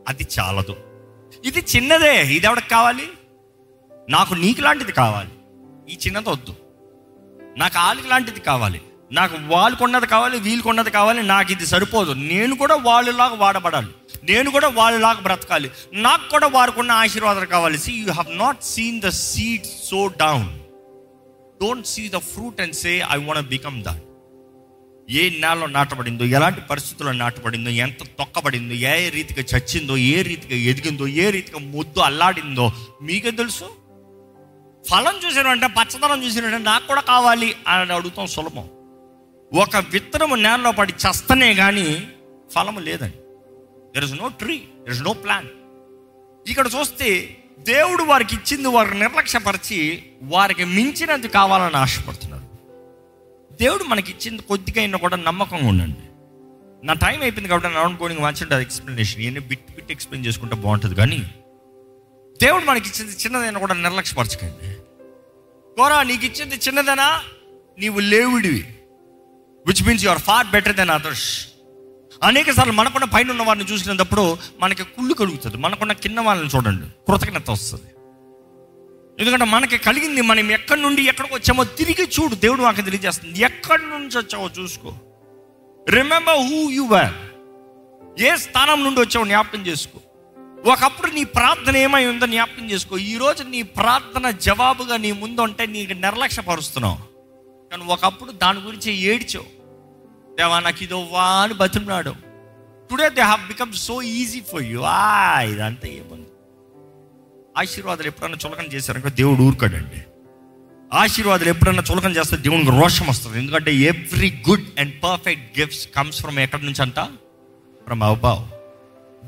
[0.08, 0.78] అది చాలదు.
[1.46, 3.08] ఇది చిన్నదే ఇది ఎవరికి కావాలి?
[4.10, 5.30] నాకు నీకు లాంటిది కావాలి.
[5.94, 6.56] ఈ చిన్నది వద్దు.
[7.58, 8.82] నాకు వాళ్ళకి లాంటిది కావాలి.
[9.12, 12.12] నాకు వాళ్ళకు ఉన్నది కావాలి వీళ్ళకి ఉన్నది కావాలి నాకు ఇది సరిపోదు.
[12.12, 13.88] నేను కూడా వాళ్ళలాగా వాడబడాలి.
[14.24, 15.72] నేను కూడా వాళ్ళలాగా బ్రతకాలి.
[15.94, 17.78] నాకు కూడా వారికి ఉన్న ఆశీర్వాదాలు కావాలి.
[17.78, 20.50] See you have not seen the seed sow down
[21.62, 24.04] don't see the fruit and say I want become that
[25.10, 31.30] ఏ నేలలో నాటబడిందో ఎలాంటి పరిస్థితుల్లో నాటబడిందో ఎంత తొక్కబడిందో ఏ రీతిగా చచ్చిందో ఏ రీతిగా ఎదిగిందో ఏ
[31.30, 33.87] రీతిగా ముద్దు అల్లాడిందో మీకే తెలుసు?
[34.90, 38.70] ఫలం చూసినంటే పచ్చదనం చూసినంటే నాకు కూడా కావాలి అని అడుగుతాం సులభం.
[39.54, 42.08] ఒక విత్తనము నేలలో పడి చస్తనే కానీ
[42.52, 43.18] ఫలము లేదండి.
[43.94, 45.48] There is no tree there is no plan
[46.48, 52.44] ఇక్కడ చూస్తే దేవుడు వారికి ఇచ్చింది వారు నిర్లక్ష్యపరిచి వారికి మించినది కావాలని ఆశపడుతున్నారు.
[53.54, 56.04] దేవుడు మనకి ఇచ్చింది కొద్దిగా అయినా కూడా నమ్మకంగా ఉండండి.
[56.88, 60.96] నా టైం అయిపోయింది కాబట్టి నా గోయింగ్ మంచి అది ఎక్స్ప్లెనేషన్ ఇవన్నీ బిట్ బిట్ ఎక్స్ప్లెయిన్ చేసుకుంటే బాగుంటుంది.
[60.96, 61.24] కానీ
[62.42, 64.77] దేవుడు మనకి ఇచ్చింది చిన్నదైనా కూడా నిర్లక్ష్యపరచకండి.
[65.78, 67.22] కోరా నీకు ఇచ్చింది చిన్నదనా?
[67.80, 68.76] నీవు లేవుడివి.
[69.68, 71.48] Which means you are far better than others
[72.24, 76.86] అనేక సార్లు మనకున్న పైన ఉన్న వారిని చూసినప్పుడు మనకి కుళ్ళు కలుగుతుంది మనకున్న కింద వాళ్ళని చూడండి.
[77.08, 77.92] కృతజ్ఞత వస్తుంది.
[79.20, 82.36] ఎందుకంటే మనకి కలిగింది మనం ఎక్కడి నుండి ఎక్కడికి వచ్చామో తిరిగి చూడు.
[82.36, 83.40] దేవుడు మాకు తెలియజేస్తుంది.
[83.40, 84.94] ఎక్కడి నుంచి వచ్చావో చూసుకో.
[85.90, 86.90] రిమెంబర్ హూ యు
[88.24, 90.00] ఏ స్థానం నుండి వచ్చావో జ్ఞాపకం చేసుకో.
[90.68, 92.98] ఒకప్పుడు నీ ప్రార్థన ఏమై ఉందో జ్ఞాపకం చేసుకో.
[92.98, 96.98] ఈరోజు నీ ప్రార్థన జవాబుగా నీ ముందు ఉంటే నీకు నిర్లక్ష్యపరుస్తున్నావు.
[97.72, 99.50] కానీ ఒకప్పుడు దాని గురించి ఏడ్చావు
[100.38, 102.14] దేవా నాకు ఇదో వా అని
[102.92, 106.30] today they have become so easy for you ఆ ఇదంతా ఏముంది?
[107.58, 110.02] ఆశీర్వాదాలు ఎప్పుడన్నా చులకన చేశారనుకో దేవుడు ఊరుకాడండి.
[110.94, 113.40] ఆశీర్వాదాలు ఎప్పుడన్నా చులకన చేస్తే దేవునికి రోషం వస్తుంది.
[113.40, 117.00] ఎందుకంటే every good and perfect gifts comes from ఎక్కడి నుంచి అంట?
[117.86, 118.44] ఫ్రమ్ అబావ్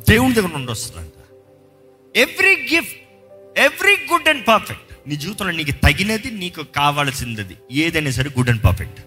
[0.09, 1.18] దేవుని దగ్గర నుండి వస్తుందంట.
[2.15, 2.95] Every gift
[3.59, 8.99] every good and perfect నీ జీవితంలో నీకు తగినది నీకు కావాల్సింది ఏదైనా సరే గుడ్ అండ్ పర్ఫెక్ట్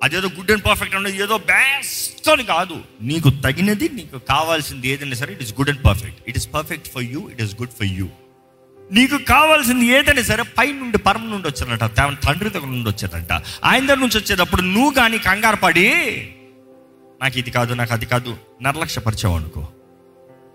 [0.00, 2.76] అదేదో గుడ్ అండ్ పర్ఫెక్ట్ అనేది ఏదో బెస్ట్ అని కాదు.
[3.02, 7.06] నీకు తగినది నీకు కావాల్సింది ఏదైనా సరే it is good and perfect it is perfect for
[7.12, 8.06] you it is good for you
[8.90, 13.32] నీకు కావాల్సింది ఏదైనా సరే పై నుండి పరమ నుండి వచ్చారంట తన తండ్రి దగ్గర నుండి వచ్చారంట
[13.64, 15.86] ఆయన దగ్గర నుంచి వచ్చేటప్పుడు నువ్వు కానీ కంగారు పడి
[17.20, 19.62] నాకు ఇది కాదు నాకు అది కాదు నిర్లక్ష్యపరిచావు అనుకో.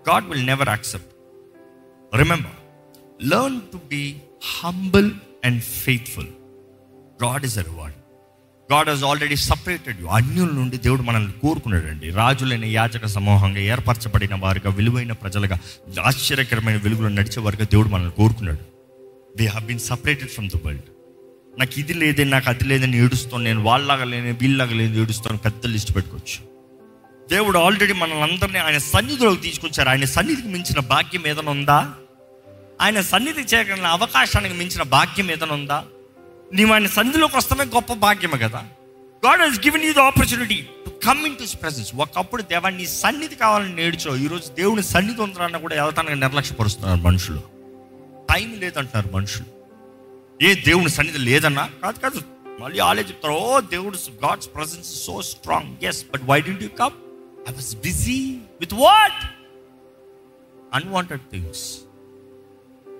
[0.08, 1.12] God will never accept
[2.14, 2.56] remember
[3.28, 4.16] learn to be
[4.60, 5.10] humble
[5.44, 6.26] and faithful
[7.24, 7.96] God is a reward
[8.72, 12.10] God has already separated you అన్యుల నుండి దేవుడు మనల్ని కోరుకున్నాడండి.
[12.10, 15.58] రాజులైన యాచక సమూహంగా ఏర్పరచబడిన వారిగా విలువైన ప్రజలుగా
[16.00, 18.64] ఆశ్చర్యకరమైన వెలుగులో నడిచే వారిగా దేవుడు మనల్ని కోరుకున్నాడు.
[19.38, 20.82] They have been separated from the world
[21.58, 25.96] నాకు ఇది లేదని నాకు అది లేదని ఏడుస్తాను నేను వాళ్ళలాగా లేని వీళ్ళలాగా లేని ఏడుస్తాను పెద్ద లిస్ట్
[25.96, 26.57] పెట్టుకోవచ్చు.
[27.30, 29.88] దేవుడు ఆల్రెడీ మనల్ని అందరినీ ఆయన సన్నిధిలోకి తీసుకొచ్చారు.
[29.88, 31.92] ఆయన సన్నిధికి మించిన భాగ్యం ఏదైనా ఉందా?
[32.80, 35.84] ఆయన సన్నిధి చేయగలిగిన అవకాశానికి మించిన భాగ్యం ఏదైనా ఉందా?
[36.52, 38.64] నీవు ఆయన సన్నిధిలోకి వస్తామే గొప్ప భాగ్యమే కదా.
[39.26, 43.76] God has given you the opportunity to come into presence ఒకప్పుడు దేవా నీ సన్నిధి కావాలని
[43.76, 47.40] నేర్చో ఈరోజు దేవుని సన్నిధి ఉందరన్న కూడా వెళ్తానని నిర్లక్ష్యపరుస్తున్నారు మనుషులు.
[48.34, 49.44] టైం లేదంటున్నారు మనుషులు.
[50.44, 51.70] ఏ దేవుని సన్నిధి లేదన్నా?
[51.82, 52.22] కాదు కాదు.
[52.60, 57.07] మళ్ళీ ఆలే చెప్తారు ఓ దేవుడు God's presence so strong yes but why did you come
[57.48, 58.20] I was busy
[58.60, 59.20] with what
[60.74, 61.78] unwanted things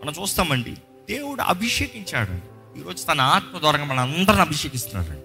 [0.02, 0.74] మనం చూస్తామండి
[1.08, 2.36] దేవుడు అభిషేకించాడు
[2.78, 5.16] ఈరోజు తన ఆత్మ ద్వారా మన అందరిని అభిషేకిస్తున్నాడు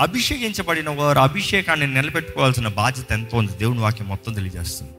[0.00, 3.52] అభిషేకించబడిన వారు అభిషేకాన్ని నిలబెట్టుకోవాల్సిన బాధ్యత ఎంత ఉంది.
[3.52, 4.94] దేవుని వాక్యం మొత్తం తెలియజేస్తుంది.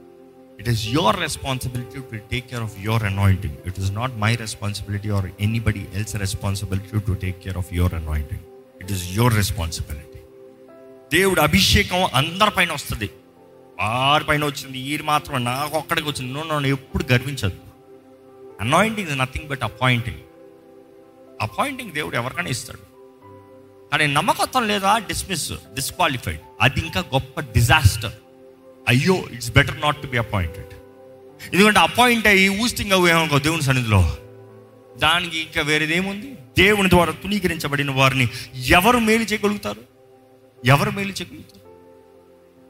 [0.60, 5.10] It is your responsibility to take care of your anointing it is not my responsibility
[5.10, 8.44] or anybody else responsibility to take care of your anointing
[8.82, 10.20] it is your responsibility
[11.18, 13.10] దేవుడు అభిషేకం అందరిపైన వస్తుంది.
[13.80, 16.32] వారిపైన వచ్చింది ఈ మాత్రం నాకు ఒక్కడికి వచ్చింది.
[16.32, 17.58] నో నన్ను ఎప్పుడు గర్వించదు.
[18.60, 20.16] Anointing is nothing but appointing
[21.40, 22.90] appointing దేవుడు ఎవరికైనా ఇస్తాడు.
[23.90, 28.12] కానీ నమ్మకత్వం లేదా డిస్మిస్ డిస్క్వాలిఫైడ్ అది ఇంకా గొప్ప డిజాస్టర్
[28.88, 30.74] అయ్యో it's better not to be appointed
[31.54, 34.16] ఎందుకంటే అపాయింట్ అయ్యి ఊస్టింగ్ అవ్వేమనుకో దేవుని సన్నిధిలో.
[34.96, 36.34] దానికి ఇంకా వేరేదేముంది?
[36.58, 39.80] దేవుని ద్వారా తునీకరించబడిన వారిని ఎవరు మేలు చేయగలుగుతారు?
[40.64, 41.60] ఎవరు మేలు చేయగలుగుతారు?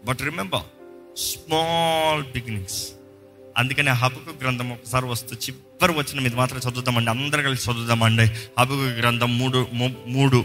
[0.06, 0.79] But remember
[1.16, 2.88] small beginnings.
[3.58, 7.10] అందుకనే హబకు గ్రంథం ఒకసారి వస్తూ చివరి వచ్చిన మీద మాత్రం చదువుదామండి.
[7.10, 8.22] అందరు కలిసి చదువుదామండి.
[8.58, 9.68] హబకు గ్రంథం మూడు
[10.06, 10.44] మూడు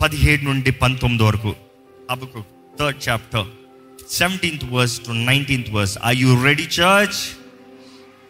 [0.00, 1.54] పదిహేడు నుండి పంతొమ్మిది వరకు.
[2.10, 2.44] Habakkuk
[2.78, 3.46] third chapter
[4.10, 5.98] seventeenth verse to nineteenth verse.
[6.04, 7.20] I you ready church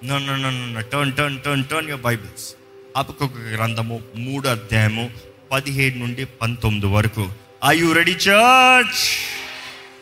[0.07, 2.55] no no no no turn turn turn turn your Bibles
[2.97, 5.11] అపకొక గ్రంథము మూడు అధ్యాయము
[5.53, 7.29] పదిహేడు నుండి పంతొమ్మిది వరకు.
[7.67, 9.03] I you ready church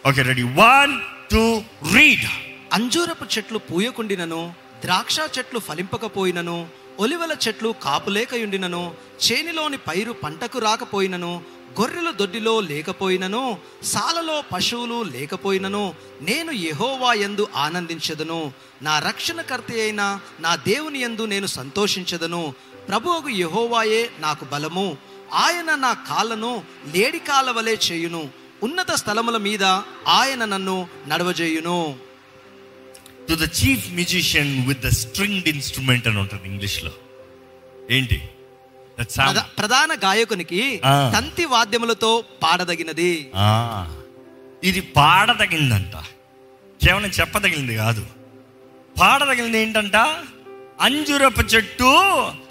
[0.08, 1.00] okay ready one
[1.30, 1.62] two
[1.94, 2.24] read
[2.72, 6.68] అంజూరపు చెట్లు పూయకుండినను ద్రాక్ష చెట్లు ఫలింపకపోయినను
[6.98, 8.94] ఒలివల చెట్లు కాపులేకయుండినను
[9.24, 11.42] చేనిలోని పైరు పంటకు రాకపోయినను
[11.80, 18.52] గొర్రెలు దొడ్డిలో లేకపోయినను సాలలో పశువులు లేకపోయినను నేను యహోవా ఎందు ఆనందించదను.
[18.82, 22.54] నా రక్షణకర్త అయిన నా దేవుని యందు నేను సంతోషించదను.
[22.88, 24.98] ప్రభువుకు యహోవాయే నాకు బలము.
[25.32, 26.64] ఆయన నా కాళ్ళను
[26.94, 28.43] లేడి కాళ్ళ వలె చేయును.
[28.64, 29.64] ఉన్నత స్థలముల మీద
[30.08, 31.96] ఆయన నన్ను నడవజేయును.
[33.28, 36.92] To the chief musician with the stringed instrument అని ఉంటుంది ఇంగ్లీష్లో.
[37.90, 38.22] ఏంటి?
[39.58, 40.80] ప్రధాన గాయకునికి.
[41.14, 43.30] తంతి వాద్యములతో పాడదగినది.
[44.64, 45.96] ఇది పాడదగిందంట.
[46.84, 48.06] కేవలం చెప్పదగిలింది కాదు.
[49.00, 49.96] పాడదగిలింది ఏంటంట?
[50.80, 51.90] అంజురపు చెట్టు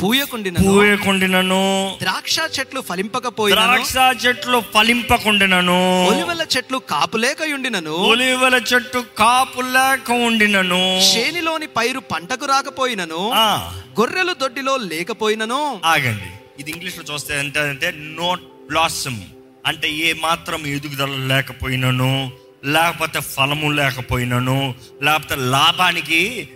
[0.03, 0.63] పూయకుండినను.
[0.63, 1.95] పూయకుండినను.
[2.01, 3.65] ద్రాక్ష చెట్లు ఫలింపకపోయినను.
[3.65, 6.05] ద్రాక్ష చెట్లు ఫలింపకుండినను.
[6.05, 11.01] ఒలివల చెట్లు కాపులేకయుండినను ఒలివల చెట్టు కాపు లేక ఉండినను.
[11.13, 13.31] శేనిలోని పైరు పంటకు రాకపోయినను.
[13.99, 15.81] గొర్రెలు దొడ్డిలో లేకపోయినను.
[15.85, 16.29] ఆగండి.
[16.59, 19.21] ఇది ఇంగ్లీష్లో చూస్తే ఎంత అంటే నోట్ బ్లాసమ్
[19.65, 22.31] అంటే ఏ మాత్రం ఎదుగుదల లేకపోయినను.
[22.65, 24.75] లేకపోతే ఫలము లేకపోయినను.
[25.01, 26.49] లేకపోతే లాభానికి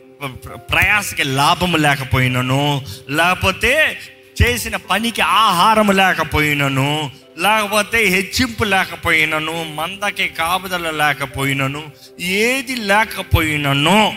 [0.56, 3.98] ప్రయాసకి లాభము లేకపోయినను లేకపోతే
[4.44, 11.84] చేసిన పనికి ఆహారం లేకపోయినను లేకపోతే హెచ్చింపు లేకపోయినను మందకి కాపుదల లేకపోయినను
[12.20, 14.14] ఏది లేకపోయినను.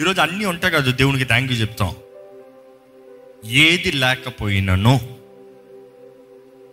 [0.00, 1.94] ఈరోజు అన్నీ ఉంటాయి కదా దేవునికి థ్యాంక్ యూ చెప్తాం.
[3.44, 5.00] ఏది లేకపోయినను.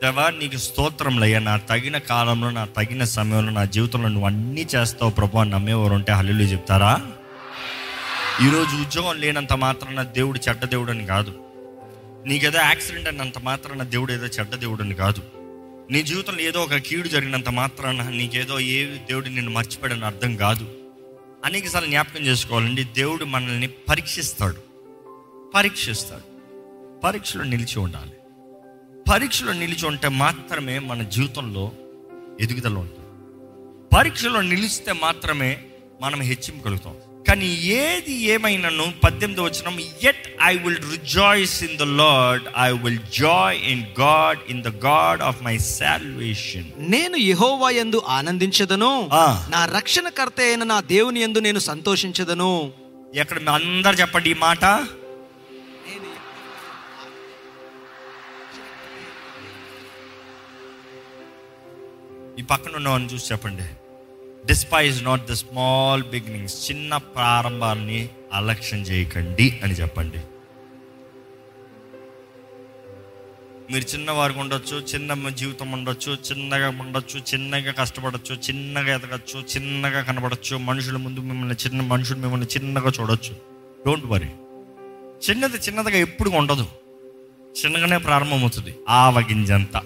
[0.03, 5.37] దేవా నీకు స్తోత్రంలయ్యా నా తగిన కాలంలో నా తగిన సమయంలో నా జీవితంలో నువ్వు అన్నీ చేస్తావు ప్రభు
[5.37, 7.01] అని నమ్మేవారు ఉంటే హల్లు చెప్తారా?
[8.43, 11.43] ఈరోజు ఉద్యోగం లేనంత మాత్రాన దేవుడు చెడ్డ దేవుడు అని కాదు.
[12.25, 15.21] నీకేదో యాక్సిడెంట్ అయినంత మాత్రాన దేవుడు ఏదో చెడ్డ దేవుడు అని కాదు.
[15.91, 20.73] నీ జీవితంలో ఏదో ఒక కీడు జరిగినంత మాత్రాన నీకేదో ఏ దేవుడు నిన్ను మర్చిపోయాడని అర్థం కాదు.
[21.45, 24.57] అనేకసార్లు జ్ఞాపకం చేసుకోవాలండి దేవుడు మనల్ని పరీక్షిస్తాడు.
[25.55, 26.23] పరీక్షిస్తాడు.
[26.99, 28.13] పరీక్షలో నిలిచి ఉండాలి.
[29.11, 31.71] పరీక్షలో నిలిచి ఉంటే మాత్రమే మన జీవితంలో
[32.41, 32.99] ఎదుగుదల ఉంటుంది.
[33.95, 35.63] పరీక్షలో నిలిస్తే మాత్రమే
[36.01, 36.95] మనం హెచ్చింపు కలుగుతాం
[37.27, 37.47] కానీ
[37.77, 39.67] ఏది ఏమైనాను పద్దెనిమిది వచ్చిన
[40.09, 45.21] yet I will rejoice in the Lord I will joy in God in the God
[45.29, 48.91] of my salvation నేను యెహోవా యందు ఆనందించదను.
[49.55, 52.51] నా రక్షణకర్త అయిన నా దేవుని యందు నేను సంతోషించదను.
[53.15, 54.63] ఎక్కడ మీ అందరు చెప్పండి ఈ మాట.
[62.39, 63.67] ఈ పక్కన ఉన్నవాడిని చూసి చెప్పండి.
[64.45, 70.17] Despise not the small beginnings చిన్న ప్రారంభాన్ని అలక్ష్యం చేయకండి అని చెప్పండి.
[73.71, 80.97] మీరు చిన్నవారికి ఉండొచ్చు చిన్న జీవితం ఉండొచ్చు చిన్నగా ఉండొచ్చు చిన్నగా కష్టపడచ్చు చిన్నగా ఎదగచ్చు చిన్నగా కనబడచ్చు మనుషుల
[80.97, 83.35] ముందు మిమ్మల్ని చిన్న మనుషులు మిమ్మల్ని చిన్నగా చూడొచ్చు.
[83.85, 84.27] డోంట్ వరీ
[85.29, 86.67] చిన్నది చిన్నదిగా ఎప్పుడు ఉండదు.
[87.65, 88.75] చిన్నగానే ప్రారంభమవుతుంది.
[88.89, 89.81] ఆవగింజంతా.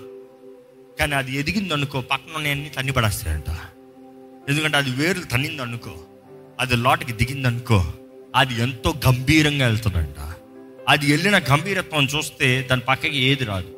[1.00, 3.56] కానీ అది ఎదిగింది అనుకో పక్కన అన్ని తన్ని పడేస్తాయంట.
[4.50, 5.92] ఎందుకంటే అది వేరు తన్నింది అనుకో
[6.60, 7.86] అది లోటుకి దిగింది అనుకో
[8.36, 10.36] అది ఎంతో గంభీరంగా వెళ్తుందంట.
[10.90, 13.78] అది వెళ్ళిన గంభీరత్వం చూస్తే దాని పక్కకి ఏది రాదు.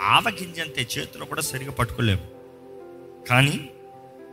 [0.00, 2.22] ఆవగింజంతే చేతిలో కూడా సరిగా పట్టుకోలేము.
[3.28, 3.68] కానీ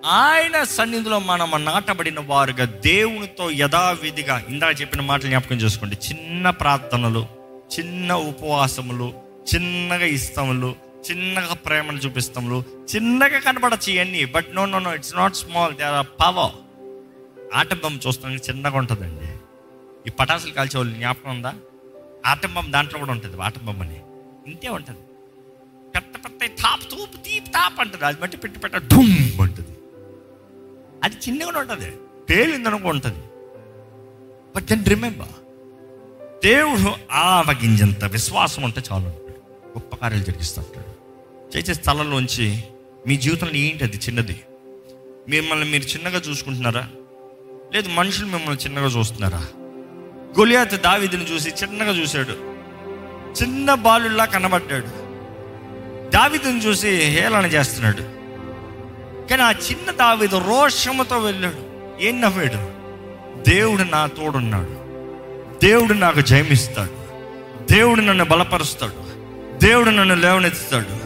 [0.06, 5.98] ఆయన సన్నిధిలో మనం నాటబడిన వారుగా దేవునితో యథావిధిగా ఇందాక చెప్పిన మాటలు జ్ఞాపకం చేసుకోండి.
[6.10, 7.28] చిన్న ప్రార్థనలు
[7.80, 9.14] చిన్న ఉపవాసములు
[9.56, 10.76] చిన్నగా ఇస్తములు
[11.10, 12.64] చిన్నగా ప్రేమను చూపిస్తాము
[12.96, 16.52] చిన్నగా కనపడచ్చు ఇవన్నీ but no no no it's not small they are power
[17.56, 19.36] atom bomb చూస్తాం చూస్తానికి చిన్నగా ఉంటుందండి.
[20.08, 21.54] ఈ పటాసులు కాల్చే వాళ్ళు జ్ఞాపకం ఉందా?
[22.26, 24.02] ఆటంబం దాంట్లో కూడా ఉంటుంది ఆటంబం అని.
[24.48, 25.00] ఇంతే ఉంటుంది.
[25.96, 28.06] పెద్ద పెద్ద తాప్ తూపు తీప్ తాప్ అంటుంది.
[28.06, 29.78] అది బట్టి పెట్టి పెట్ట ఢుమ్ అంటుంది.
[31.04, 31.92] అది చిన్నగా ఉంటుంది.
[32.30, 33.20] పేలిందనుకో ఉంటుంది.
[34.56, 35.28] బట్ దెన్ రిమెంబర్
[36.44, 39.32] దేవుడు ఆవగింజంత విశ్వాసం ఉంటే చాలు.
[39.72, 40.91] గొప్ప కార్యాలు జరిగిస్తూ ఉంటాడు
[41.58, 42.64] చేసే స్థలంలోంచి
[43.08, 44.42] మీ జీవితంలో ఏంటి అది చిన్నది?
[45.30, 46.88] మిమ్మల్ని మీరు చిన్నగా చూసుకుంటున్నారా?
[47.74, 49.48] లేదు మనుషులు మిమ్మల్ని చిన్నగా చూస్తున్నారా?
[50.40, 52.32] గొలియాత్ దావిదిని చూసి చిన్నగా చూశాడు.
[53.42, 55.12] చిన్న బాలుల్లా కనబడ్డాడు.
[56.10, 58.02] దావిదిని చూసి హేళన చేస్తున్నాడు.
[59.30, 61.72] కానీ ఆ చిన్న దావిదు రోషముతో వెళ్ళాడు.
[62.02, 62.82] ఏం నవ్వాడు?
[63.50, 64.82] దేవుడు నా తోడున్నాడు.
[65.66, 67.02] దేవుడు నాకు జయమిస్తాడు.
[67.74, 69.12] దేవుడు నన్ను బలపరుస్తాడు.
[69.66, 71.01] దేవుడు నన్ను లేవనెత్తుతాడు.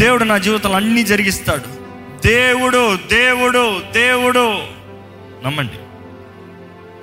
[0.00, 1.78] దేవుడు నా జీవితంలో అన్నీ జరిగిస్తాడు.
[2.26, 4.58] దేవుడు దేవుడు దేవుడు.
[5.46, 5.76] నమ్మండి.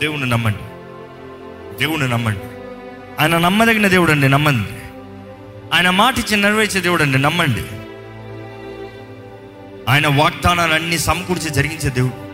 [0.01, 0.57] దేవుణ్ణి నమ్మండి.
[1.79, 2.39] దేవుణ్ణి నమ్మండి.
[3.19, 4.69] ఆయన నమ్మదగిన దేవుడు అండి నమ్మండి.
[5.75, 7.63] ఆయన మాట ఇచ్చి నెరవేర్చే దేవుడు అండి నమ్మండి.
[9.91, 12.25] ఆయన వాగ్దానాలన్నీ సమకూర్చి జరిగించే దేవుడు.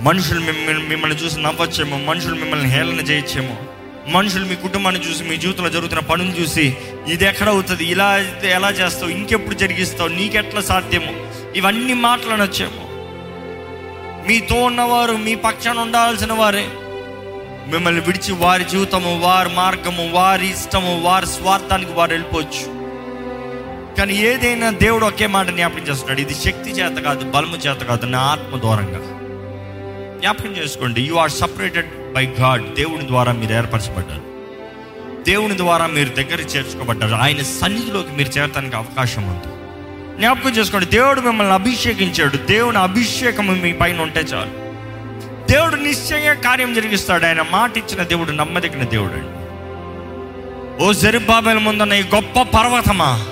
[0.00, 3.56] మనుషులు మిమ్మల్ని మిమ్మల్ని చూసి నవ్వచ్చేమో మనుషులు మిమ్మల్ని హేళన చేయొచ్చేమో
[4.08, 6.76] మనుషులు మీ కుటుంబాన్ని చూసి మీ జీవితంలో జరుగుతున్న పనులు చూసి
[7.08, 11.12] ఇది ఎక్కడ అవుతుంది ఇలా అయితే ఎలా చేస్తావు ఇంకెప్పుడు జరిగిస్తావు నీకెట్లా సాధ్యమో
[11.56, 12.84] ఇవన్నీ మాట్లాడొచ్చేమో
[14.28, 16.66] మీతో ఉన్నవారు మీ పక్షాన ఉండాల్సిన వారే.
[17.66, 22.64] మిమ్మల్ని విడిచి వారి జీవితము వారి మార్గము వారి ఇష్టము వారి స్వార్థానికి వారు వెళ్ళిపోవచ్చు.
[23.98, 26.20] కానీ ఏదైనా దేవుడు ఒకే మాట జ్ఞాపకం చేస్తున్నాడు.
[26.20, 28.98] ఇది శక్తి చేత కాదు బలము చేత కాదు నా ఆత్మ దూరంగా
[30.20, 34.22] జ్ఞాపకం చేసుకోండి you are separated by God దేవుని ద్వారా మీరు ఏర్పరచబడ్డారు.
[35.24, 37.14] దేవుని ద్వారా మీరు దగ్గర చేర్చుకోబడ్డారు.
[37.14, 39.54] ఆయన సన్నిధిలోకి మీరు చేరటానికి అవకాశం ఉంది.
[40.18, 42.36] జ్ఞాపకం చేసుకోండి దేవుడు మిమ్మల్ని అభిషేకించాడు.
[42.36, 44.50] దేవుని అభిషేకం మీ పైన ఉంటే చాలు.
[45.52, 47.26] దేవుడు నిశ్చయంగా కార్యం జరిగిస్తాడు.
[47.26, 49.44] ఆయన మాట ఇచ్చిన దేవుడు నమ్మదగిన దేవుడు అండి.
[50.84, 53.26] ఓ జరుబాబెల ముందున్న ఈ గొప్ప పర్వతమా?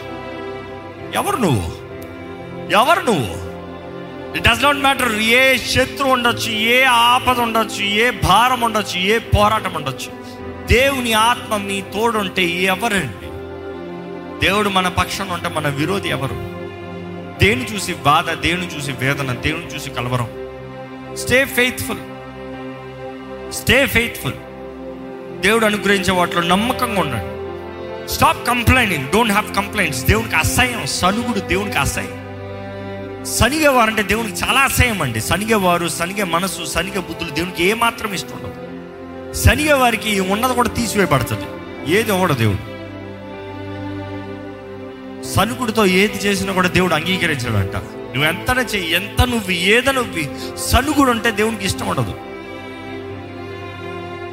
[1.14, 1.72] ఎవరు నువ్వు?
[2.72, 3.51] ఎవరు నువ్వు?
[4.36, 9.74] ఇట్ డస్ నాట్ మ్యాటర్ ఏ శత్రు ఉండొచ్చు ఏ ఆపద ఉండొచ్చు ఏ భారం ఉండొచ్చు ఏ పోరాటం
[9.74, 10.22] ఉండొచ్చు.
[10.66, 13.26] దేవుని ఆత్మ మీ తోడుంటే ఎవరండి?
[14.46, 16.34] దేవుడు మన పక్షం ఉంటే మన విరోధి ఎవరు?
[17.44, 20.28] దేని చూసి బాధ దేని చూసి వేదన దేవుని చూసి కలవరం?
[21.16, 21.98] స్టే ఫెయిత్ఫుల్
[23.52, 24.32] స్టే ఫెయిత్ఫుల్
[25.40, 27.32] దేవుడు అనుగ్రహించే వాటిలో నమ్మకంగా ఉండండి.
[28.08, 32.21] Stop complaining don't have complaints దేవునికి అసహ్యం సనుగుడు దేవునికి అసహ్యం.
[33.24, 35.20] సనిగేవారు అంటే దేవునికి చాలా అసహ్యం అండి.
[35.20, 39.32] సనిగేవారు సనిగే మనసు సనిగే బుద్ధులు దేవునికి ఏమాత్రం ఇష్టం ఉండదు.
[39.32, 41.44] సనిగే వారికి ఉన్నది కూడా తీసివేయబడుతుంది.
[41.94, 42.72] ఏది ఇవ్వడు దేవుడు.
[45.24, 47.76] సనుకుడితో ఏది చేసినా కూడా దేవుడు అంగీకరించాడంట.
[47.76, 52.14] నువ్వు ఎంత చెయ్యి ఎంత నువ్వు ఏద నువ్వు సనుగుడు ఉంటే దేవునికి ఇష్టం ఉండదు.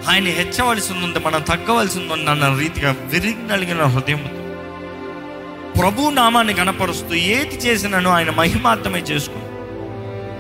[0.10, 4.39] ఆయన హెచ్చవలసి ఉంది మనం తగ్గవలసి ఉంది అన్న రీతిగా విరిగి నలిగిన హృదయం
[5.80, 9.46] ప్రభు నామాన్ని గణపరుస్తూ ఏది చేసినానో ఆయన మహిమార్థమే చేసుకుని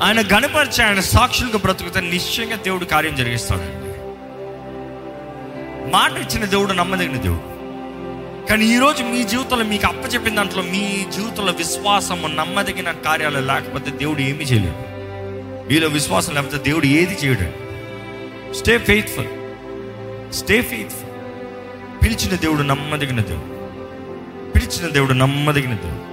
[0.03, 3.89] ఆయన గణపరిచి ఆయన సాక్షులకు బ్రతుకుతే నిశ్చయంగా దేవుడు కార్యం జరిగిస్తాడండి
[5.91, 7.45] మాట ఇచ్చిన దేవుడు నమ్మదగిన దేవుడు.
[8.47, 14.43] కానీ ఈరోజు మీ జీవితంలో మీకు అప్పచెప్పిన దాంట్లో మీ జీవితంలో విశ్వాసము నమ్మదగిన కార్యాలు లేకపోతే దేవుడు ఏమీ
[14.43, 14.99] చేయలేడు
[15.73, 19.31] మీలో విశ్వాసం లేకపోతే దేవుడు ఏది చేయడండి స్టే ఫెయిత్ఫుల్
[20.33, 21.09] స్టే ఫెయిత్ఫుల్
[22.03, 23.58] పిలిచిన దేవుడు నమ్మదగిన దేవుడు.
[24.55, 26.09] పిలిచిన దేవుడు నమ్మదగిన దేవుడు.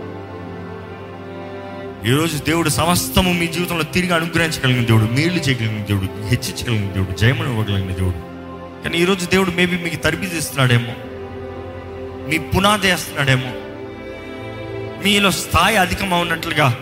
[2.09, 7.95] ఈరోజు దేవుడు సమస్తము మీ జీవితంలో తిరిగి అనుగ్రహించగలిగిన దేవుడు మేలు చేయగలిగిన దేవుడు హెచ్చించగలిగిన దేవుడు జయమని ఇవ్వగలిగిన
[7.95, 8.37] దేవుడు.
[8.85, 10.95] కానీ ఈరోజు దేవుడు మేబీ మీకు తరిపి తీస్తున్నాడేమో
[12.29, 13.53] మీ పునాది వేస్తున్నాడేమో
[15.05, 16.79] మీలో స్థాయి అధికం ఉన్నట్లుగా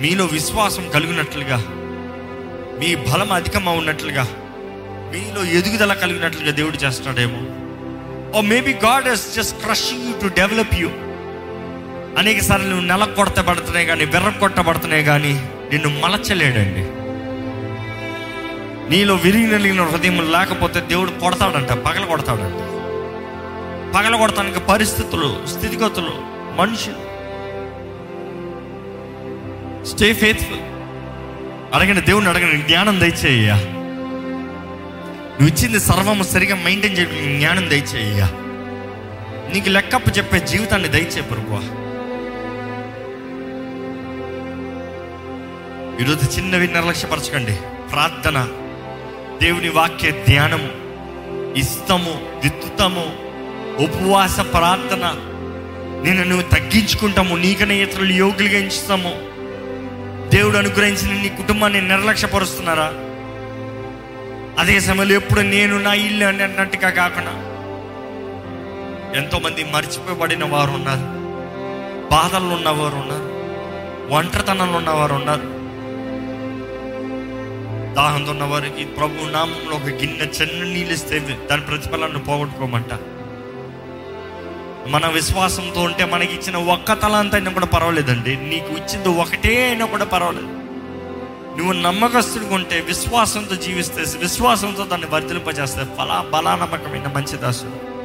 [0.00, 1.64] మీలో విశ్వాసం కలిగినట్లుగా
[2.80, 4.28] మీ బలం అధికం ఉన్నట్లుగా
[5.14, 7.67] మీలో ఎదుగుదల కలిగినట్లుగా దేవుడు చేస్తున్నాడేమో.
[8.34, 10.88] ఓ maybe God has just crushing you to develop you
[12.18, 15.32] అనేక సార్లు నువ్వు నెల కొడతబడుతున్నాయి కానీ వెర్ర కొట్టబడుతున్నాయి కానీ
[15.72, 16.84] నిన్ను మలచలేడండి.
[18.90, 22.60] నీలో విరిగి నలిగిన హృదయం లేకపోతే దేవుడు కొడతాడంట పగల కొడతాడంట.
[23.96, 26.12] పగల కొడతానికి పరిస్థితులు స్థితిగతులు
[26.56, 27.02] మనుషులు.
[29.86, 30.60] స్టే ఫేత్ఫుల్
[31.74, 33.77] అడగండి దేవుని అడగండి జ్ఞానం దయచేయ్యా.
[35.40, 37.04] నువ్వు ఇచ్చింది సర్వము సరిగా మెయింటైన్ చే
[37.38, 38.26] జ్ఞానం దయచేయ్యా.
[39.54, 41.54] నీకు లెక్కప్ప చెప్పే జీవితాన్ని దయచే ప్రభు
[46.02, 47.56] ఈరోజు చిన్నవి నిర్లక్ష్యపరచకండి.
[47.92, 48.48] ప్రార్థన
[49.42, 50.68] దేవుని వాక్య ధ్యానము
[51.58, 53.16] ఇస్తము దిత్తుతము
[53.84, 55.14] ఉపవాస ప్రార్థన
[56.04, 59.12] నేను నువ్వు తగ్గించుకుంటాము నీకనే ఇతరులు యోగులుగా ఎంచుతాము.
[60.30, 62.92] దేవుడు అనుగ్రహించిన నీ కుటుంబాన్ని నిర్లక్ష్యపరుస్తున్నారా?
[64.58, 67.44] అదే సమయంలో ఎప్పుడు నేను నా ఇల్లు అని అన్నట్టుగా కాకుండా
[69.18, 71.18] ఎంతోమంది మర్చిపోబడిన వారు ఉన్నారు.
[72.10, 73.38] బాధల్లో ఉన్నవారు ఉన్నారు.
[74.14, 75.58] ఒంటరితనంలో ఉన్నవారు ఉన్నారు.
[77.94, 81.18] దాహంతో ఉన్న వారికి ప్రభు నామంలో ఒక గిన్నె చిన్న నీళ్ళు ఇస్తే
[81.50, 82.92] దాని ప్రతిఫలాన్ని పోగొట్టుకోమంట.
[84.88, 88.36] మన విశ్వాసంతో ఉంటే మనకి ఇచ్చిన ఒక్క తలాంత అయినా కూడా పర్వాలేదండి.
[88.36, 90.57] నీకు ఇచ్చింది ఒకటే అయినా కూడా పర్వాలేదు.
[91.58, 97.98] నువ్వు నమ్మకస్తుడిగా ఉంటే విశ్వాసంతో జీవిస్తే విశ్వాసంతో దాన్ని వర్ధిలింపజేస్తే ఫలా బలా నమ్మకమైన మంచి దాసుడు.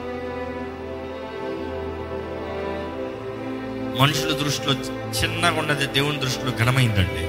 [4.01, 4.73] మనుషుల దృష్టిలో
[5.23, 7.27] చిన్నగా ఉన్నది దేవుని దృష్టిలో ఘనమైందండి.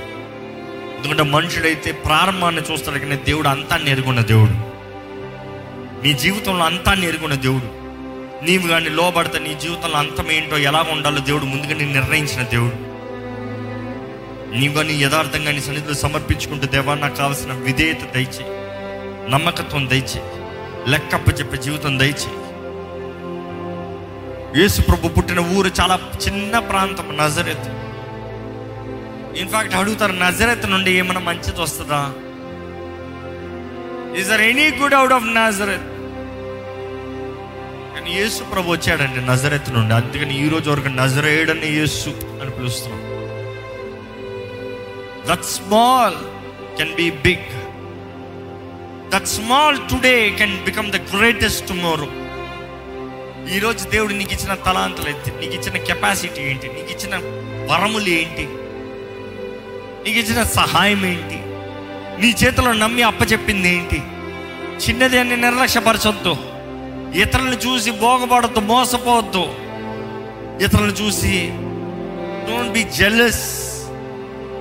[0.96, 4.74] ఎందుకంటే మనుషుడైతే ప్రారంభాన్ని చూస్తాడు కానీ దేవుడు అంతా నేర్కొన్న దేవుడు.
[6.02, 7.84] నీ జీవితంలో అంతా నేర్కొన్న దేవుడు.
[8.44, 12.93] నీవు కానీ లోబడితే నీ జీవితంలో అంతం ఏంటో ఎలా ఉండాలో దేవుడు ముందుగా నేను నిర్ణయించిన దేవుడు.
[14.58, 18.44] నీవు కానీ యథార్థంగా నీ సన్నిధిలో సమర్పించుకుంటూ దేవా నాకు కావాల్సిన విధేయత దయచే
[19.32, 20.20] నమ్మకత్వం దయచే
[20.92, 22.32] లెక్కప్ప చెప్పే జీవితం దయచే
[24.58, 25.94] యేసు ప్రభు పుట్టిన ఊరు చాలా
[26.24, 27.68] చిన్న ప్రాంతం నజరెత్.
[29.42, 32.00] ఇన్ఫాక్ట్ అడుగుతారు నజరెత్ నుండి ఏమైనా మంచిది వస్తుందా
[34.20, 35.88] is are any good out of Nazareth
[37.94, 39.94] కానీ యేసు ప్రభు వచ్చాడండి నజరెత్ నుండి.
[40.00, 42.12] అందుకని ఈ రోజు వరకు నజరేడని యేసు
[42.42, 43.03] అని పిలుస్తున్నాం.
[45.28, 46.14] That small
[46.76, 47.50] can be big
[49.10, 52.06] that small today can become the greatest tomorrow
[53.54, 55.30] ఈరోజు దేవుడు నీకు ఇచ్చిన తలాంతలు ఏంటి?
[55.40, 56.68] నీకు ఇచ్చిన కెపాసిటీ ఏంటి?
[56.68, 57.16] నీకు ఇచ్చిన
[57.72, 58.48] వరములు ఏంటి?
[60.04, 61.40] నీకు ఇచ్చిన సహాయం ఏంటి?
[62.20, 64.02] నీ చేతిలో నమ్మి అప్పచెప్పింది ఏంటి?
[64.86, 66.36] చిన్నది అని నిర్లక్ష్యపరచొద్దు.
[67.18, 69.54] ఇతరులను చూసి బోగపడద్దు మోసపోవద్దు.
[70.64, 71.50] ఇతరులను చూసి
[72.48, 73.73] డోంట్ బి జెలస్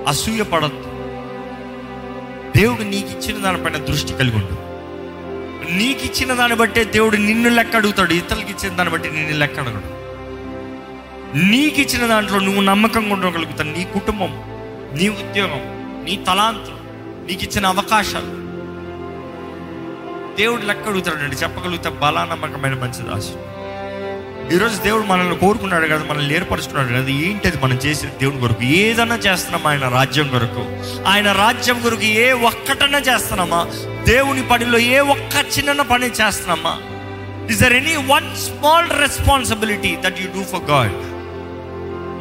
[0.08, 0.90] అసూయ పడద్దు.
[2.58, 4.74] దేవుడు నీకు ఇచ్చిన దానిపైన దృష్టి కలిగి ఉండు.
[5.72, 8.12] నీకు ఇచ్చిన దాన్ని బట్టే దేవుడు నిన్ను లెక్క అడుగుతాడు.
[8.12, 10.04] ఇతరులకు ఇచ్చిన దాన్ని బట్టి నిన్ను లెక్క అడగడు.
[11.38, 13.70] నీకు ఇచ్చిన దాంట్లో నువ్వు నమ్మకంగా ఉండగలుగుతావు.
[13.70, 14.30] నీ కుటుంబం
[14.94, 15.62] నీ ఉద్యోగం
[16.04, 16.76] నీ తలాంతులు
[17.26, 18.44] నీకు ఇచ్చిన అవకాశాలు.
[20.36, 21.36] దేవుడు లెక్క అడుగుతాడండి.
[21.36, 23.10] చెప్పగలిగితే బలా నమ్మకమైన మంచి
[24.52, 28.62] ఈరోజు దేవుడు మనల్ని కోరుకున్నాడు కదా మనల్ని ఏర్పరుచుకున్నాడు కదా ఏంటది మనం చేసే దేవుని కొరకు?
[28.62, 30.64] ఏదన్నా చేస్తున్నామా ఆయన రాజ్యం కొరకు?
[31.06, 33.66] ఆయన రాజ్యం కొరకు ఏ ఒక్కటన్నా చేస్తున్నామా?
[34.06, 36.78] దేవుని పనిలో ఏ ఒక్క చిన్న పని చేస్తున్నామా?
[37.50, 40.92] Is there any one small responsibility that you do for God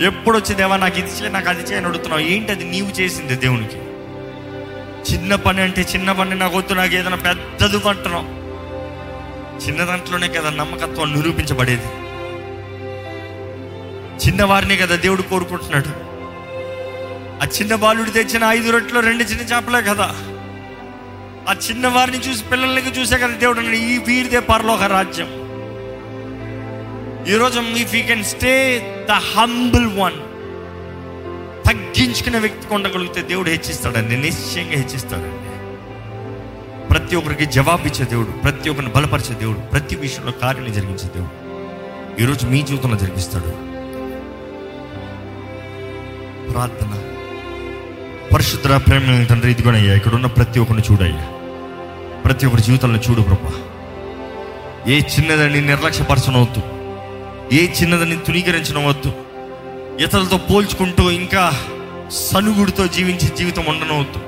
[0.03, 2.21] ఎప్పుడు వచ్చి దేవా నాకు ఇది చేయ నాకు అది చేయని అడుగుతున్నావు?
[2.21, 3.75] ఏంటి అది నీవు చేసింది దేవునికి?
[5.13, 8.43] చిన్న పని అంటే చిన్న పని నాకు వద్దు నాకు ఏదైనా పెద్దది అంటున్నావు
[9.65, 12.02] చిన్న దాంట్లోనే కదా నమ్మకత్వం నిరూపించబడేది.
[14.15, 16.14] చిన్నవారిని కదా దేవుడు కోరుకుంటున్నాడు.
[17.44, 20.15] ఆ చిన్న బాలుడు తెచ్చిన ఐదు రొట్టెలు రెండు చిన్న చేపలే కదా.
[21.49, 25.27] ఆ చిన్నవారిని చూసి పిల్లలకి చూసే కదా దేవుడు ఈ వీరిదే పరలోక రాజ్యం.
[27.27, 28.80] ఈరోజు if you can stay
[29.10, 30.14] the humble one
[31.68, 35.53] తగ్గించుకునే వ్యక్తికి ఉండగలిగితే దేవుడు హెచ్చిస్తాడండి నిశ్చయంగా హెచ్చిస్తాడండి.
[36.88, 41.44] ప్రతి ఒక్కరికి జవాబిచ్చే దేవుడు ప్రతి ఒక్కరిని బలపరిచే దేవుడు ప్రతి విషయంలో కార్యాన్ని జరిగించే దేవుడు.
[42.22, 43.72] ఈరోజు మీ జీవితంలో జరిగిస్తాడు.
[46.52, 46.99] ప్రార్థన.
[48.34, 51.32] పరిశుద్ధ ప్రేమ తండ్రి ఇదిగోనయ్యా ఇక్కడ ఉన్న ప్రతి ఒక్కరిని చూడయ్యా.
[52.26, 53.52] ప్రతి ఒక్కరి జీవితంలో చూడు ప్రభా.
[54.88, 56.61] ఏ చిన్నదని నిర్లక్ష్యపరచనవద్దు.
[57.56, 59.14] ఏ చిన్నదని తునీకరించనవద్దు
[59.99, 61.53] ఇతరులతో పోల్చుకుంటూ ఇంకా
[62.11, 64.20] సనుగుడితో జీవించే జీవితం ఉండనవద్దు.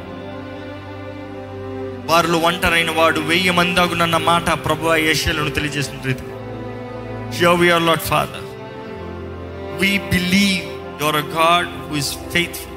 [2.11, 6.23] వారిలో ఒంటరైన వాడు వెయ్యి మంది అగునన్న మాట ప్రభు ఏషియాలను తెలియజేసిన రీతి
[7.39, 8.45] so our Lord Father
[9.81, 12.73] we believe you're a God who is faithful.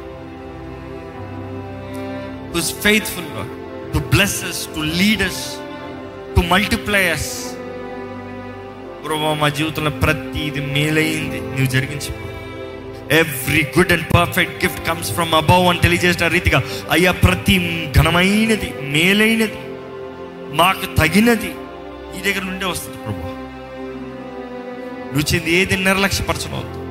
[2.50, 3.46] Who is faithful, to
[3.92, 5.38] to bless us, to lead us,
[9.34, 11.40] మా జీవితంలో ప్రతిది మేలైంది.
[11.40, 12.10] నువ్వు జరిగించి.
[13.18, 19.58] Every good and perfect gift comes from above అని తెలియజేసిన రీతిగా అయ్యా ప్రతి ఘనమైనది మేలైనది
[20.56, 21.50] మాకు తగినది
[22.18, 23.28] ఈ దగ్గర నుండే వస్తుంది ప్రభు.
[25.14, 26.87] నువ్వు చెంది ఏది నిర్లక్ష్యపరచనవద్దు.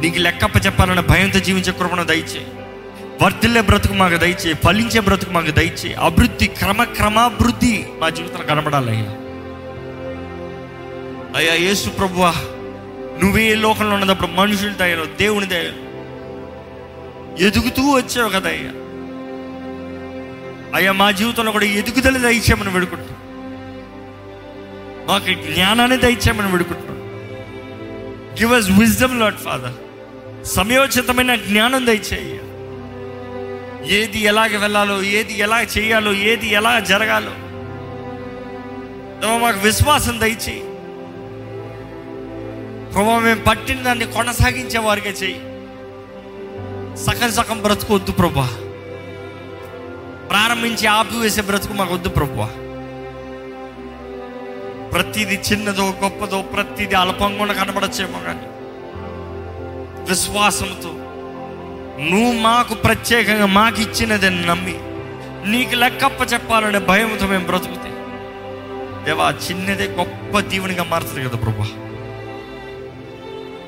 [0.00, 2.42] నీకు లెక్కప్ప చెప్పాలన్న భయంతో జీవించే కృపణ దయచే.
[3.22, 9.10] వర్తిల్లే బ్రతుకు మాకు దయచే ఫలించే బ్రతుకు మాకు దయచే అభివృద్ధి క్రమ క్రమాభివృద్ధి మా జీవితంలో కనబడాలి అయ్యా
[11.36, 12.32] అయ్యా యేసు ప్రభువా
[13.22, 15.74] నువ్వే లోకంలో ఉన్నప్పుడు మనుషుల దయలో దేవుని దయలో
[17.38, 18.72] ఎదుగుతూ వచ్చావు కదా అయ్యా.
[20.74, 23.14] అయ్యా మా జీవితంలో కూడా ఎదుగుదల దయచేయమని వేడుకుంటున్నాం.
[25.08, 26.94] మాకు జ్ఞానాన్ని దయచేయమని వేడుకుంటున్నాం.
[28.40, 29.76] Give us wisdom Lord Father
[30.44, 32.38] సమయోచితమైన జ్ఞానం దయచేయ.
[33.94, 37.30] ఏది ఎలాగ వెళ్ళాలో ఏది ఎలా చేయాలో ఏది ఎలా జరగాలో.
[39.38, 40.60] మాకు విశ్వాసం దయచేయి.
[42.92, 45.38] ప్రభావ మేము పట్టిన దాన్ని కొనసాగించే వారిగా చెయ్యి
[46.96, 48.46] సగం సగం బ్రతుకొద్దు ప్రభా.
[50.30, 52.46] ప్రారంభించి ఆపివేసే బ్రతుకు మాకు వద్దు ప్రభా.
[54.92, 58.47] ప్రతిది చిన్నదో గొప్పదో ప్రతిది అల్పంగా కనబడచ్చేమో కానీ.
[60.08, 60.90] విశ్వాసంతో
[62.10, 64.76] నువ్వు మాకు ప్రత్యేకంగా మాకు ఇచ్చినదని నమ్మి
[65.46, 67.90] నీకు లెక్కప్ప చెప్పాలనే భయంతో మేము బ్రతుకుతే
[69.04, 71.66] దేవా చిన్నదే గొప్ప దీవునిగా మారుతుంది కదా ప్రభా.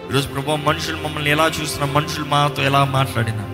[0.06, 3.44] ఈరోజు ప్రభా మనుషులు మమ్మల్ని ఎలా చూసినా మనుషులు మాతో ఎలా మాట్లాడినా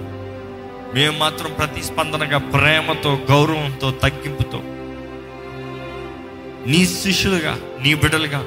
[0.95, 4.61] మేము మాత్రం ప్రతిస్పందనగా ప్రేమతో గౌరవంతో తగ్గింపుతో
[6.67, 8.41] నీ శిష్యులుగా నీ బిడ్డలుగా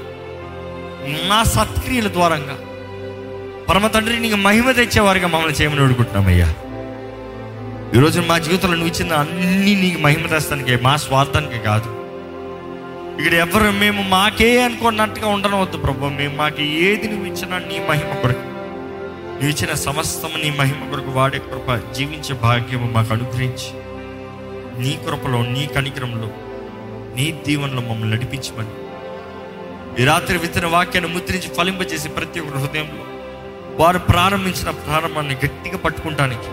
[1.30, 2.56] మా సత్క్రియల ద్వారంగా
[3.70, 6.48] పరమ తండ్రి నీకు మహిమ తెచ్చేవారుగా మమ్మల్ని చేయమని వేడుకుంటున్నామయ్యా
[7.96, 11.90] ఈరోజు మా జీవితంలో నువ్వు ఇచ్చిన అన్ని నీకు మహిమ తెస్తానికి మా స్వార్థానికి కాదు.
[13.20, 16.10] ఇక్కడ ఎవరు మేము మాకే అనుకున్నట్టుగా ఉండనవద్దు ప్రభు.
[16.10, 18.46] మేము మాకు ఏది నువ్వు ఇచ్చినా నీ మహిమ కొరకు
[19.32, 23.70] నువ్వు ఇచ్చిన సమస్తం నీ మహిమ కొరకు వాడే కృప జీవించే భాగ్యము మాకు అనుగ్రహించి
[24.84, 26.30] నీ కృపలో నీ కనికరంలో
[27.16, 28.74] నీ దీవెనలో మమ్మల్ని నడిపించమని.
[30.02, 33.19] ఈ రాత్రి విత్తన వాక్యాన్ని ముద్రించి ఫలింపజేసి ప్రతి ఒక్కరి హృదయంలో
[33.80, 36.49] వారు ప్రారంభించిన ప్రారంభాన్ని గట్టిగా పట్టుకుంటానికి.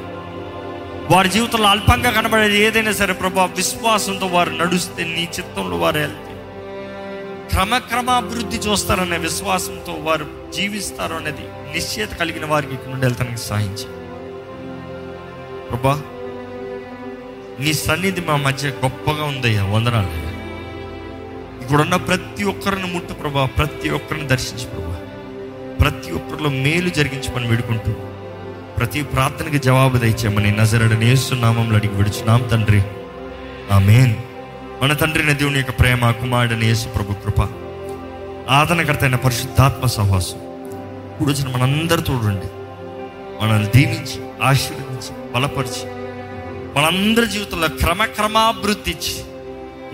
[1.15, 6.33] వారి జీవితంలో అల్పంగా కనబడేది ఏదైనా సరే ప్రభా విశ్వాసంతో వారు నడుస్తే నీ చిత్తంలో వారు వెళ్తే.
[7.51, 11.45] క్రమక్రమాభివృద్ధి చూస్తారనే విశ్వాసంతో వారు జీవిస్తారు అనేది
[11.75, 13.87] నిశ్చయత కలిగిన వారికి ఇక్కడ నుండి వెళ్తానికి సహాయించి.
[15.69, 15.95] ప్రభా
[17.61, 20.33] నీ సన్నిధి మా మధ్య గొప్పగా ఉందయ్యా వందనాలయ్యా
[21.63, 24.86] ఇక్కడున్న ప్రతి ఒక్కరిని ముట్టు ప్రభా ప్రతి ఒక్కరిని దర్శించు ప్రభా.
[25.81, 27.93] ప్రతి ఒక్కరిలో మేలు జరిగించమని వేడుకుంటూ
[28.79, 32.83] ప్రతి ప్రార్థనకి జవాబు దయచేయమని నజరడని నామంలో అడిగి విడుచున్నాం తండ్రి.
[33.73, 34.15] ఆమేన్.
[34.83, 37.41] మన తండ్రిని దేవుని యొక్క ప్రేమ కుమారుడని యేసు ప్రభు కృప
[38.51, 40.37] ఆదరణకర్త అయిన పరిశుద్ధాత్మ సహవాసం
[41.13, 42.47] ఇప్పుడు వచ్చిన మనందరితో చూడండి
[43.43, 45.83] మనల్ని దీవించి ఆశీర్వదించి బలపరిచి
[46.77, 49.25] మనందరి జీవితంలో క్రమక్రమాభివృద్ధి ఇచ్చి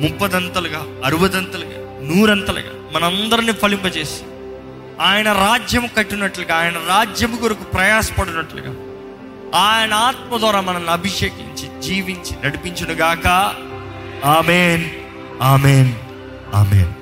[0.02, 4.20] ముప్పదంతలుగా అరవదంతలుగా నూరంతలుగా మనందరిని ఫలింపజేసి
[5.02, 8.70] ఆయన రాజ్యం కట్టినట్లుగా ఆయన రాజ్యం కొరకు ప్రయాసపడినట్లుగా
[9.58, 13.26] ఆయన ఆత్మ ద్వారా మనల్ని అభిషేకించి జీవించి నడిపించునుగాక.
[14.24, 14.90] ఆమెన్.
[15.42, 15.94] ఆమెన్.
[16.54, 17.01] ఆమెన్.